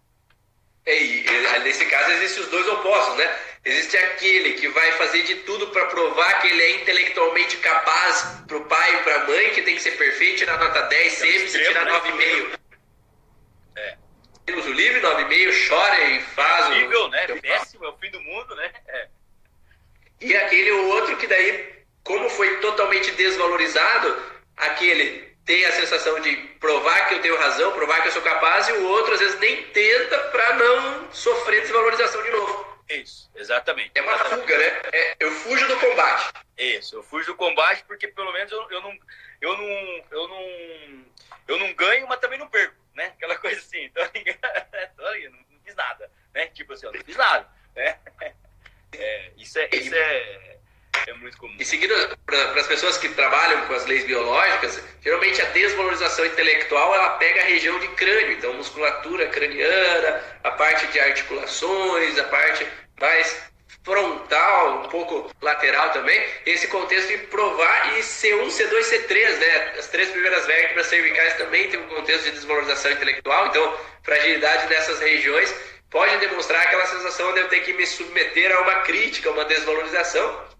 E, 0.85 1.25
nesse 1.63 1.85
caso 1.85 2.11
existem 2.11 2.43
os 2.43 2.49
dois 2.49 2.67
opostos, 2.67 3.17
né? 3.17 3.39
Existe 3.63 3.97
aquele 3.97 4.53
que 4.53 4.67
vai 4.69 4.91
fazer 4.93 5.23
de 5.23 5.35
tudo 5.37 5.67
para 5.67 5.85
provar 5.87 6.41
que 6.41 6.47
ele 6.47 6.61
é 6.61 6.71
intelectualmente 6.81 7.57
capaz 7.57 8.43
pro 8.47 8.65
pai 8.65 8.95
e 8.95 9.03
pra 9.03 9.27
mãe, 9.27 9.51
que 9.51 9.61
tem 9.61 9.75
que 9.75 9.81
ser 9.81 9.91
perfeito, 9.91 10.39
tirar 10.39 10.57
nota 10.57 10.81
10 10.83 11.13
sempre, 11.13 11.49
se 11.49 11.63
tirar 11.63 11.85
9,5. 11.85 12.60
Temos 14.45 14.65
o 14.65 14.73
livre, 14.73 15.01
9,5, 15.01 15.67
chora 15.67 16.01
e 16.01 16.21
faz. 16.21 16.65
É 16.65 16.69
horrível, 16.69 17.05
o... 17.05 17.09
né? 17.09 17.27
Péssimo, 17.41 17.85
é 17.85 17.89
o 17.89 17.97
fim 17.97 18.09
do 18.11 18.21
mundo, 18.21 18.55
né? 18.55 18.71
É. 18.87 19.07
E 20.19 20.35
aquele 20.35 20.71
outro 20.71 21.17
que 21.17 21.27
daí, 21.27 21.83
como 22.03 22.29
foi 22.29 22.59
totalmente 22.59 23.11
desvalorizado, 23.11 24.23
aquele 24.57 25.31
tem 25.45 25.65
a 25.65 25.71
sensação 25.71 26.19
de 26.19 26.35
provar 26.59 27.07
que 27.07 27.15
eu 27.15 27.21
tenho 27.21 27.37
razão, 27.37 27.71
provar 27.73 28.01
que 28.01 28.09
eu 28.09 28.11
sou 28.11 28.21
capaz, 28.21 28.67
e 28.69 28.73
o 28.73 28.87
outro 28.87 29.13
às 29.13 29.19
vezes 29.19 29.39
nem 29.39 29.63
tenta 29.63 30.17
para 30.29 30.55
não 30.55 31.11
sofrer 31.11 31.61
desvalorização 31.61 32.21
de 32.21 32.29
novo. 32.29 32.71
Isso, 32.89 33.29
exatamente. 33.35 33.91
É 33.95 34.01
uma 34.01 34.13
exatamente. 34.13 34.41
fuga, 34.41 34.57
né? 34.57 34.81
É, 34.91 35.15
eu 35.19 35.31
fujo 35.31 35.67
do 35.67 35.77
combate. 35.77 36.33
Isso, 36.57 36.95
eu 36.95 37.03
fujo 37.03 37.27
do 37.27 37.35
combate 37.35 37.83
porque 37.87 38.07
pelo 38.07 38.31
menos 38.33 38.51
eu, 38.51 38.69
eu, 38.69 38.81
não, 38.81 38.97
eu, 39.41 39.57
não, 39.57 40.03
eu, 40.11 40.27
não, 40.27 41.05
eu 41.47 41.59
não 41.59 41.73
ganho, 41.73 42.07
mas 42.07 42.19
também 42.19 42.37
não 42.37 42.47
perco, 42.47 42.75
né? 42.95 43.05
Aquela 43.17 43.37
coisa 43.37 43.59
assim, 43.59 43.89
tô 43.93 44.01
tô 44.05 45.03
não, 45.29 45.61
fiz 45.63 45.75
nada, 45.75 46.11
né? 46.33 46.47
Tipo 46.47 46.73
assim, 46.73 46.85
eu 46.85 46.93
não 46.93 47.03
fiz 47.03 47.15
nada, 47.15 47.47
né? 47.75 47.97
É, 48.93 49.31
isso 49.37 49.57
é, 49.57 49.69
isso 49.71 49.95
é, 49.95 50.57
é 51.07 51.13
muito 51.13 51.37
comum. 51.37 51.55
E 51.59 51.65
seguindo 51.65 51.93
para 52.25 52.59
as 52.59 52.67
pessoas 52.67 52.97
que 52.97 53.09
trabalham 53.09 53.65
com 53.67 53.73
as 53.73 53.85
leis 53.85 54.05
biológicas, 54.05 54.83
geralmente 55.01 55.41
a 55.41 55.45
desvalorização 55.45 56.25
intelectual 56.25 56.93
ela 56.93 57.17
pega 57.17 57.41
a 57.41 57.45
região 57.45 57.79
de 57.79 57.87
crânio, 57.89 58.33
então 58.33 58.53
musculatura 58.53 59.27
craniana, 59.27 60.23
a 60.43 60.51
parte 60.51 60.87
de 60.87 60.99
articulações, 60.99 62.17
a 62.17 62.25
parte 62.25 62.67
mais 62.99 63.50
frontal, 63.83 64.83
um 64.85 64.89
pouco 64.89 65.31
lateral 65.41 65.89
também, 65.89 66.23
esse 66.45 66.67
contexto 66.67 67.07
de 67.07 67.17
provar 67.27 67.97
e 67.97 68.01
C1, 68.01 68.45
C2, 68.47 68.79
C3, 68.79 69.37
né? 69.37 69.73
As 69.79 69.87
três 69.87 70.09
primeiras 70.09 70.45
vértebras 70.45 70.87
cervicais 70.87 71.33
também 71.35 71.69
tem 71.69 71.79
um 71.79 71.87
contexto 71.87 72.25
de 72.25 72.31
desvalorização 72.31 72.91
intelectual, 72.91 73.47
então 73.47 73.77
fragilidade 74.03 74.67
nessas 74.69 74.99
regiões 74.99 75.53
pode 75.89 76.15
demonstrar 76.17 76.61
aquela 76.61 76.85
sensação 76.85 77.33
de 77.33 77.39
eu 77.39 77.49
ter 77.49 77.61
que 77.61 77.73
me 77.73 77.85
submeter 77.85 78.55
a 78.55 78.61
uma 78.61 78.75
crítica, 78.81 79.31
uma 79.31 79.45
desvalorização, 79.45 80.51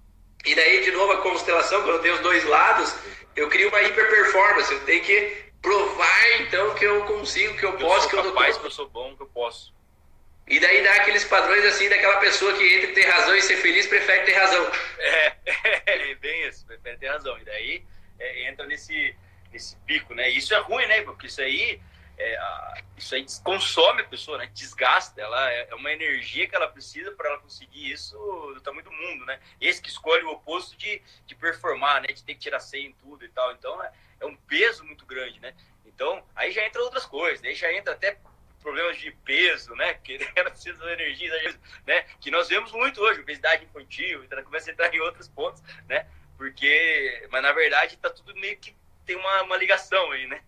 e 0.45 0.55
daí, 0.55 0.83
de 0.83 0.91
novo, 0.91 1.11
a 1.13 1.17
constelação, 1.17 1.83
quando 1.83 2.01
tem 2.01 2.11
os 2.11 2.19
dois 2.19 2.43
lados, 2.45 2.95
eu 3.35 3.47
crio 3.49 3.69
uma 3.69 3.81
hiperperformance. 3.81 4.73
Eu 4.73 4.79
tenho 4.85 5.03
que 5.03 5.37
provar, 5.61 6.41
então, 6.41 6.73
que 6.73 6.83
eu 6.83 7.03
consigo, 7.05 7.55
que 7.57 7.63
eu, 7.63 7.71
eu 7.71 7.77
posso, 7.77 8.09
que 8.09 8.15
eu 8.15 8.23
capaz, 8.23 8.57
que 8.57 8.65
eu 8.65 8.71
sou 8.71 8.89
bom, 8.89 9.15
que 9.15 9.21
eu 9.21 9.27
posso. 9.27 9.73
E 10.51 10.59
daí 10.59 10.83
dá 10.83 10.95
aqueles 10.95 11.23
padrões 11.23 11.63
assim 11.63 11.87
daquela 11.87 12.17
pessoa 12.17 12.53
que 12.57 12.75
entre 12.75 12.91
ter 12.91 13.07
razão 13.07 13.33
e 13.37 13.41
ser 13.41 13.55
feliz 13.55 13.87
prefere 13.87 14.25
ter 14.25 14.33
razão. 14.33 14.69
É, 14.99 15.35
é 16.11 16.15
bem 16.15 16.45
isso, 16.45 16.65
prefere 16.65 16.97
ter 16.97 17.07
razão. 17.07 17.39
E 17.39 17.45
daí 17.45 17.85
é, 18.19 18.49
entra 18.49 18.65
nesse, 18.65 19.15
nesse 19.49 19.77
pico, 19.87 20.13
né? 20.13 20.29
E 20.29 20.37
isso 20.37 20.53
é 20.53 20.57
ruim, 20.57 20.85
né? 20.87 21.03
Porque 21.03 21.27
isso 21.27 21.41
aí 21.41 21.81
é, 22.17 22.37
isso 22.97 23.15
aí 23.15 23.25
consome 23.45 24.01
a 24.01 24.05
pessoa, 24.05 24.37
né? 24.39 24.51
Desgasta, 24.53 25.21
ela 25.21 25.51
é, 25.53 25.69
é 25.69 25.75
uma 25.75 25.89
energia 25.89 26.45
que 26.49 26.55
ela 26.55 26.67
precisa 26.67 27.13
para 27.13 27.29
ela 27.29 27.39
conseguir 27.39 27.89
isso 27.89 28.17
do 28.53 28.59
tamanho 28.59 28.83
do 28.83 28.91
mundo, 28.91 29.25
né? 29.25 29.39
Esse 29.59 29.81
que 29.81 29.87
escolhe 29.87 30.25
o 30.25 30.31
oposto 30.31 30.77
de, 30.77 31.01
de 31.25 31.33
performar, 31.33 32.01
né? 32.01 32.07
De 32.07 32.21
ter 32.25 32.33
que 32.33 32.41
tirar 32.41 32.59
100 32.59 32.85
em 32.87 32.91
tudo 32.91 33.23
e 33.23 33.29
tal. 33.29 33.53
Então 33.53 33.81
é, 33.81 33.93
é 34.19 34.25
um 34.25 34.35
peso 34.35 34.83
muito 34.83 35.05
grande, 35.05 35.39
né? 35.39 35.53
Então 35.85 36.21
aí 36.35 36.51
já 36.51 36.65
entra 36.65 36.81
outras 36.81 37.05
coisas, 37.05 37.41
aí 37.45 37.55
já 37.55 37.71
entra 37.71 37.93
até 37.93 38.17
problemas 38.61 38.97
de 38.97 39.11
peso, 39.25 39.75
né? 39.75 39.95
Que 39.95 40.19
ela 40.35 40.49
precisa 40.49 40.77
de 40.77 40.91
energia, 40.91 41.55
né? 41.85 42.05
Que 42.19 42.31
nós 42.31 42.47
vemos 42.47 42.71
muito 42.71 43.01
hoje, 43.01 43.21
obesidade 43.21 43.65
infantil, 43.65 44.23
então 44.23 44.41
começa 44.43 44.69
a 44.69 44.73
entrar 44.73 44.93
em 44.93 44.99
outros 45.01 45.27
pontos, 45.27 45.61
né? 45.87 46.05
Porque, 46.37 47.27
mas 47.29 47.43
na 47.43 47.51
verdade 47.51 47.97
tá 47.97 48.09
tudo 48.09 48.33
meio 48.35 48.57
que 48.57 48.75
tem 49.05 49.15
uma, 49.15 49.43
uma 49.43 49.57
ligação 49.57 50.11
aí, 50.11 50.25
né? 50.27 50.41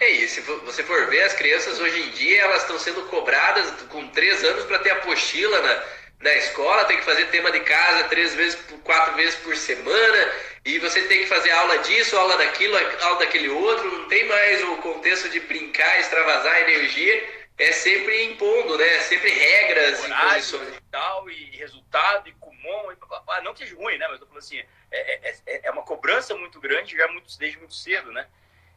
É 0.00 0.10
isso, 0.10 0.36
se 0.36 0.40
você 0.42 0.84
for 0.84 1.08
ver, 1.08 1.22
as 1.22 1.34
crianças 1.34 1.80
hoje 1.80 2.00
em 2.00 2.10
dia 2.10 2.42
elas 2.42 2.62
estão 2.62 2.78
sendo 2.78 3.02
cobradas 3.06 3.82
com 3.88 4.06
três 4.10 4.44
anos 4.44 4.64
para 4.66 4.78
ter 4.78 4.90
apostila 4.90 5.60
na, 5.60 5.84
na 6.20 6.32
escola, 6.34 6.84
tem 6.84 6.96
que 6.96 7.04
fazer 7.04 7.26
tema 7.26 7.50
de 7.52 7.60
casa 7.60 8.04
três 8.04 8.34
vezes, 8.34 8.58
quatro 8.82 9.14
vezes 9.14 9.36
por 9.36 9.56
semana, 9.56 10.32
e 10.64 10.78
você 10.78 11.02
tem 11.02 11.20
que 11.20 11.26
fazer 11.26 11.50
aula 11.52 11.78
disso, 11.78 12.16
aula 12.16 12.36
daquilo, 12.36 12.76
aula 13.02 13.18
daquele 13.20 13.48
outro, 13.48 13.98
não 13.98 14.08
tem 14.08 14.26
mais 14.26 14.62
o 14.64 14.76
contexto 14.78 15.28
de 15.28 15.40
brincar, 15.40 16.00
extravasar 16.00 16.62
energia, 16.62 17.38
é 17.56 17.72
sempre 17.72 18.24
impondo, 18.24 18.76
né? 18.78 18.86
É 18.86 19.00
sempre 19.00 19.30
regras 19.30 20.04
e 20.04 20.08
posições. 20.08 20.76
E 20.76 20.80
tal, 20.90 21.28
e 21.30 21.56
resultado, 21.56 22.28
e 22.28 22.32
comum, 22.32 22.92
e 22.92 22.96
papapá. 22.96 23.40
não 23.40 23.52
que 23.52 23.60
seja 23.60 23.74
ruim, 23.74 23.98
né? 23.98 24.06
Mas 24.08 24.14
eu 24.14 24.20
tô 24.20 24.26
falando 24.26 24.44
assim, 24.44 24.62
é, 24.92 25.30
é, 25.30 25.66
é 25.66 25.70
uma 25.70 25.82
cobrança 25.82 26.36
muito 26.36 26.60
grande 26.60 26.96
já 26.96 27.08
muito, 27.08 27.36
desde 27.36 27.58
muito 27.58 27.74
cedo, 27.74 28.12
né? 28.12 28.26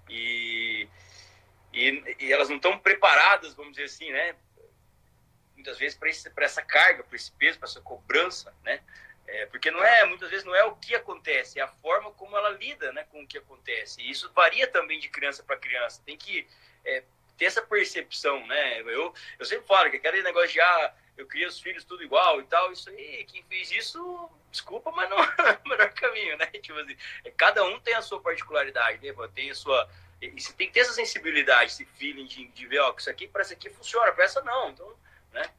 E 0.10 0.88
e, 1.74 2.18
e 2.20 2.34
elas 2.34 2.50
não 2.50 2.58
estão 2.58 2.78
preparadas, 2.78 3.54
vamos 3.54 3.72
dizer 3.72 3.86
assim, 3.86 4.12
né? 4.12 4.36
Muitas 5.62 5.78
vezes 5.78 5.98
para 5.98 6.44
essa 6.44 6.62
carga, 6.64 7.04
para 7.04 7.16
esse 7.16 7.32
peso, 7.34 7.60
para 7.60 7.70
essa 7.70 7.82
cobrança, 7.82 8.52
né? 8.64 8.82
É, 9.28 9.46
porque 9.46 9.70
não 9.70 9.84
é, 9.84 10.04
muitas 10.06 10.30
vezes 10.30 10.44
não 10.44 10.56
é 10.56 10.64
o 10.66 10.76
que 10.76 10.96
acontece, 10.96 11.60
é 11.60 11.62
a 11.62 11.68
forma 11.68 12.12
como 12.12 12.36
ela 12.36 12.50
lida 12.50 12.92
né, 12.92 13.06
com 13.12 13.22
o 13.22 13.28
que 13.28 13.38
acontece. 13.38 14.02
E 14.02 14.10
isso 14.10 14.30
varia 14.34 14.68
também 14.68 15.00
de 15.00 15.08
criança 15.08 15.44
para 15.44 15.56
criança. 15.56 16.02
Tem 16.06 16.18
que 16.18 16.48
é, 16.84 17.04
ter 17.38 17.46
essa 17.46 17.62
percepção, 17.62 18.46
né? 18.48 18.82
Eu, 18.82 19.14
eu 19.40 19.46
sempre 19.46 19.66
falo 19.68 19.90
que 19.90 19.98
aquele 19.98 20.22
negócio 20.22 20.50
de, 20.50 20.60
ah, 20.60 20.94
eu 21.18 21.26
crio 21.28 21.48
os 21.48 21.60
filhos 21.60 21.86
tudo 21.86 22.04
igual 22.04 22.42
e 22.42 22.44
tal, 22.46 22.72
isso 22.72 22.90
aí, 22.90 23.24
quem 23.26 23.44
fez 23.44 23.72
isso, 23.72 24.30
desculpa, 24.52 24.92
mas 24.92 25.10
não 25.10 25.18
é 25.24 25.60
o 25.64 25.70
melhor 25.70 25.94
caminho, 25.94 26.38
né? 26.38 26.48
Tipo 26.48 26.80
assim, 26.80 26.98
é, 27.24 27.32
cada 27.32 27.64
um 27.64 27.80
tem 27.80 27.94
a 27.94 28.02
sua 28.02 28.20
particularidade, 28.20 29.00
né? 29.06 29.14
tem 29.34 29.52
a 29.52 29.56
sua, 29.56 29.90
e 30.22 30.30
você 30.30 30.54
tem 30.54 30.68
que 30.68 30.74
ter 30.74 30.82
essa 30.82 30.94
sensibilidade, 30.94 31.72
esse 31.72 31.86
feeling 31.86 32.26
de, 32.26 32.48
de 32.48 32.68
ver, 32.68 32.80
ó, 32.80 32.92
que 32.92 33.02
isso 33.02 33.10
aqui 33.10 33.28
para 33.28 33.42
essa 33.42 33.54
aqui 33.54 33.70
funciona, 33.70 34.12
para 34.12 34.26
essa 34.26 34.42
não. 34.42 34.70
Então, 34.70 34.94
né? 35.34 35.50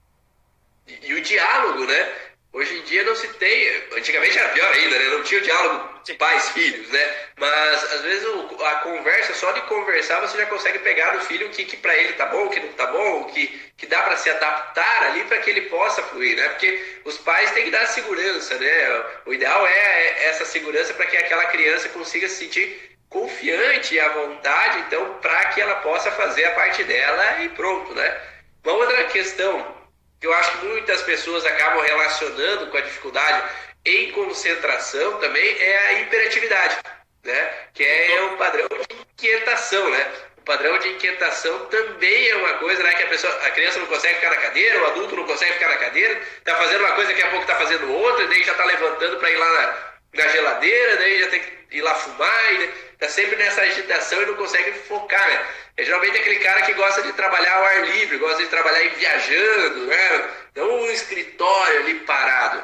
E, 0.86 1.08
e, 1.08 1.14
o 1.14 1.20
diálogo, 1.20 1.84
né? 1.84 2.12
Hoje 2.52 2.78
em 2.78 2.82
dia 2.82 3.02
não 3.04 3.14
se 3.14 3.28
tem. 3.34 3.82
Antigamente 3.96 4.38
era 4.38 4.50
pior 4.50 4.72
ainda, 4.72 4.98
né? 4.98 5.04
Não 5.06 5.22
tinha 5.22 5.40
o 5.40 5.44
diálogo 5.44 5.92
pais-filhos, 6.18 6.88
né? 6.88 7.14
Mas 7.36 7.92
às 7.92 8.00
vezes 8.02 8.26
o, 8.26 8.64
a 8.64 8.74
conversa, 8.76 9.34
só 9.34 9.52
de 9.52 9.60
conversar, 9.62 10.20
você 10.20 10.36
já 10.36 10.46
consegue 10.46 10.80
pegar 10.80 11.14
no 11.14 11.20
filho 11.20 11.46
o 11.46 11.50
que, 11.50 11.64
que 11.64 11.76
para 11.76 11.96
ele 11.96 12.14
tá 12.14 12.26
bom, 12.26 12.46
o 12.46 12.50
que 12.50 12.60
não 12.60 12.72
tá 12.72 12.86
bom, 12.88 13.20
o 13.20 13.24
que, 13.26 13.46
que 13.76 13.86
dá 13.86 14.02
para 14.02 14.16
se 14.16 14.28
adaptar 14.28 15.02
ali 15.04 15.24
para 15.24 15.38
que 15.38 15.50
ele 15.50 15.62
possa 15.62 16.02
fluir, 16.02 16.36
né? 16.36 16.48
Porque 16.48 17.00
os 17.04 17.16
pais 17.18 17.52
têm 17.52 17.64
que 17.64 17.70
dar 17.70 17.86
segurança, 17.86 18.58
né? 18.58 19.04
O 19.24 19.32
ideal 19.32 19.66
é 19.66 20.24
essa 20.28 20.44
segurança 20.44 20.92
para 20.94 21.06
que 21.06 21.16
aquela 21.16 21.46
criança 21.46 21.88
consiga 21.90 22.28
se 22.28 22.36
sentir 22.36 22.92
confiante 23.08 23.94
e 23.94 24.00
à 24.00 24.08
vontade, 24.08 24.78
então, 24.80 25.18
para 25.20 25.44
que 25.46 25.60
ela 25.60 25.76
possa 25.76 26.10
fazer 26.12 26.46
a 26.46 26.52
parte 26.52 26.82
dela 26.82 27.42
e 27.42 27.48
pronto, 27.50 27.94
né? 27.94 28.20
Uma 28.64 28.74
outra 28.74 29.04
questão 29.04 29.82
que 30.20 30.26
eu 30.26 30.32
acho 30.34 30.58
que 30.58 30.66
muitas 30.66 31.02
pessoas 31.02 31.44
acabam 31.44 31.82
relacionando 31.82 32.68
com 32.68 32.76
a 32.76 32.80
dificuldade 32.80 33.42
em 33.84 34.12
concentração 34.12 35.18
também 35.18 35.60
é 35.60 35.78
a 35.88 35.92
hiperatividade, 36.00 36.78
né? 37.24 37.54
Que 37.74 37.84
é 37.84 38.22
o 38.22 38.36
padrão 38.36 38.68
de 38.68 38.96
inquietação, 38.96 39.90
né? 39.90 40.12
O 40.38 40.42
padrão 40.42 40.78
de 40.78 40.90
inquietação 40.90 41.66
também 41.66 42.28
é 42.28 42.36
uma 42.36 42.54
coisa, 42.54 42.82
né? 42.84 42.94
Que 42.94 43.02
a 43.02 43.08
pessoa, 43.08 43.32
a 43.44 43.50
criança 43.50 43.80
não 43.80 43.86
consegue 43.86 44.14
ficar 44.16 44.30
na 44.30 44.36
cadeira, 44.36 44.80
o 44.80 44.86
adulto 44.86 45.16
não 45.16 45.26
consegue 45.26 45.54
ficar 45.54 45.68
na 45.68 45.76
cadeira, 45.78 46.20
tá 46.44 46.54
fazendo 46.54 46.84
uma 46.84 46.92
coisa, 46.92 47.10
daqui 47.10 47.22
a 47.22 47.30
pouco 47.30 47.46
tá 47.46 47.56
fazendo 47.56 47.92
outra, 47.92 48.24
e 48.24 48.28
daí 48.28 48.44
já 48.44 48.54
tá 48.54 48.64
levantando 48.64 49.16
para 49.16 49.30
ir 49.30 49.36
lá 49.36 49.52
na, 49.52 49.91
na 50.14 50.28
geladeira, 50.28 50.96
daí 50.96 51.20
já 51.20 51.28
tem 51.28 51.40
que 51.40 51.78
ir 51.78 51.82
lá 51.82 51.94
fumar, 51.94 52.54
e 52.54 52.66
tá 52.98 53.08
sempre 53.08 53.36
nessa 53.36 53.62
agitação 53.62 54.22
e 54.22 54.26
não 54.26 54.34
consegue 54.34 54.72
focar, 54.72 55.26
né? 55.28 55.46
É 55.76 55.84
geralmente 55.84 56.18
aquele 56.18 56.38
cara 56.40 56.62
que 56.62 56.74
gosta 56.74 57.02
de 57.02 57.12
trabalhar 57.14 57.54
ao 57.54 57.64
ar 57.64 57.86
livre, 57.86 58.18
gosta 58.18 58.42
de 58.42 58.48
trabalhar 58.48 58.88
viajando, 58.90 59.86
né? 59.86 60.30
Não 60.54 60.82
um 60.82 60.90
escritório 60.90 61.80
ali 61.80 61.94
parado. 62.00 62.62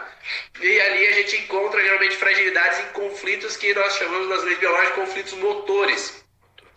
E 0.61 0.81
ali 0.81 1.07
a 1.07 1.13
gente 1.13 1.37
encontra 1.39 1.83
geralmente 1.83 2.17
fragilidades 2.17 2.81
em 2.81 2.93
conflitos 2.93 3.57
que 3.57 3.73
nós 3.73 3.97
chamamos 3.97 4.29
nas 4.29 4.45
leis 4.45 4.59
biológicas 4.59 4.95
de 4.95 5.01
conflitos 5.01 5.33
motores. 5.35 6.25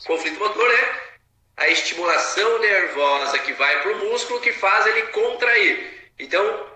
Conflito 0.06 0.40
motor 0.40 0.72
é 0.72 1.12
a 1.58 1.68
estimulação 1.68 2.60
nervosa 2.60 3.38
que 3.40 3.52
vai 3.54 3.82
para 3.82 3.92
o 3.92 4.10
músculo 4.10 4.40
que 4.40 4.54
faz 4.54 4.88
ele 4.88 5.04
contrair. 5.08 6.12
Então, 6.18 6.71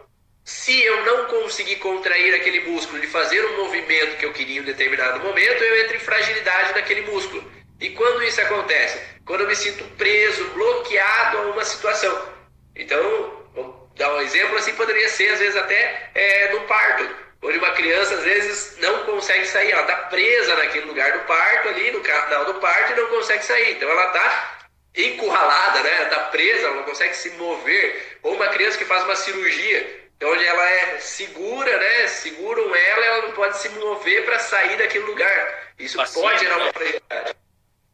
se 0.46 0.80
eu 0.84 1.04
não 1.04 1.26
conseguir 1.26 1.78
contrair 1.78 2.36
aquele 2.36 2.60
músculo 2.70 3.02
de 3.02 3.08
fazer 3.08 3.44
um 3.44 3.64
movimento 3.64 4.18
que 4.18 4.26
eu 4.28 4.32
queria 4.32 4.58
em 4.58 4.62
um 4.62 4.66
determinado 4.66 5.20
momento, 5.20 5.64
eu 5.64 5.82
entro 5.84 5.96
em 5.96 6.00
fragilidade 6.00 6.74
daquele 6.76 7.02
músculo. 7.02 7.52
E 7.82 7.90
quando 7.90 8.24
isso 8.24 8.40
acontece? 8.40 9.02
Quando 9.26 9.42
eu 9.42 9.48
me 9.48 9.56
sinto 9.56 9.84
preso, 9.96 10.46
bloqueado 10.52 11.40
a 11.40 11.42
uma 11.48 11.66
situação. 11.66 12.30
Então, 12.76 13.48
vou 13.56 13.90
dar 13.96 14.14
um 14.14 14.22
exemplo 14.22 14.56
assim 14.58 14.74
poderia 14.76 15.10
ser, 15.10 15.30
às 15.30 15.40
vezes, 15.40 15.56
até 15.58 16.12
é, 16.14 16.54
no 16.54 16.62
parto, 16.68 17.10
onde 17.42 17.58
uma 17.58 17.72
criança, 17.72 18.14
às 18.14 18.24
vezes, 18.24 18.78
não 18.78 19.04
consegue 19.06 19.48
sair, 19.48 19.72
ela 19.72 19.82
está 19.82 19.96
presa 19.96 20.56
naquele 20.58 20.86
lugar 20.86 21.12
do 21.12 21.26
parto, 21.26 21.70
ali 21.70 21.90
no 21.90 22.02
canal 22.02 22.46
do 22.46 22.54
parto, 22.56 22.92
e 22.92 22.96
não 22.96 23.08
consegue 23.08 23.44
sair. 23.44 23.72
Então, 23.72 23.90
ela 23.90 24.06
está 24.06 24.68
encurralada, 24.96 25.82
né? 25.82 25.96
Ela 25.96 26.06
está 26.06 26.20
presa, 26.26 26.68
ela 26.68 26.76
não 26.76 26.84
consegue 26.84 27.16
se 27.16 27.32
mover. 27.32 28.20
Ou 28.22 28.36
uma 28.36 28.48
criança 28.50 28.78
que 28.78 28.86
faz 28.86 29.04
uma 29.04 29.16
cirurgia, 29.16 30.05
onde 30.24 30.46
ela 30.46 30.70
é 30.70 31.00
segura, 31.00 31.78
né? 31.78 32.08
Seguram 32.08 32.76
ela, 32.76 33.06
ela 33.06 33.22
não 33.28 33.32
pode 33.34 33.58
se 33.58 33.70
mover 33.70 34.26
para 34.26 34.40
sair 34.40 34.78
daquele 34.78 35.06
lugar. 35.06 35.74
Isso 35.78 35.98
Vacina, 35.98 36.22
pode 36.22 36.40
gerar 36.40 36.58
uma 36.58 36.66
né? 36.66 36.74
fragilidade. 36.74 37.36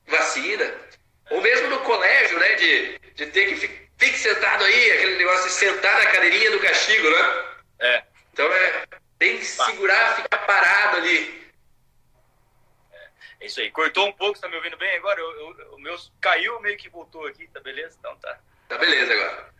Vacina. 0.07 0.75
Ou 1.31 1.41
mesmo 1.41 1.67
no 1.69 1.79
colégio, 1.79 2.39
né? 2.39 2.55
De, 2.55 2.99
de 3.15 3.25
ter 3.27 3.47
que 3.47 3.55
ficar 3.55 3.81
fique 4.01 4.17
sentado 4.17 4.63
aí, 4.63 4.91
aquele 4.93 5.17
negócio 5.17 5.43
de 5.43 5.53
sentar 5.53 6.03
na 6.03 6.11
cadeirinha 6.11 6.49
do 6.49 6.59
castigo, 6.59 7.07
né? 7.07 7.55
É. 7.79 8.03
Então 8.33 8.51
é, 8.51 8.87
tem 9.19 9.37
que 9.37 9.45
segurar, 9.45 10.15
ficar 10.15 10.39
parado 10.39 10.97
ali. 10.97 11.51
É, 12.91 13.09
é 13.41 13.45
isso 13.45 13.61
aí. 13.61 13.69
Cortou 13.69 14.07
um 14.07 14.11
pouco, 14.11 14.35
você 14.35 14.41
tá 14.41 14.49
me 14.49 14.55
ouvindo 14.55 14.77
bem 14.77 14.95
agora? 14.95 15.23
o 15.71 15.77
meu 15.77 15.95
caiu, 16.19 16.59
meio 16.61 16.77
que 16.77 16.89
voltou 16.89 17.27
aqui, 17.27 17.47
tá 17.49 17.59
beleza? 17.59 17.95
Então 17.99 18.15
tá. 18.17 18.39
Tá 18.67 18.77
beleza 18.79 19.13
agora. 19.13 19.53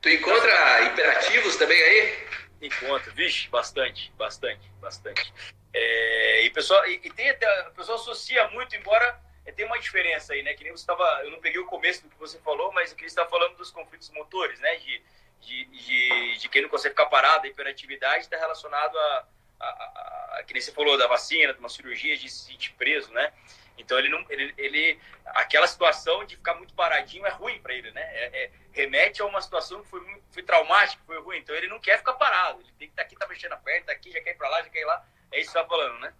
Tu 0.00 0.10
encontra 0.10 0.84
imperativos 0.84 1.56
também 1.56 1.80
aí? 1.80 2.26
Encontro, 2.62 3.12
vixe, 3.12 3.48
bastante, 3.48 4.12
bastante, 4.16 4.70
bastante. 4.80 5.32
É, 5.72 6.44
e, 6.44 6.50
pessoal, 6.50 6.86
e, 6.86 7.00
e 7.04 7.10
tem 7.10 7.28
até, 7.28 7.68
o 7.68 7.72
pessoal 7.72 7.98
associa 7.98 8.48
muito, 8.48 8.74
embora 8.74 9.20
é, 9.44 9.52
tem 9.52 9.66
uma 9.66 9.78
diferença 9.78 10.32
aí, 10.32 10.42
né? 10.42 10.54
Que 10.54 10.64
nem 10.64 10.72
você 10.72 10.82
estava, 10.82 11.04
eu 11.24 11.30
não 11.30 11.40
peguei 11.40 11.60
o 11.60 11.66
começo 11.66 12.02
do 12.02 12.08
que 12.08 12.18
você 12.18 12.38
falou, 12.38 12.72
mas 12.72 12.92
que 12.92 13.02
você 13.02 13.06
está 13.06 13.26
falando 13.26 13.56
dos 13.56 13.70
conflitos 13.70 14.10
motores, 14.10 14.58
né? 14.60 14.76
De, 14.76 15.02
de, 15.40 15.64
de, 15.66 16.38
de 16.38 16.48
quem 16.48 16.62
não 16.62 16.68
consegue 16.68 16.94
ficar 16.94 17.06
parado, 17.06 17.46
a 17.46 17.48
hiperatividade 17.48 18.24
está 18.24 18.38
relacionado 18.38 18.98
a, 18.98 19.28
a, 19.60 19.66
a, 19.66 20.38
a, 20.38 20.44
que 20.44 20.52
nem 20.52 20.62
você 20.62 20.72
falou 20.72 20.96
da 20.96 21.06
vacina, 21.06 21.52
de 21.52 21.60
uma 21.60 21.68
cirurgia, 21.68 22.16
de 22.16 22.28
se 22.28 22.46
sentir 22.46 22.72
preso, 22.72 23.12
né? 23.12 23.32
Então 23.78 23.98
ele 23.98 24.08
não, 24.08 24.24
ele, 24.28 24.54
ele 24.56 24.98
aquela 25.26 25.66
situação 25.66 26.24
de 26.24 26.36
ficar 26.36 26.54
muito 26.54 26.74
paradinho 26.74 27.26
é 27.26 27.30
ruim 27.30 27.60
para 27.60 27.74
ele, 27.74 27.90
né? 27.90 28.02
É, 28.02 28.44
é, 28.44 28.50
remete 28.72 29.22
a 29.22 29.26
uma 29.26 29.40
situação 29.40 29.82
que 29.82 29.88
foi, 29.88 30.22
foi 30.30 30.42
traumática, 30.42 31.02
foi 31.06 31.20
ruim. 31.20 31.38
Então 31.38 31.54
ele 31.54 31.68
não 31.68 31.80
quer 31.80 31.98
ficar 31.98 32.14
parado, 32.14 32.60
ele 32.60 32.72
tem 32.78 32.88
que 32.88 32.92
estar 32.92 33.02
tá 33.02 33.06
aqui, 33.06 33.16
tá 33.16 33.26
mexendo 33.26 33.52
a 33.52 33.56
perna, 33.56 33.86
tá 33.86 33.92
aqui, 33.92 34.10
já 34.10 34.20
quer 34.20 34.30
ir 34.30 34.36
para 34.36 34.48
lá, 34.48 34.62
já 34.62 34.70
quer 34.70 34.80
ir 34.80 34.86
lá. 34.86 35.06
É 35.32 35.40
isso 35.40 35.52
que 35.52 35.58
tá 35.58 35.66
falando, 35.66 35.98
né? 36.00 36.12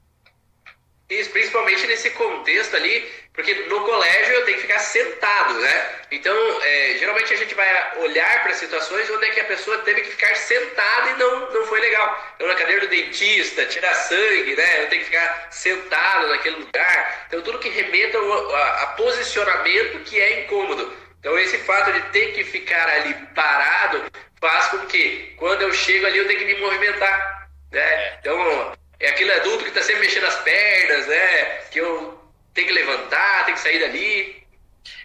Isso, 1.08 1.30
principalmente 1.30 1.86
nesse 1.86 2.10
contexto 2.10 2.74
ali, 2.74 3.08
porque 3.32 3.54
no 3.54 3.80
colégio 3.84 4.34
eu 4.34 4.44
tenho 4.44 4.56
que 4.56 4.66
ficar 4.66 4.80
sentado, 4.80 5.54
né? 5.54 5.90
Então, 6.10 6.36
é, 6.62 6.96
geralmente 6.98 7.32
a 7.32 7.36
gente 7.36 7.54
vai 7.54 7.98
olhar 7.98 8.42
para 8.42 8.54
situações 8.54 9.08
onde 9.10 9.26
é 9.26 9.30
que 9.30 9.40
a 9.40 9.44
pessoa 9.44 9.78
teve 9.78 10.00
que 10.00 10.10
ficar 10.10 10.34
sentada 10.34 11.10
e 11.10 11.14
não, 11.14 11.52
não 11.52 11.64
foi 11.66 11.80
legal. 11.80 12.32
Então, 12.34 12.48
na 12.48 12.56
cadeira 12.56 12.80
do 12.80 12.88
dentista, 12.88 13.66
tirar 13.66 13.94
sangue, 13.94 14.56
né? 14.56 14.82
Eu 14.82 14.88
tenho 14.88 15.02
que 15.02 15.10
ficar 15.10 15.48
sentado 15.52 16.26
naquele 16.26 16.56
lugar. 16.56 17.24
Então, 17.28 17.42
tudo 17.42 17.60
que 17.60 17.68
remeta 17.68 18.18
a, 18.18 18.82
a 18.82 18.86
posicionamento 18.88 20.02
que 20.04 20.20
é 20.20 20.40
incômodo. 20.40 20.92
Então, 21.20 21.38
esse 21.38 21.58
fato 21.58 21.92
de 21.92 22.00
ter 22.10 22.32
que 22.32 22.42
ficar 22.42 22.88
ali 22.88 23.14
parado 23.32 24.10
faz 24.40 24.68
com 24.68 24.86
que, 24.86 25.34
quando 25.36 25.62
eu 25.62 25.72
chego 25.72 26.06
ali, 26.06 26.18
eu 26.18 26.26
tenho 26.26 26.38
que 26.40 26.44
me 26.46 26.60
movimentar, 26.60 27.48
né? 27.70 27.80
É. 27.80 28.18
Então 28.20 28.72
é 28.98 29.08
aquele 29.08 29.32
adulto 29.32 29.64
que 29.64 29.70
está 29.70 29.82
sempre 29.82 30.02
mexendo 30.02 30.24
as 30.24 30.36
pernas, 30.42 31.06
né? 31.06 31.56
Que 31.70 31.80
eu 31.80 32.18
tenho 32.54 32.68
que 32.68 32.72
levantar, 32.72 33.44
tenho 33.44 33.56
que 33.56 33.62
sair 33.62 33.78
dali. 33.78 34.46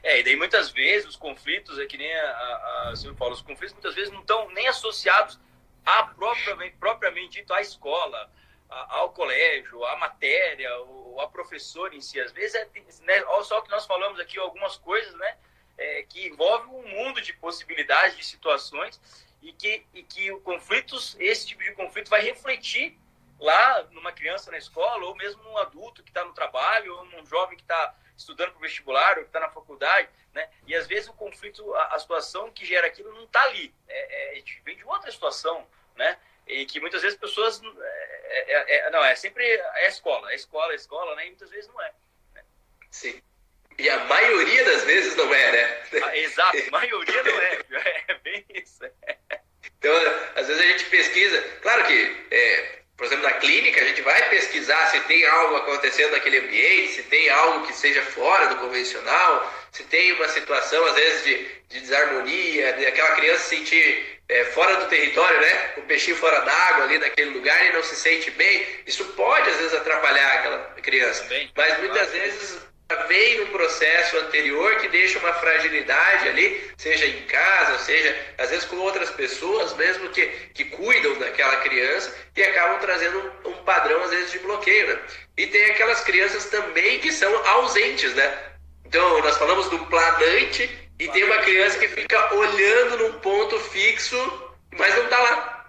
É, 0.03 0.19
e 0.19 0.23
daí 0.23 0.35
muitas 0.35 0.69
vezes 0.69 1.09
os 1.09 1.15
conflitos, 1.15 1.77
é 1.79 1.85
que 1.85 1.97
nem 1.97 2.13
a, 2.13 2.23
a, 2.23 2.93
a 2.93 3.15
fala, 3.15 3.33
os 3.33 3.41
conflitos 3.41 3.73
muitas 3.73 3.95
vezes 3.95 4.11
não 4.11 4.21
estão 4.21 4.49
nem 4.51 4.67
associados 4.67 5.39
a 5.85 6.03
propriamente, 6.03 6.75
propriamente 6.77 7.39
dito 7.39 7.53
à 7.53 7.61
escola, 7.61 8.31
a, 8.69 8.97
ao 8.97 9.11
colégio, 9.11 9.83
à 9.85 9.97
matéria, 9.97 10.73
ou 10.77 11.19
a 11.19 11.27
professor 11.27 11.93
em 11.93 12.01
si. 12.01 12.19
Às 12.19 12.31
vezes 12.31 12.55
é 12.55 12.67
né, 13.01 13.23
só 13.43 13.61
que 13.61 13.69
nós 13.69 13.85
falamos 13.85 14.19
aqui 14.19 14.39
algumas 14.39 14.77
coisas, 14.77 15.13
né? 15.15 15.37
É, 15.77 16.03
que 16.03 16.27
envolve 16.27 16.67
um 16.67 16.87
mundo 16.87 17.21
de 17.21 17.33
possibilidades, 17.33 18.15
de 18.15 18.23
situações, 18.23 19.01
e 19.41 19.51
que, 19.51 19.83
e 19.93 20.03
que 20.03 20.31
o 20.31 20.39
conflitos, 20.41 21.15
esse 21.19 21.47
tipo 21.47 21.63
de 21.63 21.71
conflito 21.73 22.09
vai 22.09 22.21
refletir 22.21 23.00
lá 23.41 23.83
numa 23.91 24.11
criança 24.13 24.51
na 24.51 24.57
escola, 24.57 25.03
ou 25.05 25.15
mesmo 25.15 25.41
num 25.43 25.57
adulto 25.57 26.03
que 26.03 26.11
está 26.11 26.23
no 26.23 26.33
trabalho, 26.33 26.95
ou 26.95 27.05
num 27.05 27.25
jovem 27.25 27.57
que 27.57 27.63
está 27.63 27.95
estudando 28.15 28.51
para 28.51 28.59
o 28.59 28.61
vestibular, 28.61 29.17
ou 29.17 29.23
que 29.23 29.29
está 29.29 29.39
na 29.39 29.49
faculdade, 29.49 30.07
né? 30.31 30.47
E 30.67 30.75
às 30.75 30.85
vezes 30.85 31.09
o 31.09 31.13
conflito, 31.13 31.73
a, 31.73 31.95
a 31.95 31.99
situação 31.99 32.51
que 32.51 32.63
gera 32.65 32.85
aquilo 32.85 33.11
não 33.13 33.23
está 33.23 33.41
ali, 33.41 33.73
é, 33.89 34.37
é, 34.37 34.43
vem 34.63 34.77
de 34.77 34.85
outra 34.85 35.11
situação, 35.11 35.67
né? 35.95 36.17
E 36.45 36.65
que 36.67 36.79
muitas 36.79 37.01
vezes 37.01 37.17
pessoas, 37.17 37.59
é, 37.63 38.53
é, 38.53 38.87
é 38.87 38.89
não, 38.91 39.03
é 39.03 39.15
sempre 39.15 39.43
a 39.59 39.87
escola, 39.87 40.29
a 40.29 40.35
escola, 40.35 40.71
a 40.71 40.75
escola, 40.75 41.15
né? 41.15 41.25
Algo 55.31 55.55
acontecendo 55.57 56.11
naquele 56.11 56.39
ambiente, 56.39 56.93
se 56.93 57.03
tem 57.03 57.29
algo 57.29 57.65
que 57.65 57.73
seja 57.73 58.01
fora 58.01 58.47
do 58.47 58.57
convencional, 58.57 59.53
se 59.71 59.83
tem 59.85 60.13
uma 60.13 60.27
situação, 60.27 60.85
às 60.85 60.95
vezes, 60.95 61.23
de, 61.23 61.47
de 61.69 61.79
desarmonia, 61.81 62.73
de 62.73 62.85
aquela 62.85 63.15
criança 63.15 63.43
se 63.43 63.57
sentir 63.57 64.19
é, 64.29 64.45
fora 64.45 64.75
do 64.77 64.87
território, 64.87 65.39
né? 65.41 65.73
O 65.77 65.81
peixinho 65.81 66.15
fora 66.17 66.39
d'água 66.39 66.85
ali 66.85 66.97
naquele 66.97 67.31
lugar 67.31 67.65
e 67.65 67.73
não 67.73 67.83
se 67.83 67.95
sente 67.95 68.31
bem. 68.31 68.65
Isso 68.85 69.03
pode, 69.15 69.49
às 69.49 69.57
vezes, 69.57 69.73
atrapalhar 69.73 70.33
aquela 70.33 70.59
criança. 70.81 71.25
Mas 71.55 71.77
muitas 71.79 72.11
vezes 72.11 72.70
vem 73.11 73.39
no 73.39 73.47
processo 73.47 74.17
anterior 74.19 74.77
que 74.77 74.87
deixa 74.87 75.19
uma 75.19 75.33
fragilidade 75.33 76.29
ali, 76.29 76.71
seja 76.77 77.05
em 77.05 77.23
casa, 77.23 77.77
seja 77.79 78.17
às 78.37 78.49
vezes 78.49 78.63
com 78.63 78.77
outras 78.77 79.09
pessoas 79.09 79.73
mesmo 79.75 80.07
que, 80.11 80.25
que 80.53 80.63
cuidam 80.63 81.19
daquela 81.19 81.57
criança 81.57 82.15
e 82.33 82.41
acabam 82.41 82.79
trazendo 82.79 83.19
um, 83.19 83.49
um 83.49 83.63
padrão 83.65 84.01
às 84.03 84.11
vezes 84.11 84.31
de 84.31 84.39
bloqueio, 84.39 84.87
né? 84.87 85.01
E 85.35 85.45
tem 85.47 85.65
aquelas 85.71 85.99
crianças 86.05 86.45
também 86.45 86.99
que 86.99 87.11
são 87.11 87.35
ausentes, 87.47 88.13
né? 88.13 88.33
Então 88.85 89.19
nós 89.19 89.37
falamos 89.37 89.69
do 89.69 89.79
planante 89.87 90.69
e 90.97 91.09
tem 91.09 91.25
uma 91.25 91.39
criança 91.39 91.79
que 91.79 91.89
fica 91.89 92.33
olhando 92.33 92.97
num 92.97 93.19
ponto 93.19 93.59
fixo, 93.59 94.17
mas 94.71 94.95
não 94.95 95.03
está 95.03 95.19
lá, 95.19 95.65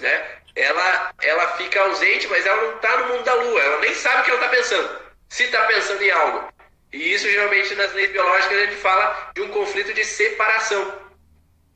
né? 0.00 0.36
Ela, 0.54 1.12
ela 1.20 1.48
fica 1.56 1.80
ausente, 1.80 2.28
mas 2.28 2.46
ela 2.46 2.62
não 2.62 2.76
está 2.76 2.96
no 2.98 3.08
mundo 3.08 3.24
da 3.24 3.34
lua, 3.34 3.60
ela 3.60 3.80
nem 3.80 3.92
sabe 3.92 4.20
o 4.20 4.24
que 4.24 4.30
ela 4.30 4.38
está 4.38 4.56
pensando. 4.56 5.06
Se 5.28 5.42
está 5.42 5.64
pensando 5.64 6.00
em 6.00 6.10
algo, 6.10 6.55
e 6.96 7.12
isso 7.12 7.30
geralmente 7.30 7.74
nas 7.74 7.92
leis 7.92 8.10
biológicas 8.10 8.58
a 8.58 8.66
gente 8.66 8.76
fala 8.76 9.30
de 9.34 9.42
um 9.42 9.48
conflito 9.50 9.92
de 9.92 10.04
separação. 10.04 11.06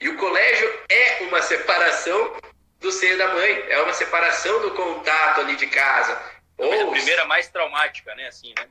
E 0.00 0.08
o 0.08 0.16
colégio 0.16 0.80
é 0.88 1.18
uma 1.24 1.42
separação 1.42 2.36
do 2.78 2.90
seio 2.90 3.18
da 3.18 3.28
mãe, 3.28 3.64
é 3.68 3.82
uma 3.82 3.92
separação 3.92 4.62
do 4.62 4.70
contato 4.70 5.42
ali 5.42 5.56
de 5.56 5.66
casa. 5.66 6.18
Ou 6.56 6.88
a 6.88 6.90
primeira 6.90 7.26
mais 7.26 7.48
traumática, 7.48 8.14
né? 8.14 8.28
Assim, 8.28 8.54
né? 8.58 8.66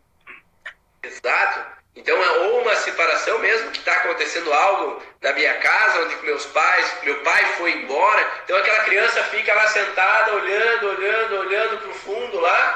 Exato. 1.04 1.80
Então 1.96 2.16
é 2.24 2.30
ou 2.40 2.62
uma 2.62 2.76
separação 2.78 3.38
mesmo, 3.40 3.72
que 3.72 3.80
está 3.80 3.94
acontecendo 3.94 4.52
algo 4.52 5.04
na 5.22 5.34
minha 5.34 5.54
casa, 5.56 6.02
onde 6.02 6.16
meus 6.26 6.46
pais, 6.48 6.96
meu 7.04 7.22
pai 7.22 7.46
foi 7.58 7.74
embora. 7.74 8.26
Então 8.44 8.58
aquela 8.58 8.84
criança 8.86 9.24
fica 9.26 9.54
lá 9.54 9.68
sentada, 9.68 10.34
olhando, 10.34 10.88
olhando, 10.88 11.40
olhando 11.40 11.78
para 11.78 11.90
o 11.90 11.94
fundo 11.94 12.40
lá, 12.40 12.69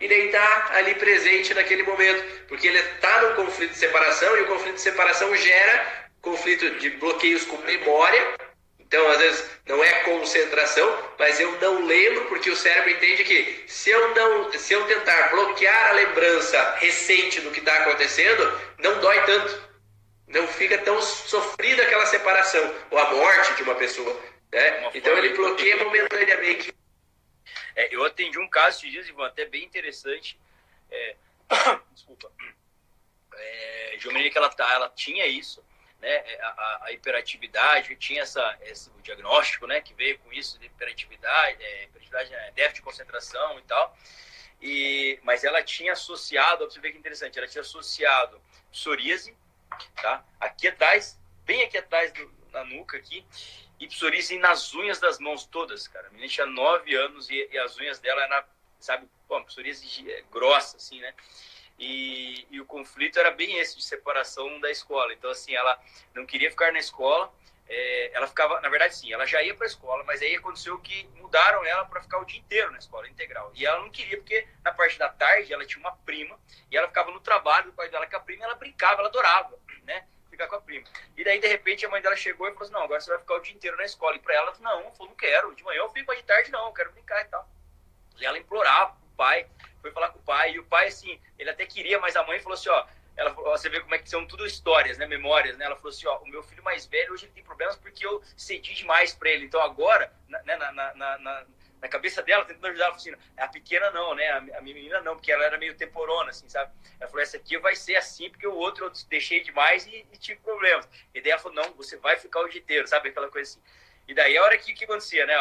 e 0.00 0.08
nem 0.08 0.26
está 0.26 0.70
ali 0.72 0.94
presente 0.94 1.52
naquele 1.52 1.82
momento, 1.82 2.24
porque 2.48 2.68
ele 2.68 2.78
está 2.78 3.22
num 3.22 3.34
conflito 3.34 3.72
de 3.72 3.78
separação 3.78 4.36
e 4.36 4.42
o 4.42 4.46
conflito 4.46 4.76
de 4.76 4.80
separação 4.80 5.34
gera 5.36 6.08
conflito 6.22 6.70
de 6.78 6.90
bloqueios 6.90 7.44
com 7.44 7.56
memória. 7.58 8.34
Então, 8.78 9.06
às 9.08 9.18
vezes, 9.18 9.50
não 9.66 9.84
é 9.84 9.90
concentração, 10.00 10.98
mas 11.18 11.38
eu 11.38 11.52
não 11.60 11.84
lembro, 11.84 12.24
porque 12.24 12.50
o 12.50 12.56
cérebro 12.56 12.90
entende 12.90 13.22
que 13.24 13.64
se 13.68 13.90
eu 13.90 14.14
não, 14.14 14.52
se 14.52 14.72
eu 14.72 14.84
tentar 14.86 15.30
bloquear 15.30 15.90
a 15.90 15.92
lembrança 15.92 16.76
recente 16.78 17.40
do 17.40 17.50
que 17.50 17.60
está 17.60 17.76
acontecendo, 17.76 18.60
não 18.78 18.98
dói 19.00 19.22
tanto. 19.26 19.70
Não 20.26 20.46
fica 20.48 20.78
tão 20.78 21.00
sofrida 21.02 21.82
aquela 21.82 22.06
separação, 22.06 22.74
ou 22.90 22.98
a 22.98 23.10
morte 23.12 23.54
de 23.54 23.62
uma 23.62 23.74
pessoa. 23.74 24.16
Né? 24.52 24.90
Então, 24.94 25.16
ele 25.18 25.30
bloqueia 25.30 25.76
momentaneamente 25.84 26.72
é, 27.80 27.94
eu 27.94 28.04
atendi 28.04 28.38
um 28.38 28.48
caso 28.48 28.78
esses 28.78 28.90
dias, 28.90 29.08
Ivan, 29.08 29.26
até 29.26 29.46
bem 29.46 29.64
interessante. 29.64 30.38
É, 30.90 31.16
desculpa. 31.92 32.30
É, 33.32 33.96
que 33.96 34.38
ela, 34.38 34.50
tá, 34.50 34.70
ela 34.74 34.90
tinha 34.90 35.26
isso, 35.26 35.64
né? 36.00 36.10
É, 36.10 36.40
a, 36.42 36.80
a 36.84 36.92
hiperatividade, 36.92 37.96
tinha 37.96 38.22
essa, 38.22 38.58
esse, 38.62 38.90
o 38.90 39.02
diagnóstico, 39.02 39.66
né? 39.66 39.80
Que 39.80 39.94
veio 39.94 40.18
com 40.18 40.32
isso 40.32 40.58
de 40.58 40.66
hiperatividade, 40.66 41.62
é, 41.62 41.84
hiperatividade 41.84 42.34
é, 42.34 42.50
déficit 42.52 42.76
de 42.76 42.82
concentração 42.82 43.58
e 43.58 43.62
tal. 43.62 43.96
E, 44.60 45.18
mas 45.22 45.42
ela 45.42 45.62
tinha 45.62 45.92
associado, 45.92 46.64
você 46.64 46.80
ver 46.80 46.92
que 46.92 46.98
interessante, 46.98 47.38
ela 47.38 47.48
tinha 47.48 47.62
associado 47.62 48.40
psoríase, 48.70 49.34
tá? 50.02 50.22
Aqui 50.38 50.68
atrás, 50.68 51.18
bem 51.44 51.62
aqui 51.62 51.78
atrás 51.78 52.12
do, 52.12 52.30
na 52.52 52.62
nuca 52.64 52.98
aqui, 52.98 53.24
e 53.80 53.88
psoríase 53.88 54.38
nas 54.38 54.74
unhas 54.74 55.00
das 55.00 55.18
mãos 55.18 55.46
todas, 55.46 55.88
cara. 55.88 56.06
A 56.08 56.10
menina 56.10 56.28
tinha 56.28 56.46
9 56.46 56.94
anos 56.94 57.30
e, 57.30 57.48
e 57.50 57.58
as 57.58 57.78
unhas 57.78 57.98
dela 57.98 58.22
eram, 58.22 58.44
sabe, 58.78 59.08
pô, 59.26 59.42
psoríase 59.44 60.08
é, 60.08 60.22
grossa, 60.30 60.76
assim, 60.76 61.00
né? 61.00 61.14
E, 61.78 62.46
e, 62.50 62.60
o 62.60 62.66
conflito 62.66 63.18
era 63.18 63.30
bem 63.30 63.58
esse, 63.58 63.78
de 63.78 63.82
separação 63.82 64.60
da 64.60 64.70
escola. 64.70 65.14
Então, 65.14 65.30
assim, 65.30 65.54
ela 65.54 65.82
não 66.14 66.26
queria 66.26 66.50
ficar 66.50 66.70
na 66.70 66.78
escola, 66.78 67.32
é, 67.66 68.10
ela 68.12 68.26
ficava, 68.26 68.60
na 68.60 68.68
verdade, 68.68 68.96
sim, 68.96 69.10
ela 69.12 69.24
já 69.24 69.42
ia 69.42 69.54
para 69.54 69.64
a 69.64 69.68
escola, 69.68 70.04
mas 70.04 70.20
aí 70.20 70.34
aconteceu 70.34 70.76
que 70.80 71.08
mudaram 71.14 71.64
ela 71.64 71.86
para 71.86 72.02
ficar 72.02 72.18
o 72.18 72.24
dia 72.26 72.38
inteiro 72.38 72.70
na 72.72 72.78
escola 72.78 73.08
integral. 73.08 73.50
E 73.54 73.64
ela 73.64 73.80
não 73.80 73.90
queria, 73.90 74.18
porque 74.18 74.46
na 74.62 74.72
parte 74.72 74.98
da 74.98 75.08
tarde 75.08 75.54
ela 75.54 75.64
tinha 75.64 75.80
uma 75.80 75.96
prima, 75.98 76.38
e 76.70 76.76
ela 76.76 76.88
ficava 76.88 77.10
no 77.10 77.20
trabalho 77.20 77.66
do 77.66 77.72
pai 77.72 77.88
dela 77.88 78.06
com 78.06 78.16
a 78.16 78.20
prima, 78.20 78.42
e 78.42 78.44
ela 78.44 78.56
brincava, 78.56 79.00
ela 79.00 79.08
adorava, 79.08 79.58
né? 79.84 80.06
Ficar 80.40 80.48
com 80.48 80.56
a 80.56 80.60
prima. 80.60 80.86
E 81.16 81.24
daí, 81.24 81.38
de 81.38 81.46
repente, 81.48 81.84
a 81.84 81.88
mãe 81.90 82.00
dela 82.00 82.16
chegou 82.16 82.48
e 82.48 82.52
falou 82.52 82.64
assim: 82.64 82.72
Não, 82.72 82.82
agora 82.82 83.00
você 83.00 83.10
vai 83.10 83.18
ficar 83.18 83.34
o 83.34 83.40
dia 83.40 83.54
inteiro 83.54 83.76
na 83.76 83.84
escola. 83.84 84.16
E 84.16 84.20
para 84.20 84.34
ela, 84.34 84.52
Não, 84.60 84.90
falou, 84.92 85.08
não 85.08 85.14
quero, 85.14 85.54
de 85.54 85.62
manhã 85.62 85.80
eu 85.80 85.90
fico, 85.90 86.06
mas 86.08 86.18
de 86.18 86.24
tarde 86.24 86.50
não, 86.50 86.66
eu 86.66 86.72
quero 86.72 86.92
brincar 86.92 87.20
e 87.20 87.24
tal. 87.26 87.46
E 88.18 88.24
ela 88.24 88.38
implorava 88.38 88.96
o 89.12 89.16
pai 89.16 89.46
foi 89.80 89.90
falar 89.90 90.10
com 90.10 90.18
o 90.18 90.22
pai, 90.22 90.52
e 90.52 90.58
o 90.58 90.64
pai, 90.64 90.88
assim, 90.88 91.18
ele 91.38 91.50
até 91.50 91.66
queria, 91.66 91.98
mas 91.98 92.16
a 92.16 92.22
mãe 92.24 92.38
falou 92.38 92.54
assim, 92.54 92.68
ó, 92.68 92.86
ela 93.16 93.30
você 93.30 93.68
vê 93.68 93.80
como 93.80 93.94
é 93.94 93.98
que 93.98 94.08
são 94.08 94.26
tudo 94.26 94.46
histórias, 94.46 94.96
né, 94.96 95.06
memórias, 95.06 95.56
né? 95.56 95.64
Ela 95.64 95.76
falou 95.76 95.90
assim, 95.90 96.06
ó, 96.06 96.18
o 96.18 96.28
meu 96.28 96.42
filho 96.42 96.62
mais 96.62 96.86
velho 96.86 97.12
hoje 97.12 97.26
ele 97.26 97.32
tem 97.32 97.44
problemas 97.44 97.76
porque 97.76 98.06
eu 98.06 98.22
cedi 98.36 98.74
demais 98.74 99.14
para 99.14 99.30
ele. 99.30 99.46
Então 99.46 99.60
agora, 99.60 100.12
né, 100.28 100.56
na, 100.56 100.72
na, 100.72 100.94
na, 100.94 101.18
na, 101.18 101.46
na 101.80 101.88
cabeça 101.88 102.22
dela, 102.22 102.44
tentando 102.44 102.66
ajudar, 102.66 102.86
ela 102.86 102.98
falou 102.98 103.14
assim, 103.14 103.30
a 103.36 103.48
pequena 103.48 103.90
não, 103.90 104.14
né? 104.14 104.28
A, 104.30 104.58
a 104.58 104.60
menina 104.60 105.00
não, 105.00 105.14
porque 105.14 105.32
ela 105.32 105.44
era 105.44 105.58
meio 105.58 105.74
temporona, 105.76 106.30
assim, 106.30 106.48
sabe? 106.48 106.72
Ela 106.98 107.08
falou, 107.08 107.22
essa 107.22 107.36
aqui 107.36 107.58
vai 107.58 107.74
ser 107.74 107.96
assim 107.96 108.28
porque 108.30 108.46
o 108.46 108.54
outro 108.54 108.86
eu 108.86 108.92
deixei 109.08 109.42
demais 109.42 109.86
e, 109.86 110.06
e 110.12 110.16
tive 110.18 110.40
problemas. 110.40 110.88
E 111.14 111.20
daí 111.20 111.32
ela 111.32 111.40
falou, 111.40 111.62
não, 111.62 111.74
você 111.74 111.96
vai 111.96 112.16
ficar 112.16 112.40
o 112.40 112.48
dia 112.48 112.60
inteiro, 112.60 112.86
sabe? 112.86 113.08
Aquela 113.08 113.30
coisa 113.30 113.50
assim. 113.50 113.62
E 114.06 114.14
daí 114.14 114.36
a 114.36 114.42
hora 114.42 114.58
que, 114.58 114.74
que 114.74 114.84
acontecia, 114.84 115.24
né? 115.24 115.34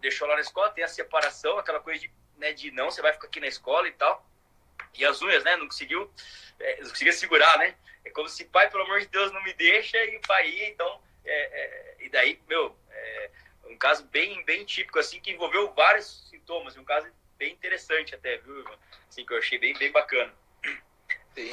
Deixou 0.00 0.28
lá 0.28 0.34
na 0.34 0.40
escola, 0.40 0.70
tem 0.70 0.84
a 0.84 0.88
separação, 0.88 1.58
aquela 1.58 1.80
coisa 1.80 2.00
de 2.00 2.10
né, 2.40 2.52
de 2.52 2.70
não, 2.72 2.90
você 2.90 3.02
vai 3.02 3.12
ficar 3.12 3.28
aqui 3.28 3.38
na 3.38 3.46
escola 3.46 3.86
e 3.86 3.92
tal. 3.92 4.26
E 4.94 5.04
as 5.04 5.22
unhas, 5.22 5.44
né, 5.44 5.56
não 5.56 5.66
conseguiu, 5.66 6.10
é, 6.58 6.80
não 6.80 6.88
conseguia 6.88 7.12
segurar, 7.12 7.58
né? 7.58 7.76
É 8.04 8.10
como 8.10 8.28
se, 8.28 8.46
pai, 8.46 8.68
pelo 8.70 8.82
amor 8.82 9.00
de 9.00 9.06
Deus, 9.06 9.30
não 9.30 9.42
me 9.44 9.52
deixa 9.52 10.02
e 10.04 10.18
pai 10.26 10.48
então, 10.64 11.00
é, 11.24 11.32
é, 11.32 11.96
e 12.00 12.08
daí, 12.08 12.40
meu, 12.48 12.74
é, 12.90 13.30
caso 13.80 14.04
bem, 14.04 14.44
bem 14.44 14.64
típico, 14.64 14.98
assim, 14.98 15.18
que 15.20 15.32
envolveu 15.32 15.72
vários 15.72 16.28
sintomas, 16.30 16.76
um 16.76 16.84
caso 16.84 17.08
bem 17.38 17.52
interessante 17.52 18.14
até, 18.14 18.36
viu, 18.36 18.64
Assim, 19.08 19.24
que 19.24 19.32
eu 19.32 19.38
achei 19.38 19.58
bem, 19.58 19.74
bem 19.76 19.90
bacana. 19.90 20.32
Sim. 21.34 21.52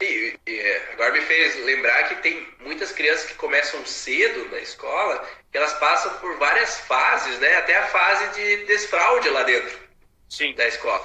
E, 0.00 0.38
e, 0.46 0.60
é, 0.60 0.92
agora 0.92 1.12
me 1.12 1.22
fez 1.22 1.56
lembrar 1.64 2.08
que 2.08 2.16
tem 2.16 2.46
muitas 2.60 2.92
crianças 2.92 3.30
que 3.30 3.34
começam 3.34 3.84
cedo 3.86 4.48
na 4.50 4.58
escola, 4.58 5.26
que 5.50 5.56
elas 5.56 5.72
passam 5.74 6.18
por 6.18 6.36
várias 6.38 6.80
fases, 6.80 7.38
né? 7.38 7.56
Até 7.56 7.76
a 7.76 7.86
fase 7.86 8.34
de 8.34 8.64
desfraude 8.66 9.28
lá 9.30 9.42
dentro. 9.44 9.88
Sim. 10.28 10.54
da 10.54 10.68
escola. 10.68 11.04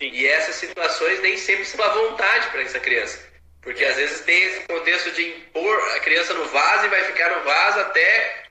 Sim. 0.00 0.08
E 0.08 0.26
essas 0.26 0.56
situações 0.56 1.20
nem 1.20 1.36
sempre 1.36 1.64
são 1.64 1.84
à 1.84 1.88
vontade 1.90 2.48
para 2.48 2.62
essa 2.62 2.80
criança. 2.80 3.30
Porque 3.60 3.84
é. 3.84 3.88
às 3.88 3.96
vezes 3.96 4.20
tem 4.22 4.42
esse 4.42 4.66
contexto 4.66 5.12
de 5.12 5.22
impor 5.24 5.78
a 5.94 6.00
criança 6.00 6.34
no 6.34 6.46
vaso 6.46 6.86
e 6.86 6.88
vai 6.88 7.04
ficar 7.04 7.30
no 7.36 7.44
vaso 7.44 7.80
até 7.80 8.42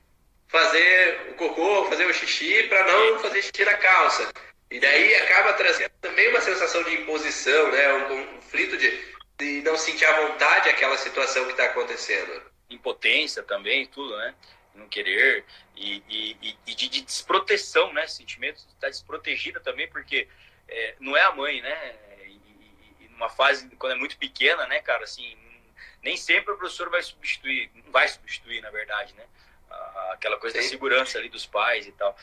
fazer 0.51 1.29
o 1.29 1.33
cocô, 1.35 1.85
fazer 1.85 2.05
o 2.05 2.13
xixi, 2.13 2.63
para 2.63 2.83
não 2.83 3.19
fazer 3.19 3.41
xixi 3.41 3.63
na 3.63 3.75
calça. 3.75 4.31
E 4.69 4.79
daí 4.79 5.15
acaba 5.15 5.53
trazendo 5.53 5.91
também 6.01 6.27
uma 6.27 6.41
sensação 6.41 6.83
de 6.83 6.93
imposição, 6.93 7.71
né? 7.71 7.93
um 7.93 8.35
conflito 8.35 8.77
de, 8.77 9.15
de 9.39 9.61
não 9.61 9.77
sentir 9.77 10.05
à 10.05 10.27
vontade 10.27 10.69
aquela 10.69 10.97
situação 10.97 11.45
que 11.45 11.51
está 11.51 11.65
acontecendo. 11.65 12.41
Impotência 12.69 13.41
também, 13.43 13.85
tudo, 13.87 14.15
né? 14.17 14.35
não 14.75 14.87
querer 14.87 15.45
e, 15.75 16.03
e, 16.09 16.57
e 16.67 16.75
de, 16.75 16.89
de, 16.89 17.01
desproteção, 17.01 17.91
né? 17.93 18.07
Sentimento 18.07 18.65
de 18.65 18.73
estar 18.73 18.89
desprotegida 18.89 19.59
também, 19.59 19.89
porque 19.89 20.27
é, 20.67 20.95
não 20.99 21.15
é 21.15 21.21
a 21.23 21.31
mãe, 21.31 21.61
né? 21.61 21.95
E, 22.25 23.05
e, 23.05 23.09
numa 23.09 23.29
fase, 23.29 23.69
quando 23.77 23.93
é 23.93 23.95
muito 23.95 24.17
pequena, 24.17 24.65
né, 24.67 24.79
cara, 24.81 25.03
assim, 25.03 25.37
nem 26.01 26.15
sempre 26.15 26.53
o 26.53 26.57
professor 26.57 26.89
vai 26.89 27.03
substituir, 27.03 27.69
não 27.75 27.91
vai 27.91 28.07
substituir, 28.07 28.61
na 28.61 28.69
verdade, 28.69 29.13
né? 29.15 29.25
Aquela 30.11 30.37
coisa 30.37 30.57
Sim. 30.57 30.63
da 30.63 30.69
segurança 30.69 31.17
ali 31.17 31.29
dos 31.29 31.45
pais 31.45 31.87
e 31.87 31.91
tal. 31.91 32.15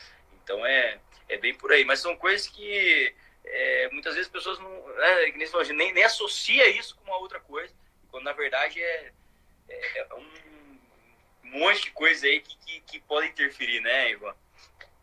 Então 0.43 0.65
é, 0.65 0.99
é 1.27 1.37
bem 1.37 1.53
por 1.53 1.71
aí. 1.71 1.83
Mas 1.85 1.99
são 1.99 2.15
coisas 2.15 2.47
que 2.47 3.13
é, 3.45 3.89
muitas 3.91 4.13
vezes 4.13 4.27
as 4.27 4.31
pessoas 4.31 4.59
não. 4.59 4.69
Né, 4.69 5.33
nem, 5.75 5.93
nem 5.93 6.03
associa 6.03 6.67
isso 6.67 6.95
com 6.95 7.03
uma 7.03 7.17
outra 7.17 7.39
coisa, 7.39 7.73
quando 8.11 8.23
na 8.23 8.33
verdade 8.33 8.81
é, 8.81 9.11
é, 9.69 9.99
é 9.99 10.07
um 10.15 10.25
monte 11.43 11.83
de 11.83 11.91
coisa 11.91 12.27
aí 12.27 12.41
que, 12.41 12.57
que, 12.57 12.81
que 12.81 12.99
podem 13.01 13.29
interferir, 13.29 13.81
né, 13.81 14.11
Ivan? 14.11 14.35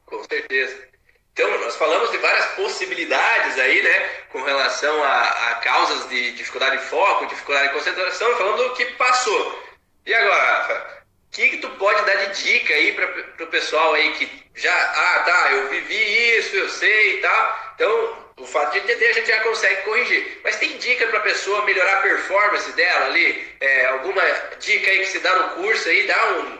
Com 0.05 0.23
certeza. 0.25 0.89
Então, 1.33 1.51
nós 1.59 1.77
falamos 1.77 2.11
de 2.11 2.19
várias 2.19 2.47
possibilidades 2.55 3.59
aí, 3.59 3.83
né, 3.83 4.09
com 4.33 4.43
relação 4.43 5.03
a, 5.05 5.51
a 5.51 5.55
causas 5.57 6.09
de 6.09 6.33
dificuldade 6.33 6.79
de 6.79 6.85
foco, 6.85 7.27
dificuldade 7.27 7.69
de 7.69 7.75
concentração, 7.75 8.35
falando 8.39 8.69
do 8.69 8.75
que 8.75 8.87
passou. 8.93 9.63
E 10.07 10.15
agora, 10.15 10.63
Rafa, 10.63 10.96
que, 11.37 11.51
que 11.51 11.59
tu 11.59 11.69
pode 11.73 12.03
dar 12.07 12.15
de 12.15 12.43
dica 12.43 12.73
aí 12.73 12.95
para 12.95 13.45
o 13.45 13.49
pessoal 13.49 13.93
aí 13.93 14.11
que 14.15 14.27
já, 14.55 14.73
ah, 14.75 15.21
tá, 15.21 15.53
eu 15.53 15.69
vivi 15.69 16.39
isso, 16.39 16.57
eu 16.57 16.69
sei 16.71 17.19
e 17.19 17.21
tal. 17.21 17.73
Então, 17.75 18.27
o 18.39 18.47
fato 18.47 18.73
de 18.73 18.79
entender 18.79 19.09
a 19.09 19.13
gente 19.13 19.29
já 19.29 19.43
consegue 19.43 19.83
corrigir. 19.83 20.41
Mas 20.43 20.57
tem 20.57 20.79
dica 20.79 21.07
para 21.09 21.19
a 21.19 21.23
pessoa 21.23 21.63
melhorar 21.67 21.99
a 21.99 22.01
performance 22.01 22.73
dela 22.73 23.07
ali? 23.07 23.55
É, 23.61 23.87
alguma 23.87 24.23
dica 24.59 24.91
aí 24.91 25.01
que 25.01 25.07
se 25.07 25.19
dá 25.19 25.37
no 25.37 25.63
curso 25.63 25.87
aí? 25.91 26.07
Dá 26.07 26.33
um, 26.33 26.59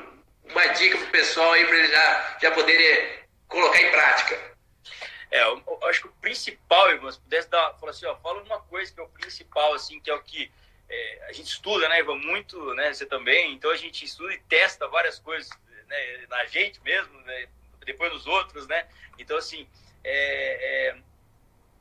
uma 0.51 0.67
dica 0.67 0.99
para 0.99 1.07
o 1.07 1.11
pessoal 1.11 1.53
aí 1.53 1.65
para 1.65 1.77
eles 1.79 1.91
já, 1.91 2.37
já 2.43 2.51
poderem 2.51 3.19
colocar 3.49 3.81
em 3.81 3.91
prática. 3.91 4.39
É, 5.31 5.43
eu, 5.43 5.63
eu 5.67 5.89
acho 5.89 6.03
que 6.03 6.09
o 6.09 6.13
principal, 6.21 6.93
Ivan, 6.93 7.13
se 7.13 7.19
pudesse 7.21 7.49
dar, 7.49 7.75
falar 7.81 7.93
assim, 7.93 8.05
ó, 8.05 8.15
fala 8.17 8.43
uma 8.43 8.61
coisa 8.61 8.93
que 8.93 9.01
é 9.01 9.03
o 9.03 9.09
principal, 9.09 9.73
assim, 9.73 9.99
que 10.01 10.11
é 10.11 10.15
o 10.15 10.23
que 10.23 10.53
é, 10.89 11.27
a 11.29 11.33
gente 11.33 11.49
estuda, 11.49 11.89
né, 11.89 12.01
Ivan, 12.01 12.17
muito, 12.17 12.75
né, 12.75 12.93
você 12.93 13.07
também, 13.07 13.55
então 13.55 13.71
a 13.71 13.77
gente 13.77 14.05
estuda 14.05 14.33
e 14.33 14.41
testa 14.41 14.87
várias 14.89 15.19
coisas, 15.19 15.51
né, 15.87 16.27
na 16.29 16.45
gente 16.47 16.81
mesmo, 16.83 17.21
né, 17.23 17.49
depois 17.85 18.13
nos 18.13 18.27
outros, 18.27 18.67
né, 18.67 18.89
então, 19.19 19.37
assim, 19.37 19.69
é, 20.05 20.91
é 20.91 20.97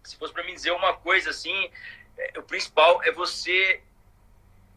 se 0.05 0.15
fosse 0.17 0.33
para 0.33 0.43
mim 0.43 0.53
dizer 0.53 0.71
uma 0.71 0.95
coisa 0.95 1.31
assim, 1.31 1.71
é, 2.17 2.39
o 2.39 2.43
principal 2.43 3.03
é 3.03 3.11
você 3.11 3.81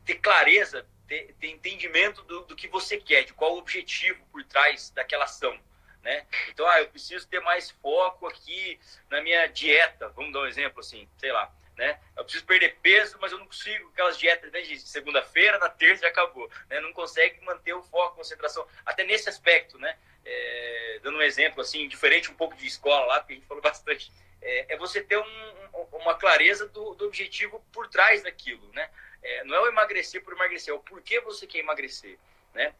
ter 0.05 0.17
clareza, 0.17 0.87
ter, 1.07 1.35
ter 1.39 1.49
entendimento 1.49 2.23
do, 2.23 2.41
do, 2.45 2.57
que 2.57 2.67
você 2.67 2.97
quer, 2.97 3.25
de 3.25 3.35
qual 3.35 3.55
o 3.55 3.59
objetivo 3.59 4.25
por 4.33 4.43
trás 4.45 4.91
daquela 4.91 5.25
ação. 5.25 5.59
Né? 6.03 6.27
Então, 6.49 6.67
ah, 6.67 6.81
eu 6.81 6.89
preciso 6.89 7.29
ter 7.29 7.41
mais 7.41 7.71
foco 7.71 8.27
aqui 8.27 8.81
na 9.11 9.21
minha 9.21 9.47
dieta. 9.47 10.09
Vamos 10.11 10.33
dar 10.33 10.41
um 10.41 10.47
exemplo 10.47 10.81
assim, 10.81 11.09
sei 11.19 11.33
lá. 11.33 11.53
Né? 11.79 11.99
Eu 12.17 12.25
preciso 12.25 12.45
perder 12.45 12.77
peso, 12.83 13.17
mas 13.21 13.31
eu 13.33 13.39
não 13.39 13.47
consigo 13.47 13.89
aquelas 13.91 14.19
dietas 14.19 14.51
né, 14.51 14.61
de 14.63 14.81
segunda-feira, 14.81 15.59
na 15.59 15.71
terça 15.71 16.03
já 16.03 16.09
acabou. 16.09 16.51
Né? 16.69 16.81
Não 16.81 16.93
consegue 16.93 17.41
manter 17.45 17.73
o 17.73 17.83
foco, 17.83 18.17
concentração. 18.17 18.67
Até 18.85 19.05
nesse 19.05 19.29
aspecto, 19.29 19.79
né? 19.79 19.97
É, 20.25 21.01
dando 21.03 21.19
um 21.19 21.23
exemplo 21.23 21.63
assim, 21.63 21.89
diferente 21.89 22.31
um 22.31 22.35
pouco 22.35 22.57
de 22.57 22.67
escola 22.67 23.07
lá, 23.07 23.21
porque 23.21 23.35
a 23.35 23.37
gente 23.37 23.47
falou 23.47 23.63
bastante 23.65 24.13
é, 24.43 24.75
é 24.75 24.77
você 24.77 25.03
ter 25.03 25.19
um, 25.19 25.89
uma 25.93 26.15
clareza 26.15 26.67
do, 26.69 26.95
do, 26.95 27.07
objetivo 27.07 27.65
por 27.73 27.89
trás 27.89 28.23
daquilo, 28.23 28.71
né? 28.73 28.91
É, 29.23 29.45
não 29.45 29.55
é 29.57 29.61
o 29.61 29.67
emagrecer 29.69 30.23
por 30.23 30.33
emagrecer, 30.33 30.73
é 30.73 30.77
o 30.77 30.81
porquê 30.81 31.21
você 31.21 31.47
quer 31.47 31.59
emagrecer, 31.59 32.19
né? 32.55 32.75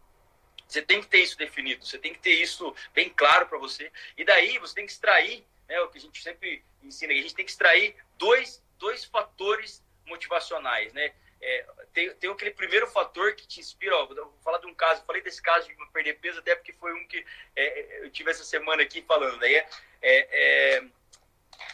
Você 0.67 0.83
tem 0.83 1.01
que 1.01 1.09
ter 1.09 1.19
isso 1.19 1.37
definido, 1.37 1.85
você 1.85 1.99
tem 1.99 2.13
que 2.13 2.19
ter 2.19 2.35
isso 2.35 2.75
bem 2.95 3.09
claro 3.09 3.47
para 3.47 3.59
você. 3.59 3.91
E 4.17 4.25
daí 4.25 4.59
você 4.59 4.75
tem 4.75 4.87
que 4.87 4.93
extrair, 4.93 5.45
né, 5.67 5.81
o 5.81 5.89
que 5.89 5.99
a 5.99 6.01
gente 6.01 6.23
sempre 6.23 6.63
ensina, 6.83 7.13
a 7.13 7.17
gente 7.17 7.35
tem 7.35 7.45
que 7.45 7.51
extrair 7.51 7.97
dois, 8.19 8.63
dois 8.79 9.05
fatores 9.05 9.85
motivacionais, 10.07 10.93
né? 10.93 11.13
É, 11.41 11.67
tem, 11.93 12.13
tem 12.15 12.31
aquele 12.31 12.51
primeiro 12.51 12.87
fator 12.89 13.35
que 13.35 13.47
te 13.47 13.61
inspira. 13.61 13.97
Ó, 13.97 14.07
vou 14.07 14.39
falar 14.43 14.59
de 14.59 14.67
um 14.67 14.75
caso, 14.75 15.05
falei 15.05 15.23
desse 15.23 15.41
caso 15.41 15.69
de 15.69 15.75
perder 15.93 16.15
peso, 16.15 16.41
até 16.41 16.57
porque 16.57 16.73
foi 16.73 16.93
um 16.95 17.07
que 17.07 17.25
é, 17.55 17.81
é 17.81 18.05
eu 18.05 18.11
tive 18.11 18.31
essa 18.31 18.45
semana 18.45 18.83
aqui 18.83 19.03
falando. 19.03 19.39
Daí 19.39 19.55
é, 19.55 19.67
é 20.03 20.85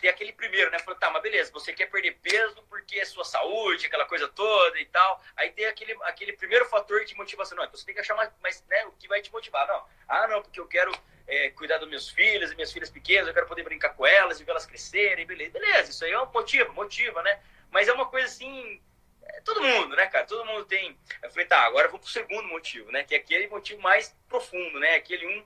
tem 0.01 0.11
aquele 0.11 0.32
primeiro, 0.32 0.70
né? 0.70 0.78
Falou, 0.78 0.99
tá, 0.99 1.11
mas 1.11 1.22
beleza, 1.22 1.53
você 1.53 1.72
quer 1.72 1.87
perder 1.87 2.12
peso 2.22 2.62
porque 2.68 2.99
é 2.99 3.05
sua 3.05 3.24
saúde, 3.24 3.87
aquela 3.87 4.07
coisa 4.07 4.28
toda 4.28 4.78
e 4.78 4.87
tal. 4.87 5.22
Aí 5.37 5.51
tem 5.51 5.66
aquele, 5.66 5.93
aquele 6.03 6.32
primeiro 6.32 6.64
fator 6.66 7.05
de 7.05 7.14
motivação. 7.14 7.57
Não, 7.57 7.64
então 7.64 7.78
você 7.78 7.85
tem 7.85 7.95
que 7.95 8.01
achar 8.01 8.14
mais, 8.14 8.30
mais 8.43 8.64
né, 8.68 8.85
o 8.87 8.93
que 8.93 9.09
vai 9.09 9.20
te 9.20 9.32
motivar. 9.32 9.66
Não, 9.66 9.85
ah, 10.09 10.28
não, 10.28 10.43
porque 10.43 10.59
eu 10.59 10.66
quero 10.66 10.93
é, 11.26 11.51
cuidar 11.51 11.78
dos 11.78 11.89
meus 11.89 12.09
filhos 12.09 12.51
e 12.51 12.55
minhas 12.55 12.72
filhas 12.72 12.91
pequenas, 12.91 13.28
eu 13.28 13.35
quero 13.35 13.47
poder 13.47 13.62
brincar 13.62 13.91
com 13.91 14.07
elas 14.07 14.41
e 14.41 14.45
vê-las 14.45 14.66
crescerem, 14.66 15.26
beleza. 15.26 15.53
Beleza, 15.53 15.91
isso 15.91 16.05
aí 16.05 16.12
é 16.12 16.20
um 16.20 16.30
motivo, 16.32 16.72
motiva, 16.72 17.22
né? 17.22 17.41
Mas 17.70 17.89
é 17.89 17.93
uma 17.93 18.07
coisa 18.07 18.26
assim, 18.26 18.80
é, 19.22 19.41
todo 19.41 19.62
mundo, 19.62 19.97
né, 19.97 20.07
cara? 20.07 20.26
Todo 20.26 20.45
mundo 20.45 20.64
tem. 20.64 20.99
Eu 21.22 21.30
falei, 21.30 21.47
tá, 21.47 21.62
agora 21.62 21.89
vamos 21.89 22.03
pro 22.03 22.11
segundo 22.11 22.49
motivo, 22.49 22.91
né? 22.91 23.05
Que 23.05 23.14
é 23.14 23.18
aquele 23.18 23.49
motivo 23.49 23.80
mais 23.80 24.16
profundo, 24.28 24.78
né? 24.78 24.95
Aquele 24.97 25.26
um 25.26 25.45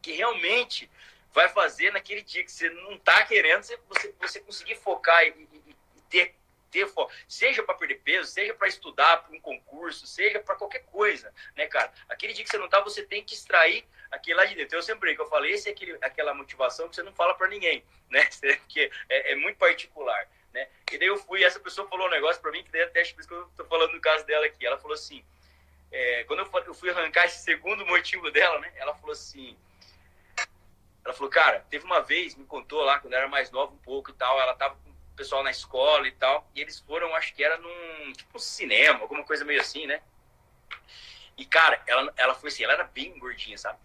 que 0.00 0.12
realmente 0.12 0.90
vai 1.34 1.48
fazer 1.48 1.92
naquele 1.92 2.22
dia 2.22 2.44
que 2.44 2.52
você 2.52 2.70
não 2.70 2.92
está 2.92 3.24
querendo, 3.26 3.64
você, 3.64 4.14
você, 4.20 4.40
conseguir 4.40 4.76
focar 4.76 5.20
e, 5.24 5.30
e, 5.30 5.70
e, 5.70 6.00
ter 6.08 6.36
ter 6.70 6.88
foco, 6.88 7.12
seja 7.28 7.62
para 7.62 7.76
perder 7.76 8.00
peso, 8.00 8.28
seja 8.28 8.52
para 8.52 8.66
estudar 8.66 9.18
para 9.18 9.32
um 9.32 9.40
concurso, 9.40 10.08
seja 10.08 10.40
para 10.40 10.56
qualquer 10.56 10.84
coisa, 10.86 11.32
né, 11.54 11.68
cara? 11.68 11.92
Aquele 12.08 12.32
dia 12.32 12.42
que 12.42 12.50
você 12.50 12.58
não 12.58 12.68
tá, 12.68 12.80
você 12.80 13.04
tem 13.04 13.22
que 13.22 13.32
extrair 13.32 13.86
aquilo 14.10 14.38
lá 14.38 14.44
de 14.44 14.56
dentro. 14.56 14.76
Eu 14.76 14.82
sempre 14.82 15.14
que 15.14 15.20
eu 15.20 15.28
falei, 15.28 15.52
esse 15.52 15.68
é 15.68 15.72
aquele, 15.72 15.96
aquela 16.00 16.34
motivação 16.34 16.88
que 16.88 16.96
você 16.96 17.02
não 17.04 17.12
fala 17.12 17.34
para 17.34 17.46
ninguém, 17.46 17.84
né? 18.10 18.28
Porque 18.58 18.90
é, 19.08 19.32
é, 19.32 19.36
muito 19.36 19.56
particular, 19.56 20.28
né? 20.52 20.66
E 20.90 20.98
daí 20.98 21.06
eu 21.06 21.16
fui, 21.16 21.44
essa 21.44 21.60
pessoa 21.60 21.88
falou 21.88 22.08
um 22.08 22.10
negócio 22.10 22.42
para 22.42 22.50
mim 22.50 22.64
que 22.64 22.72
daí 22.72 22.82
até 22.82 23.02
acho 23.02 23.14
que 23.14 23.32
eu 23.32 23.48
tô 23.56 23.64
falando 23.66 23.92
no 23.92 24.00
caso 24.00 24.26
dela 24.26 24.44
aqui. 24.46 24.66
Ela 24.66 24.78
falou 24.78 24.94
assim, 24.94 25.24
é, 25.92 26.24
quando 26.24 26.40
eu 26.66 26.74
fui 26.74 26.90
arrancar 26.90 27.26
esse 27.26 27.44
segundo 27.44 27.86
motivo 27.86 28.32
dela, 28.32 28.58
né? 28.58 28.72
Ela 28.74 28.96
falou 28.96 29.12
assim, 29.12 29.56
ela 31.04 31.12
falou, 31.12 31.30
cara, 31.30 31.60
teve 31.68 31.84
uma 31.84 32.00
vez, 32.00 32.34
me 32.34 32.46
contou 32.46 32.82
lá, 32.82 32.98
quando 32.98 33.12
era 33.12 33.28
mais 33.28 33.50
nova 33.50 33.72
um 33.72 33.78
pouco 33.78 34.10
e 34.10 34.14
tal, 34.14 34.40
ela 34.40 34.54
tava 34.54 34.74
com 34.76 34.90
o 34.90 35.16
pessoal 35.16 35.42
na 35.42 35.50
escola 35.50 36.08
e 36.08 36.12
tal, 36.12 36.50
e 36.54 36.60
eles 36.60 36.78
foram, 36.80 37.14
acho 37.14 37.34
que 37.34 37.44
era 37.44 37.58
num, 37.58 38.12
tipo, 38.12 38.36
um 38.36 38.40
cinema, 38.40 39.00
alguma 39.00 39.22
coisa 39.22 39.44
meio 39.44 39.60
assim, 39.60 39.86
né? 39.86 40.00
E, 41.36 41.44
cara, 41.44 41.82
ela, 41.86 42.12
ela 42.16 42.34
foi 42.34 42.48
assim, 42.48 42.64
ela 42.64 42.72
era 42.72 42.84
bem 42.84 43.18
gordinha, 43.18 43.58
sabe? 43.58 43.78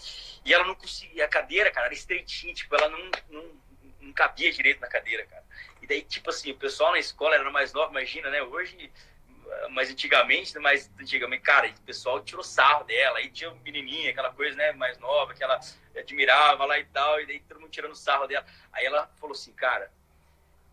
E 0.46 0.54
ela 0.54 0.64
não 0.64 0.76
conseguia, 0.76 1.26
a 1.26 1.28
cadeira, 1.28 1.70
cara, 1.72 1.88
era 1.88 1.94
estreitinha, 1.94 2.54
tipo, 2.54 2.74
ela 2.76 2.88
não, 2.88 3.12
não, 3.30 3.62
não 4.00 4.14
cabia 4.14 4.52
direito 4.52 4.80
na 4.80 4.88
cadeira, 4.88 5.26
cara. 5.26 5.44
E 5.82 5.88
daí, 5.88 6.02
tipo 6.04 6.30
assim, 6.30 6.52
o 6.52 6.58
pessoal 6.58 6.92
na 6.92 7.00
escola 7.00 7.36
era 7.36 7.50
mais 7.52 7.74
novo, 7.74 7.92
imagina, 7.92 8.30
né? 8.30 8.42
Hoje 8.44 8.92
mais 9.72 9.90
antigamente, 9.90 10.54
né, 10.56 10.62
mais 10.62 10.92
antigamente, 11.00 11.42
cara, 11.42 11.68
o 11.68 11.82
pessoal 11.82 12.22
tirou 12.24 12.44
sarro 12.44 12.84
dela, 12.84 13.18
aí 13.18 13.30
tinha 13.30 13.52
menininha, 13.64 14.12
aquela 14.12 14.32
coisa, 14.32 14.56
né, 14.56 14.72
mais 14.74 14.98
nova, 15.00 15.34
que 15.34 15.44
ela 15.44 15.60
admirava 16.10 16.66
lá 16.66 16.80
e 16.80 16.86
tal, 16.86 17.22
e 17.22 17.26
daí 17.26 17.40
todo 17.42 17.60
mundo 17.60 17.72
tirando 17.72 17.96
sarro 17.96 18.28
dela. 18.28 18.46
Aí 18.74 18.86
ela 18.86 19.08
falou 19.20 19.34
assim, 19.34 19.54
cara, 19.54 19.92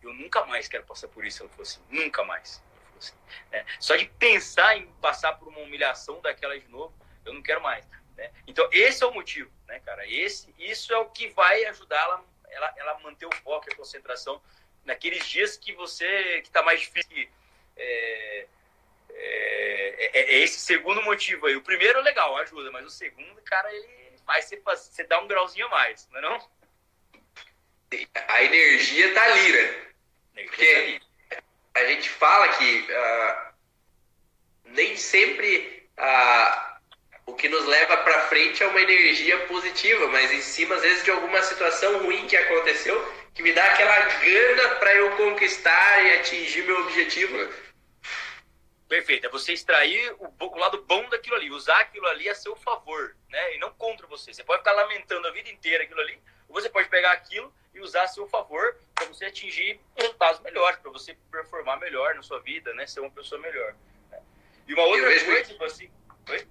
eu 0.03 0.13
nunca 0.13 0.45
mais 0.47 0.69
quero 0.69 0.85
passar 0.85 1.09
por 1.09 1.25
isso. 1.25 1.43
Ela 1.43 1.51
falou 1.51 1.63
assim, 1.63 1.81
nunca 1.91 2.25
mais. 2.25 2.63
Assim, 2.97 3.15
né? 3.51 3.65
Só 3.79 3.97
de 3.97 4.07
pensar 4.07 4.77
em 4.77 4.87
passar 5.01 5.35
por 5.35 5.49
uma 5.49 5.61
humilhação 5.61 6.21
daquela 6.21 6.59
de 6.59 6.69
novo, 6.69 6.95
eu 7.25 7.35
não 7.35 7.43
quero 7.43 7.61
mais. 7.61 7.87
Né? 8.17 8.31
Então, 8.47 8.69
esse 8.73 9.03
é 9.03 9.07
o 9.07 9.13
motivo, 9.13 9.51
né, 9.67 9.81
cara? 9.81 10.07
Esse, 10.07 10.53
isso 10.59 10.93
é 10.93 10.99
o 10.99 11.07
que 11.07 11.29
vai 11.29 11.65
ajudar 11.67 12.01
ela, 12.01 12.25
ela, 12.49 12.75
ela 12.77 12.99
manter 13.01 13.27
o 13.27 13.35
foco 13.37 13.69
e 13.69 13.73
a 13.73 13.77
concentração 13.77 14.41
naqueles 14.85 15.27
dias 15.27 15.57
que 15.57 15.73
você, 15.75 16.41
que 16.43 16.51
tá 16.51 16.63
mais 16.63 16.81
difícil, 16.81 17.29
é, 17.77 18.47
é, 19.11 20.21
é, 20.21 20.35
é, 20.35 20.39
esse 20.39 20.61
segundo 20.61 21.03
motivo 21.03 21.47
aí. 21.47 21.57
O 21.57 21.63
primeiro 21.63 21.99
é 21.99 22.03
legal, 22.03 22.37
ajuda, 22.39 22.71
mas 22.71 22.87
o 22.87 22.91
segundo, 22.91 23.43
cara, 23.43 23.71
ele 23.75 24.06
faz 24.27 24.47
você, 24.47 24.61
você 24.75 25.05
dar 25.05 25.21
um 25.21 25.29
grauzinho 25.29 25.67
a 25.67 25.71
mais, 25.71 26.09
não 26.11 26.19
é 26.19 26.23
não? 26.23 26.51
A 28.29 28.43
energia 28.43 29.15
tá 29.15 29.23
ali, 29.23 29.53
né? 29.53 29.87
Porque 30.45 31.01
a 31.75 31.85
gente 31.85 32.09
fala 32.11 32.49
que 32.49 32.89
uh, 32.91 33.55
nem 34.65 34.97
sempre 34.97 35.89
uh, 35.97 36.77
o 37.27 37.35
que 37.35 37.49
nos 37.49 37.65
leva 37.67 37.97
para 37.99 38.29
frente 38.29 38.63
é 38.63 38.67
uma 38.67 38.81
energia 38.81 39.39
positiva, 39.47 40.09
mas 40.09 40.33
em 40.33 40.41
cima, 40.41 40.75
às 40.75 40.83
vezes, 40.83 41.05
de 41.05 41.11
alguma 41.11 41.43
situação 41.43 42.03
ruim 42.03 42.27
que 42.27 42.37
aconteceu, 42.37 43.15
que 43.35 43.43
me 43.43 43.53
dá 43.53 43.65
aquela 43.65 43.99
gana 44.01 44.69
para 44.77 44.95
eu 44.95 45.17
conquistar 45.17 46.05
e 46.05 46.13
atingir 46.19 46.63
meu 46.65 46.81
objetivo. 46.83 47.66
Perfeito. 48.89 49.27
É 49.27 49.31
você 49.31 49.53
extrair 49.53 50.15
o, 50.19 50.33
o, 50.39 50.59
lado 50.59 50.83
bom 50.83 51.09
daquilo 51.09 51.37
ali, 51.37 51.51
usar 51.51 51.81
aquilo 51.81 52.07
ali 52.07 52.29
a 52.29 52.35
seu 52.35 52.55
favor, 52.55 53.17
né? 53.29 53.55
E 53.55 53.59
não 53.59 53.73
contra 53.73 54.07
você. 54.07 54.33
Você 54.33 54.45
pode 54.45 54.61
ficar 54.61 54.73
lamentando 54.73 55.27
a 55.27 55.33
vida 55.33 55.51
inteira 55.51 55.85
aquilo 55.85 56.01
ali, 56.01 56.21
ou 56.49 56.55
você 56.55 56.69
pode 56.69 56.89
pegar 56.89 57.13
aquilo 57.13 57.53
e 57.75 57.81
usar 57.81 58.05
a 58.05 58.09
seu 58.09 58.27
favor 58.29 58.77
para 58.95 59.07
você 59.07 59.27
atingir 59.27 59.81
resultados 59.97 60.41
melhores, 60.41 60.79
para 60.79 60.91
você 60.91 61.17
performar 61.31 61.79
melhor 61.81 62.15
na 62.15 62.23
sua 62.23 62.41
vida, 62.41 62.73
né? 62.75 62.87
Ser 62.87 63.01
uma 63.01 63.11
pessoa 63.11 63.41
melhor. 63.41 63.75
Né? 64.11 64.21
E 64.69 64.75
uma 64.75 64.85
outra 64.85 65.03
coisa, 65.03 65.43
que... 65.43 65.53
tipo 65.53 65.65
assim. 65.65 65.91
Oi? 66.31 66.47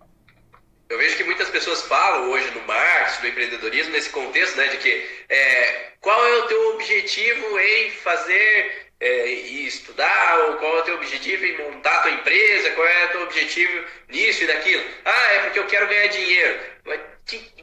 Eu 0.88 1.00
vejo 1.00 1.18
que 1.18 1.24
muitas 1.24 1.50
pessoas 1.50 1.82
falam 1.84 2.30
hoje 2.30 2.52
no 2.52 2.62
marketing, 2.62 3.24
no 3.24 3.30
empreendedorismo, 3.30 3.92
nesse 3.92 4.12
contexto, 4.12 4.56
né, 4.56 4.68
de 4.68 4.78
que 4.78 5.26
é, 5.30 5.94
qual 6.00 6.24
é 6.28 6.36
o 6.36 6.48
teu 6.48 6.74
objetivo 6.76 7.60
em 7.60 7.92
fazer 7.92 8.85
é, 9.00 9.28
e 9.28 9.68
estudar, 9.68 10.40
ou 10.48 10.58
qual 10.58 10.78
é 10.78 10.80
o 10.82 10.84
teu 10.84 10.96
objetivo 10.96 11.46
em 11.46 11.58
montar 11.58 11.98
a 11.98 12.02
tua 12.02 12.12
empresa, 12.12 12.72
qual 12.72 12.88
é 12.88 13.06
o 13.06 13.10
teu 13.10 13.22
objetivo 13.24 13.86
nisso 14.10 14.44
e 14.44 14.48
daquilo. 14.48 14.84
Ah, 15.04 15.34
é 15.34 15.40
porque 15.42 15.60
eu 15.60 15.68
quero 15.68 15.88
ganhar 15.88 16.08
dinheiro. 16.08 16.60
Mas 16.86 17.00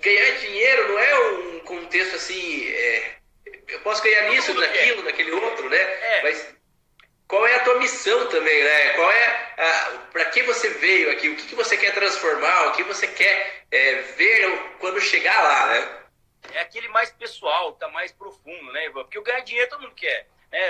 ganhar 0.00 0.38
dinheiro 0.38 0.88
não 0.88 0.98
é 0.98 1.30
um 1.30 1.60
contexto 1.60 2.16
assim, 2.16 2.68
é, 2.68 3.16
eu 3.68 3.80
posso 3.80 4.02
ganhar 4.02 4.28
nisso, 4.30 4.52
naquilo, 4.54 5.02
naquele 5.02 5.30
outro, 5.32 5.68
né? 5.68 5.78
É. 5.78 6.22
Mas 6.22 6.54
qual 7.26 7.46
é 7.46 7.54
a 7.54 7.60
tua 7.60 7.78
missão 7.78 8.28
também, 8.28 8.62
né? 8.62 8.90
Qual 8.90 9.10
é 9.10 9.42
para 10.12 10.26
que 10.26 10.42
você 10.42 10.68
veio 10.68 11.10
aqui? 11.10 11.30
O 11.30 11.36
que, 11.36 11.46
que 11.46 11.54
você 11.54 11.76
quer 11.76 11.94
transformar? 11.94 12.68
O 12.68 12.72
que 12.72 12.82
você 12.82 13.06
quer 13.06 13.64
é, 13.70 13.94
ver 14.16 14.50
quando 14.78 15.00
chegar 15.00 15.42
lá, 15.42 15.66
né? 15.68 15.98
É 16.52 16.60
aquele 16.60 16.88
mais 16.88 17.10
pessoal, 17.10 17.72
tá 17.72 17.88
mais 17.88 18.12
profundo, 18.12 18.72
né? 18.72 18.90
Porque 18.90 19.18
o 19.18 19.22
ganhar 19.22 19.40
dinheiro 19.40 19.70
todo 19.70 19.82
mundo 19.82 19.94
quer, 19.94 20.26
né? 20.52 20.60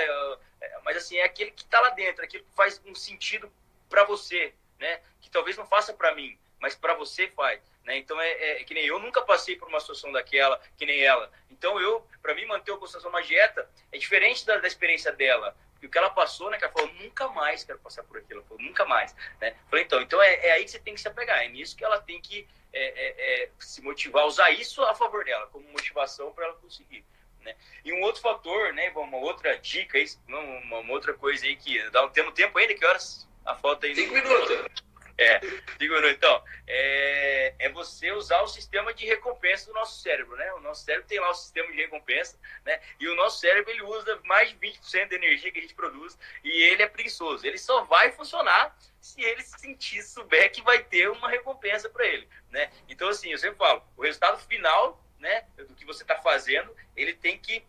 É, 0.61 0.79
mas 0.83 0.97
assim, 0.97 1.17
é 1.17 1.23
aquele 1.25 1.51
que 1.51 1.63
está 1.63 1.79
lá 1.81 1.89
dentro, 1.89 2.23
aquele 2.23 2.43
que 2.43 2.55
faz 2.55 2.81
um 2.85 2.95
sentido 2.95 3.51
para 3.89 4.05
você, 4.05 4.53
né? 4.79 5.01
Que 5.21 5.29
talvez 5.29 5.57
não 5.57 5.67
faça 5.67 5.93
para 5.93 6.15
mim, 6.15 6.39
mas 6.59 6.73
para 6.73 6.93
você 6.93 7.27
faz, 7.27 7.61
né? 7.83 7.97
Então 7.97 8.19
é, 8.19 8.31
é, 8.31 8.61
é, 8.61 8.63
que 8.63 8.73
nem 8.73 8.85
eu 8.85 8.97
nunca 8.97 9.21
passei 9.21 9.57
por 9.57 9.67
uma 9.67 9.79
situação 9.79 10.11
daquela, 10.11 10.59
que 10.77 10.85
nem 10.85 11.01
ela. 11.01 11.29
Então 11.51 11.79
eu, 11.79 12.07
para 12.21 12.33
mim 12.33 12.45
manter 12.45 12.71
a 12.71 12.77
concentração 12.77 13.09
uma 13.09 13.21
dieta 13.21 13.69
é 13.91 13.97
diferente 13.97 14.45
da, 14.45 14.57
da 14.57 14.67
experiência 14.67 15.11
dela. 15.11 15.55
E 15.81 15.85
o 15.85 15.89
que 15.89 15.97
ela 15.97 16.09
passou, 16.09 16.49
né, 16.49 16.57
que 16.57 16.63
ela 16.63 16.71
falou, 16.71 16.93
nunca 16.93 17.27
mais 17.27 17.65
quero 17.65 17.77
passar 17.79 18.03
por 18.03 18.17
aquilo. 18.17 18.39
Ela 18.39 18.47
falou, 18.47 18.63
nunca 18.63 18.85
mais, 18.85 19.13
né? 19.41 19.53
Falei, 19.69 19.83
então, 19.83 20.01
então 20.01 20.21
é, 20.21 20.33
é 20.35 20.51
aí 20.53 20.63
que 20.63 20.71
você 20.71 20.79
tem 20.79 20.95
que 20.95 21.01
se 21.01 21.09
apegar, 21.09 21.43
é 21.43 21.49
nisso 21.49 21.75
que 21.75 21.83
ela 21.83 21.99
tem 21.99 22.21
que 22.21 22.47
é, 22.71 22.85
é, 22.85 23.43
é 23.43 23.49
se 23.59 23.81
motivar, 23.81 24.25
usar 24.25 24.49
isso 24.51 24.81
a 24.83 24.95
favor 24.95 25.25
dela, 25.25 25.45
como 25.47 25.67
motivação 25.69 26.31
para 26.31 26.45
ela 26.45 26.55
conseguir. 26.55 27.05
Né? 27.43 27.55
E 27.83 27.91
um 27.93 28.01
outro 28.01 28.21
fator, 28.21 28.73
né, 28.73 28.91
uma 28.95 29.17
outra 29.17 29.57
dica, 29.57 29.97
uma, 30.27 30.79
uma 30.79 30.93
outra 30.93 31.13
coisa 31.13 31.45
aí 31.45 31.55
que 31.55 31.81
dá, 31.89 32.07
temos 32.09 32.33
tempo 32.33 32.57
ainda, 32.57 32.73
que 32.73 32.85
horas 32.85 33.27
a 33.45 33.55
foto 33.55 33.85
aí? 33.85 33.95
Cinco 33.95 34.13
minutos. 34.13 34.83
É, 35.17 35.39
cinco 35.41 35.93
minutos. 35.93 36.11
Então, 36.11 36.43
é, 36.65 37.53
é 37.59 37.69
você 37.69 38.11
usar 38.11 38.41
o 38.41 38.47
sistema 38.47 38.93
de 38.93 39.05
recompensa 39.05 39.67
do 39.67 39.73
nosso 39.73 40.01
cérebro, 40.01 40.35
né? 40.35 40.53
O 40.53 40.59
nosso 40.61 40.83
cérebro 40.83 41.07
tem 41.07 41.19
lá 41.19 41.29
o 41.29 41.35
sistema 41.35 41.71
de 41.71 41.77
recompensa, 41.77 42.39
né? 42.65 42.79
E 42.99 43.07
o 43.07 43.15
nosso 43.15 43.39
cérebro, 43.39 43.69
ele 43.69 43.83
usa 43.83 44.19
mais 44.23 44.49
de 44.49 44.55
20% 44.55 45.09
da 45.09 45.15
energia 45.15 45.51
que 45.51 45.59
a 45.59 45.61
gente 45.61 45.75
produz 45.75 46.17
e 46.43 46.49
ele 46.63 46.81
é 46.81 46.87
preguiçoso. 46.87 47.45
Ele 47.45 47.57
só 47.57 47.83
vai 47.83 48.11
funcionar 48.11 48.75
se 48.99 49.21
ele 49.21 49.43
sentir, 49.43 50.01
souber 50.01 50.51
que 50.51 50.61
vai 50.61 50.81
ter 50.83 51.09
uma 51.09 51.29
recompensa 51.29 51.89
para 51.89 52.07
ele, 52.07 52.27
né? 52.49 52.71
Então, 52.87 53.09
assim, 53.09 53.31
eu 53.31 53.37
sempre 53.37 53.57
falo, 53.57 53.83
o 53.97 54.01
resultado 54.01 54.39
final 54.47 55.03
né, 55.23 55.45
do 55.57 55.73
que 55.73 55.85
você 55.85 56.03
está 56.03 56.17
fazendo, 56.17 56.75
ele 56.97 57.13
tem 57.13 57.39
que 57.39 57.63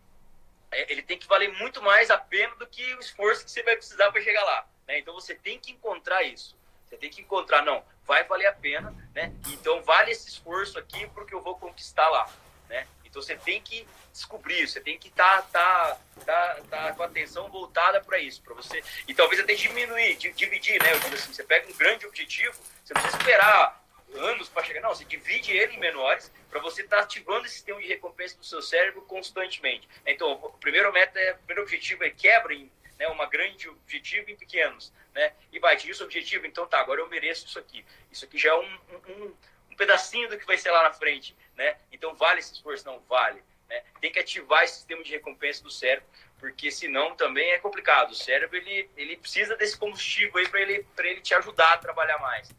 é, 0.69 0.91
ele 0.91 1.01
tem 1.01 1.17
que 1.17 1.25
valer 1.25 1.53
muito 1.53 1.81
mais 1.81 2.11
a 2.11 2.17
pena 2.17 2.53
do 2.57 2.67
que 2.67 2.93
o 2.95 2.99
esforço 2.99 3.45
que 3.45 3.51
você 3.51 3.63
vai 3.63 3.77
precisar 3.77 4.11
para 4.11 4.21
chegar 4.21 4.43
lá. 4.43 4.67
Né? 4.85 4.99
Então 4.99 5.13
você 5.13 5.33
tem 5.33 5.57
que 5.57 5.71
encontrar 5.71 6.21
isso. 6.23 6.55
Você 6.89 6.97
tem 6.97 7.09
que 7.09 7.21
encontrar, 7.21 7.63
não, 7.63 7.83
vai 8.05 8.25
valer 8.25 8.47
a 8.47 8.53
pena, 8.53 8.93
né? 9.13 9.33
Então 9.47 9.81
vale 9.81 10.11
esse 10.11 10.27
esforço 10.27 10.77
aqui 10.77 11.07
porque 11.07 11.33
eu 11.33 11.41
vou 11.41 11.57
conquistar 11.57 12.07
lá, 12.09 12.29
né? 12.69 12.85
Então 13.03 13.21
você 13.21 13.35
tem 13.35 13.59
que 13.61 13.87
descobrir, 14.11 14.67
você 14.67 14.79
tem 14.79 14.99
que 14.99 15.07
estar 15.07 15.41
tá, 15.43 15.97
tá, 16.25 16.25
tá, 16.25 16.61
tá 16.69 16.93
com 16.93 17.03
a 17.03 17.05
atenção 17.07 17.49
voltada 17.49 18.01
para 18.01 18.19
isso, 18.19 18.41
para 18.43 18.53
você. 18.53 18.83
E 19.07 19.15
talvez 19.15 19.41
até 19.41 19.55
diminuir, 19.55 20.17
dividir, 20.17 20.81
né? 20.83 20.93
Eu 20.93 20.99
digo 20.99 21.15
assim, 21.15 21.33
você 21.33 21.43
pega 21.43 21.67
um 21.67 21.75
grande 21.75 22.05
objetivo, 22.05 22.53
você 22.83 22.93
não 22.93 23.01
precisa 23.01 23.17
esperar 23.17 23.83
anos 24.13 24.49
para 24.49 24.63
chegar. 24.63 24.81
Não, 24.81 24.93
você 24.93 25.05
divide 25.05 25.51
ele 25.51 25.75
em 25.75 25.79
menores 25.79 26.31
para 26.55 26.61
você 26.61 26.83
estar 26.83 26.99
tá 26.99 27.03
ativando 27.03 27.45
esse 27.45 27.55
sistema 27.55 27.81
de 27.81 27.87
recompensa 27.87 28.37
do 28.37 28.45
seu 28.45 28.61
cérebro 28.61 29.01
constantemente. 29.01 29.89
Então, 30.05 30.31
o 30.41 30.51
primeiro 30.51 30.89
meta, 30.93 31.19
é, 31.19 31.33
o 31.33 31.37
primeiro 31.39 31.63
objetivo 31.63 32.05
é 32.05 32.09
quebra 32.09 32.53
em 32.53 32.71
né, 32.97 33.09
uma 33.09 33.25
grande 33.25 33.67
objetivo 33.67 34.31
em 34.31 34.37
pequenos, 34.37 34.93
né? 35.13 35.33
E 35.51 35.57
atingir 35.57 35.91
esse 35.91 36.01
objetivo, 36.01 36.45
então 36.45 36.65
tá, 36.65 36.79
agora 36.79 37.01
eu 37.01 37.09
mereço 37.09 37.45
isso 37.45 37.59
aqui. 37.59 37.85
Isso 38.09 38.23
aqui 38.23 38.37
já 38.37 38.51
é 38.51 38.55
um, 38.55 38.79
um, 39.09 39.35
um 39.69 39.75
pedacinho 39.75 40.29
do 40.29 40.37
que 40.37 40.45
vai 40.45 40.57
ser 40.57 40.71
lá 40.71 40.83
na 40.83 40.93
frente, 40.93 41.35
né? 41.57 41.75
Então 41.91 42.15
vale 42.15 42.39
esse 42.39 42.53
esforço? 42.53 42.85
Não, 42.85 43.01
vale. 43.01 43.43
Né? 43.67 43.83
Tem 43.99 44.09
que 44.09 44.19
ativar 44.19 44.63
esse 44.63 44.75
sistema 44.75 45.03
de 45.03 45.11
recompensa 45.11 45.61
do 45.61 45.69
cérebro, 45.69 46.07
porque 46.39 46.71
senão 46.71 47.17
também 47.17 47.51
é 47.51 47.59
complicado. 47.59 48.11
O 48.11 48.15
cérebro 48.15 48.55
ele, 48.55 48.89
ele 48.95 49.17
precisa 49.17 49.57
desse 49.57 49.77
combustível 49.77 50.37
aí 50.37 50.47
para 50.47 50.61
ele, 50.61 50.85
ele 50.99 51.19
te 51.19 51.33
ajudar 51.33 51.73
a 51.73 51.77
trabalhar 51.79 52.17
mais. 52.19 52.49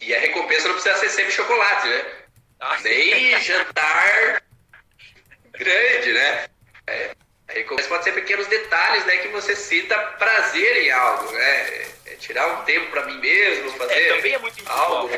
E, 0.00 0.14
a 0.14 0.20
recompensa 0.20 0.68
não 0.68 0.74
precisa 0.74 0.96
ser 0.96 1.08
sempre 1.10 1.32
chocolate, 1.32 1.88
né? 1.88 2.29
Nem 2.82 3.40
jantar 3.40 4.42
grande, 5.52 6.12
né? 6.12 6.48
É, 6.86 7.16
a 7.48 7.52
recompensa 7.52 7.88
pode 7.88 8.04
ser 8.04 8.12
pequenos 8.12 8.46
detalhes, 8.46 9.04
né? 9.06 9.16
Que 9.18 9.28
você 9.28 9.56
sinta 9.56 9.96
prazer 10.18 10.76
em 10.76 10.90
algo, 10.90 11.30
né? 11.32 11.82
É 12.06 12.16
tirar 12.18 12.60
um 12.60 12.64
tempo 12.64 12.90
para 12.90 13.06
mim 13.06 13.18
mesmo, 13.18 13.70
fazer 13.72 13.94
é, 13.94 14.16
também 14.16 14.32
é 14.34 14.40
algo. 14.66 15.10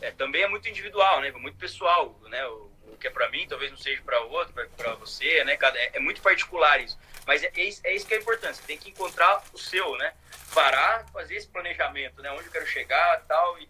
É, 0.00 0.10
também 0.12 0.42
é 0.42 0.48
muito 0.48 0.68
individual, 0.68 1.20
né? 1.20 1.30
Muito 1.32 1.58
pessoal, 1.58 2.18
né? 2.28 2.46
O 2.46 2.76
o 2.96 2.98
que 2.98 3.06
é 3.06 3.10
para 3.10 3.28
mim, 3.28 3.46
talvez 3.46 3.70
não 3.70 3.78
seja 3.78 4.00
para 4.02 4.20
outro, 4.22 4.54
para 4.76 4.94
você, 4.94 5.44
né? 5.44 5.58
É, 5.60 5.96
é, 5.98 6.00
muito 6.00 6.22
particular 6.22 6.80
isso. 6.80 6.98
Mas 7.26 7.42
é, 7.42 7.52
é, 7.54 7.64
isso, 7.64 7.80
é 7.84 7.94
isso 7.94 8.06
que 8.06 8.14
é 8.14 8.18
importante. 8.18 8.56
Você 8.56 8.62
tem 8.62 8.78
que 8.78 8.88
encontrar 8.88 9.44
o 9.52 9.58
seu, 9.58 9.96
né? 9.98 10.14
Parar, 10.54 11.06
fazer 11.12 11.36
esse 11.36 11.46
planejamento, 11.46 12.22
né? 12.22 12.30
Onde 12.32 12.46
eu 12.46 12.52
quero 12.52 12.66
chegar, 12.66 13.22
tal 13.28 13.58
e, 13.58 13.64
e 13.64 13.68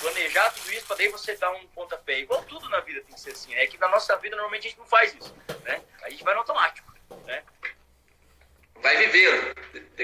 planejar 0.00 0.50
tudo 0.50 0.72
isso 0.72 0.86
para 0.86 0.96
daí 0.96 1.08
você 1.08 1.36
dar 1.36 1.50
um 1.50 1.66
pontapé. 1.68 2.20
Igual 2.20 2.42
tudo 2.44 2.68
na 2.68 2.80
vida 2.80 3.00
tem 3.02 3.14
que 3.14 3.20
ser 3.20 3.30
assim. 3.30 3.54
É 3.54 3.66
que 3.66 3.78
na 3.78 3.88
nossa 3.88 4.16
vida 4.16 4.36
normalmente 4.36 4.66
a 4.66 4.70
gente 4.70 4.78
não 4.78 4.86
faz 4.86 5.14
isso, 5.14 5.34
né? 5.64 5.80
A 6.02 6.10
gente 6.10 6.24
vai 6.24 6.34
no 6.34 6.40
automático, 6.40 6.92
né? 7.26 7.42
Vai 8.76 8.96
vivendo. 8.96 9.54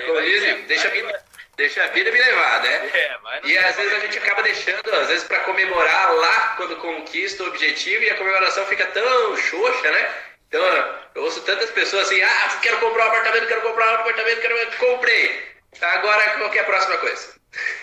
Como 0.07 0.23
dizem, 0.23 0.66
deixa 0.66 0.89
a 0.89 0.91
vida, 0.91 1.25
deixa 1.57 1.85
a 1.85 1.89
vida 1.89 2.12
me 2.12 2.19
levar, 2.19 2.62
né? 2.62 2.91
É, 2.95 3.19
e 3.45 3.59
às 3.59 3.77
vezes 3.77 3.93
a 3.93 4.01
gente 4.01 4.19
acaba 4.19 4.43
deixando, 4.43 4.95
às 4.95 5.09
vezes 5.09 5.25
para 5.25 5.41
comemorar 5.41 6.14
lá 6.14 6.55
quando 6.57 6.77
conquista 6.77 7.43
o 7.43 7.49
objetivo 7.49 8.05
e 8.05 8.11
a 8.11 8.16
comemoração 8.16 8.64
fica 8.66 8.87
tão 8.87 9.37
xoxa, 9.37 9.91
né? 9.91 10.14
Então, 10.49 10.62
eu 11.14 11.25
ouço 11.25 11.43
tantas 11.43 11.71
pessoas 11.71 12.07
assim, 12.07 12.23
ah, 12.23 12.59
quero 12.62 12.79
comprar 12.79 13.05
um 13.05 13.09
apartamento, 13.09 13.47
quero 13.49 13.61
comprar 13.61 13.91
um 13.91 13.95
apartamento, 13.97 14.41
quero... 14.41 14.77
Comprei. 14.79 15.59
Agora, 15.81 16.39
qual 16.39 16.55
é 16.55 16.59
a 16.59 16.64
próxima 16.64 16.97
coisa? 16.99 17.35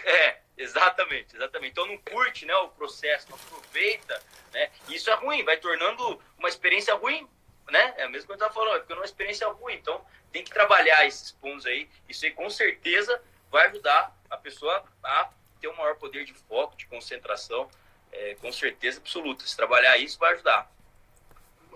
É, 0.06 0.36
exatamente, 0.58 1.36
exatamente. 1.36 1.72
Então 1.72 1.86
não 1.86 1.98
curte 1.98 2.46
né, 2.46 2.56
o 2.56 2.70
processo, 2.70 3.30
não 3.30 3.38
aproveita, 3.38 4.22
né? 4.54 4.70
Isso 4.90 5.10
é 5.10 5.14
ruim, 5.16 5.44
vai 5.44 5.58
tornando 5.58 6.22
uma 6.38 6.50
experiência 6.50 6.94
ruim, 6.96 7.28
né? 7.70 7.94
É 7.98 8.04
a 8.04 8.10
mesma 8.10 8.28
coisa 8.28 8.28
que 8.28 8.32
eu 8.32 8.36
estava 8.36 8.54
falando, 8.54 8.82
ficando 8.82 9.00
uma 9.00 9.06
experiência 9.06 9.48
ruim. 9.48 9.76
Então 9.76 10.06
tem 10.32 10.44
que 10.44 10.52
trabalhar 10.52 11.06
esses 11.06 11.32
pontos 11.32 11.66
aí. 11.66 11.90
Isso 12.08 12.26
aí 12.26 12.32
com 12.32 12.50
certeza 12.50 13.22
vai 13.50 13.68
ajudar 13.68 14.16
a 14.30 14.38
pessoa 14.38 14.84
a 15.04 15.30
ter 15.60 15.68
um 15.68 15.76
maior 15.76 15.96
poder 15.96 16.26
de 16.26 16.34
foco, 16.34 16.76
de 16.76 16.86
concentração, 16.88 17.70
é, 18.12 18.36
com 18.36 18.52
certeza 18.52 19.00
absoluta. 19.00 19.46
Se 19.46 19.56
trabalhar 19.56 19.98
isso 19.98 20.20
vai 20.20 20.34
ajudar. 20.34 20.72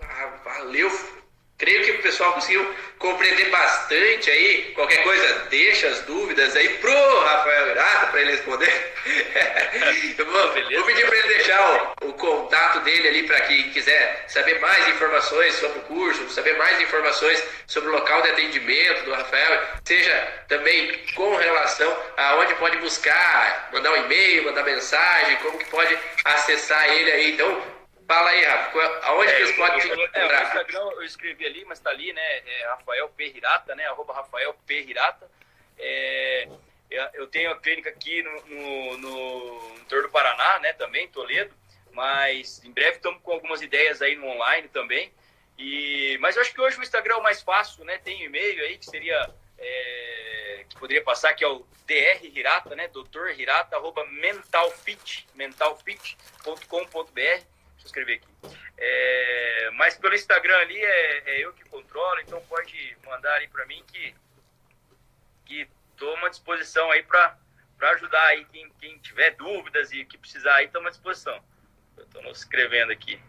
Ah, 0.02 0.26
valeu 0.44 0.90
Creio 1.60 1.84
que 1.84 1.90
o 1.90 2.02
pessoal 2.02 2.32
conseguiu 2.32 2.74
compreender 2.98 3.50
bastante 3.50 4.30
aí. 4.30 4.72
Qualquer 4.74 5.02
coisa, 5.02 5.46
deixa 5.50 5.88
as 5.88 6.00
dúvidas 6.00 6.56
aí 6.56 6.70
pro 6.78 7.20
Rafael 7.20 7.68
Irata 7.68 8.06
para 8.06 8.20
ele 8.22 8.30
responder. 8.30 8.94
vou, 10.16 10.26
vou, 10.26 10.84
pedir 10.84 11.06
para 11.06 11.18
ele 11.18 11.28
deixar 11.28 11.94
o, 12.00 12.08
o, 12.08 12.12
contato 12.14 12.80
dele 12.80 13.08
ali 13.08 13.22
para 13.24 13.42
quem 13.42 13.68
quiser 13.72 14.24
saber 14.26 14.58
mais 14.58 14.88
informações 14.88 15.52
sobre 15.56 15.80
o 15.80 15.82
curso, 15.82 16.30
saber 16.30 16.56
mais 16.56 16.80
informações 16.80 17.44
sobre 17.66 17.90
o 17.90 17.92
local 17.92 18.22
de 18.22 18.30
atendimento 18.30 19.04
do 19.04 19.12
Rafael, 19.12 19.62
seja 19.84 20.44
também 20.48 20.98
com 21.14 21.36
relação 21.36 21.94
a 22.16 22.36
onde 22.36 22.54
pode 22.54 22.78
buscar, 22.78 23.68
mandar 23.70 23.92
um 23.92 24.04
e-mail, 24.04 24.44
mandar 24.44 24.64
mensagem, 24.64 25.36
como 25.42 25.58
que 25.58 25.66
pode 25.66 25.94
acessar 26.24 26.88
ele 26.88 27.12
aí. 27.12 27.32
Então, 27.34 27.79
Fala 28.10 28.30
aí, 28.30 28.44
Rafa, 28.44 29.00
aonde 29.04 29.30
é, 29.30 29.36
que 29.36 29.42
eles 29.42 29.56
podem 29.56 29.78
te 29.78 29.86
encontrar? 29.86 30.20
É, 30.20 30.26
o 30.26 30.42
Instagram 30.42 30.80
eu 30.80 31.04
escrevi 31.04 31.46
ali, 31.46 31.64
mas 31.64 31.78
tá 31.78 31.90
ali, 31.90 32.12
né? 32.12 32.38
É 32.44 32.66
Rafael 32.66 33.08
Perrirata, 33.10 33.72
né? 33.76 33.86
Arroba 33.86 34.12
Rafael 34.12 34.52
Perrirata. 34.66 35.30
É, 35.78 36.48
eu 37.14 37.28
tenho 37.28 37.52
a 37.52 37.60
clínica 37.60 37.88
aqui 37.88 38.20
no, 38.24 38.32
no, 38.48 38.98
no 38.98 39.76
interior 39.76 40.08
do 40.08 40.10
Paraná, 40.10 40.58
né? 40.58 40.72
Também, 40.72 41.06
Toledo. 41.06 41.54
Mas 41.92 42.60
em 42.64 42.72
breve 42.72 42.96
estamos 42.96 43.22
com 43.22 43.30
algumas 43.30 43.62
ideias 43.62 44.02
aí 44.02 44.16
no 44.16 44.26
online 44.26 44.66
também. 44.66 45.14
E, 45.56 46.18
mas 46.20 46.34
eu 46.34 46.42
acho 46.42 46.52
que 46.52 46.60
hoje 46.60 46.80
o 46.80 46.82
Instagram 46.82 47.14
é 47.14 47.18
o 47.18 47.22
mais 47.22 47.40
fácil, 47.40 47.84
né? 47.84 47.98
Tem 47.98 48.22
um 48.22 48.24
e-mail 48.24 48.60
aí 48.64 48.76
que 48.76 48.86
seria 48.86 49.32
é, 49.56 50.64
que 50.68 50.76
poderia 50.80 51.04
passar, 51.04 51.32
que 51.34 51.44
é 51.44 51.48
o 51.48 51.64
dr 51.86 52.24
Hirata, 52.24 52.74
né? 52.74 52.88
Doutor 52.88 53.38
Hirata, 53.38 53.76
arroba 53.76 54.04
mentalfit, 54.06 55.28
mentalfit.com.br. 55.36 57.59
Deixa 57.80 57.82
eu 57.82 57.86
escrever 57.86 58.14
aqui. 58.14 58.28
É, 58.76 59.70
mas 59.74 59.96
pelo 59.96 60.14
Instagram 60.14 60.56
ali 60.58 60.78
é, 60.78 61.22
é, 61.26 61.44
eu 61.44 61.52
que 61.52 61.64
controlo, 61.64 62.20
então 62.20 62.40
pode 62.42 62.96
mandar 63.04 63.34
aí 63.34 63.48
para 63.48 63.66
mim 63.66 63.82
que 63.86 64.14
que 65.46 65.68
estou 65.92 66.16
à 66.24 66.28
disposição 66.28 66.88
aí 66.92 67.02
para 67.02 67.36
ajudar 67.80 68.24
aí 68.26 68.44
quem, 68.46 68.72
quem 68.80 68.96
tiver 68.98 69.32
dúvidas 69.32 69.92
e 69.92 70.04
que 70.04 70.16
precisar 70.16 70.54
aí, 70.56 70.66
estamos 70.66 70.86
à 70.88 70.90
disposição. 70.90 71.42
Estou 71.98 72.30
escrevendo 72.30 72.92
aqui. 72.92 73.20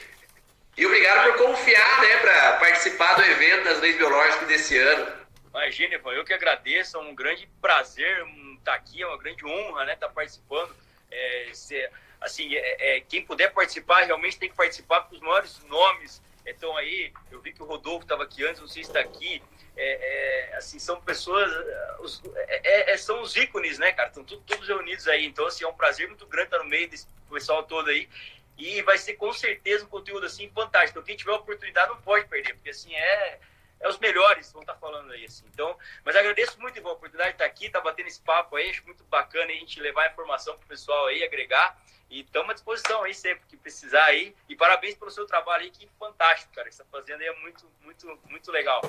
E 0.77 0.85
obrigado 0.85 1.33
por 1.33 1.47
confiar, 1.47 2.03
né, 2.03 2.17
para 2.19 2.53
participar 2.59 3.15
do 3.15 3.23
evento 3.23 3.65
das 3.65 3.81
leis 3.81 3.97
biológicas 3.97 4.47
desse 4.47 4.77
ano. 4.77 5.11
Imagina, 5.49 5.95
Ivan, 5.95 6.13
eu 6.13 6.25
que 6.27 6.35
agradeço, 6.35 6.99
é 6.99 7.01
um 7.01 7.15
grande 7.15 7.49
prazer 7.63 8.27
estar 8.59 8.75
aqui, 8.75 9.03
é 9.03 9.07
uma 9.07 9.17
grande 9.17 9.47
honra, 9.47 9.87
né, 9.87 9.95
estar 9.95 10.11
participando. 10.11 10.77
É, 11.11 11.49
ser, 11.55 11.91
assim, 12.21 12.55
é, 12.55 12.97
é, 12.97 13.01
quem 13.01 13.25
puder 13.25 13.51
participar, 13.55 14.03
realmente 14.03 14.39
tem 14.39 14.51
que 14.51 14.57
participar, 14.57 15.01
porque 15.01 15.17
os 15.17 15.23
maiores 15.23 15.59
nomes 15.65 16.21
estão 16.45 16.77
aí. 16.77 17.11
Eu 17.31 17.41
vi 17.41 17.55
que 17.55 17.63
o 17.63 17.67
Rodolfo 17.67 18.05
estava 18.05 18.25
aqui 18.25 18.45
antes, 18.45 18.61
não 18.61 18.69
sei 18.69 18.85
se 18.85 18.91
está 18.91 19.01
aqui. 19.01 19.43
É, 19.77 20.53
é, 20.53 20.57
assim, 20.57 20.79
são 20.79 21.01
pessoas, 21.03 21.53
os, 22.01 22.23
é, 22.35 22.93
é, 22.93 22.97
são 22.97 23.21
os 23.21 23.37
ícones, 23.37 23.79
né, 23.79 23.93
cara? 23.93 24.09
Estão 24.09 24.25
todos 24.25 24.67
reunidos 24.67 25.07
aí. 25.07 25.27
Então, 25.27 25.47
assim, 25.47 25.65
é 25.65 25.69
um 25.69 25.75
prazer 25.75 26.09
muito 26.09 26.27
grande 26.27 26.49
estar 26.49 26.59
no 26.59 26.65
meio 26.65 26.89
desse 26.89 27.07
pessoal 27.31 27.63
todo 27.63 27.91
aí. 27.91 28.09
E 28.57 28.81
vai 28.83 28.97
ser 28.97 29.15
com 29.15 29.33
certeza 29.33 29.85
um 29.85 29.89
conteúdo 29.89 30.25
assim 30.25 30.51
fantástico. 30.51 30.93
Então, 30.93 31.03
quem 31.03 31.17
tiver 31.17 31.33
a 31.33 31.37
oportunidade 31.37 31.91
não 31.91 32.01
pode 32.01 32.27
perder, 32.27 32.55
porque 32.55 32.71
assim 32.71 32.95
é 32.95 33.39
é 33.79 33.89
os 33.89 33.99
melhores 33.99 34.51
vão 34.53 34.63
estar 34.63 34.75
falando 34.77 35.13
aí, 35.13 35.25
assim. 35.25 35.45
Então, 35.53 35.79
mas 36.05 36.17
agradeço 36.17 36.59
muito 36.61 36.79
a 36.79 36.93
oportunidade 36.93 37.31
de 37.31 37.35
estar 37.35 37.45
aqui, 37.45 37.67
estar 37.67 37.81
batendo 37.81 38.07
esse 38.09 38.21
papo 38.21 38.57
aí, 38.57 38.71
acho 38.71 38.85
muito 38.85 39.05
bacana 39.05 39.51
a 39.51 39.55
gente 39.55 39.81
levar 39.81 40.11
informação 40.11 40.57
pro 40.57 40.67
pessoal 40.67 41.07
aí, 41.07 41.23
agregar. 41.23 41.79
E 42.09 42.21
estamos 42.21 42.51
à 42.51 42.55
disposição 42.55 43.03
aí 43.03 43.13
sempre 43.13 43.45
que 43.49 43.57
precisar 43.57 44.05
aí. 44.05 44.35
E 44.49 44.57
parabéns 44.57 44.95
pelo 44.95 45.11
seu 45.11 45.27
trabalho 45.27 45.65
aí, 45.65 45.71
que 45.71 45.89
fantástico, 45.99 46.55
cara. 46.55 46.69
Que 46.69 46.75
você 46.75 46.83
está 46.83 46.99
fazendo 46.99 47.21
aí 47.21 47.27
é 47.27 47.35
muito, 47.41 47.71
muito, 47.83 48.21
muito 48.29 48.53
legal. 48.53 48.81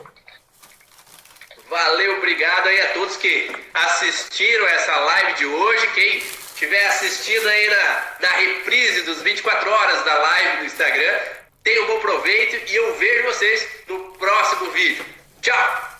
Valeu, 1.69 2.17
obrigado 2.17 2.67
aí 2.67 2.81
a 2.81 2.93
todos 2.93 3.17
que 3.17 3.51
assistiram 3.73 4.65
essa 4.67 4.95
live 4.95 5.33
de 5.33 5.45
hoje. 5.45 5.87
Quem 5.93 6.17
estiver 6.17 6.87
assistindo 6.87 7.45
aí 7.47 7.69
na, 7.69 8.15
na 8.21 8.29
reprise 8.37 9.01
dos 9.01 9.21
24 9.21 9.69
horas 9.69 10.05
da 10.05 10.17
live 10.17 10.57
do 10.59 10.65
Instagram, 10.65 11.19
tenha 11.63 11.83
um 11.83 11.87
bom 11.87 11.99
proveito 11.99 12.71
e 12.71 12.75
eu 12.75 12.95
vejo 12.95 13.23
vocês 13.23 13.67
no 13.87 14.13
próximo 14.13 14.71
vídeo. 14.71 15.05
Tchau! 15.41 15.99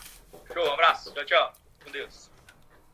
Show, 0.54 0.66
um 0.66 0.74
abraço. 0.74 1.14
Tchau, 1.14 1.26
tchau. 1.26 1.54
Com 1.84 1.92
Deus. 1.92 2.30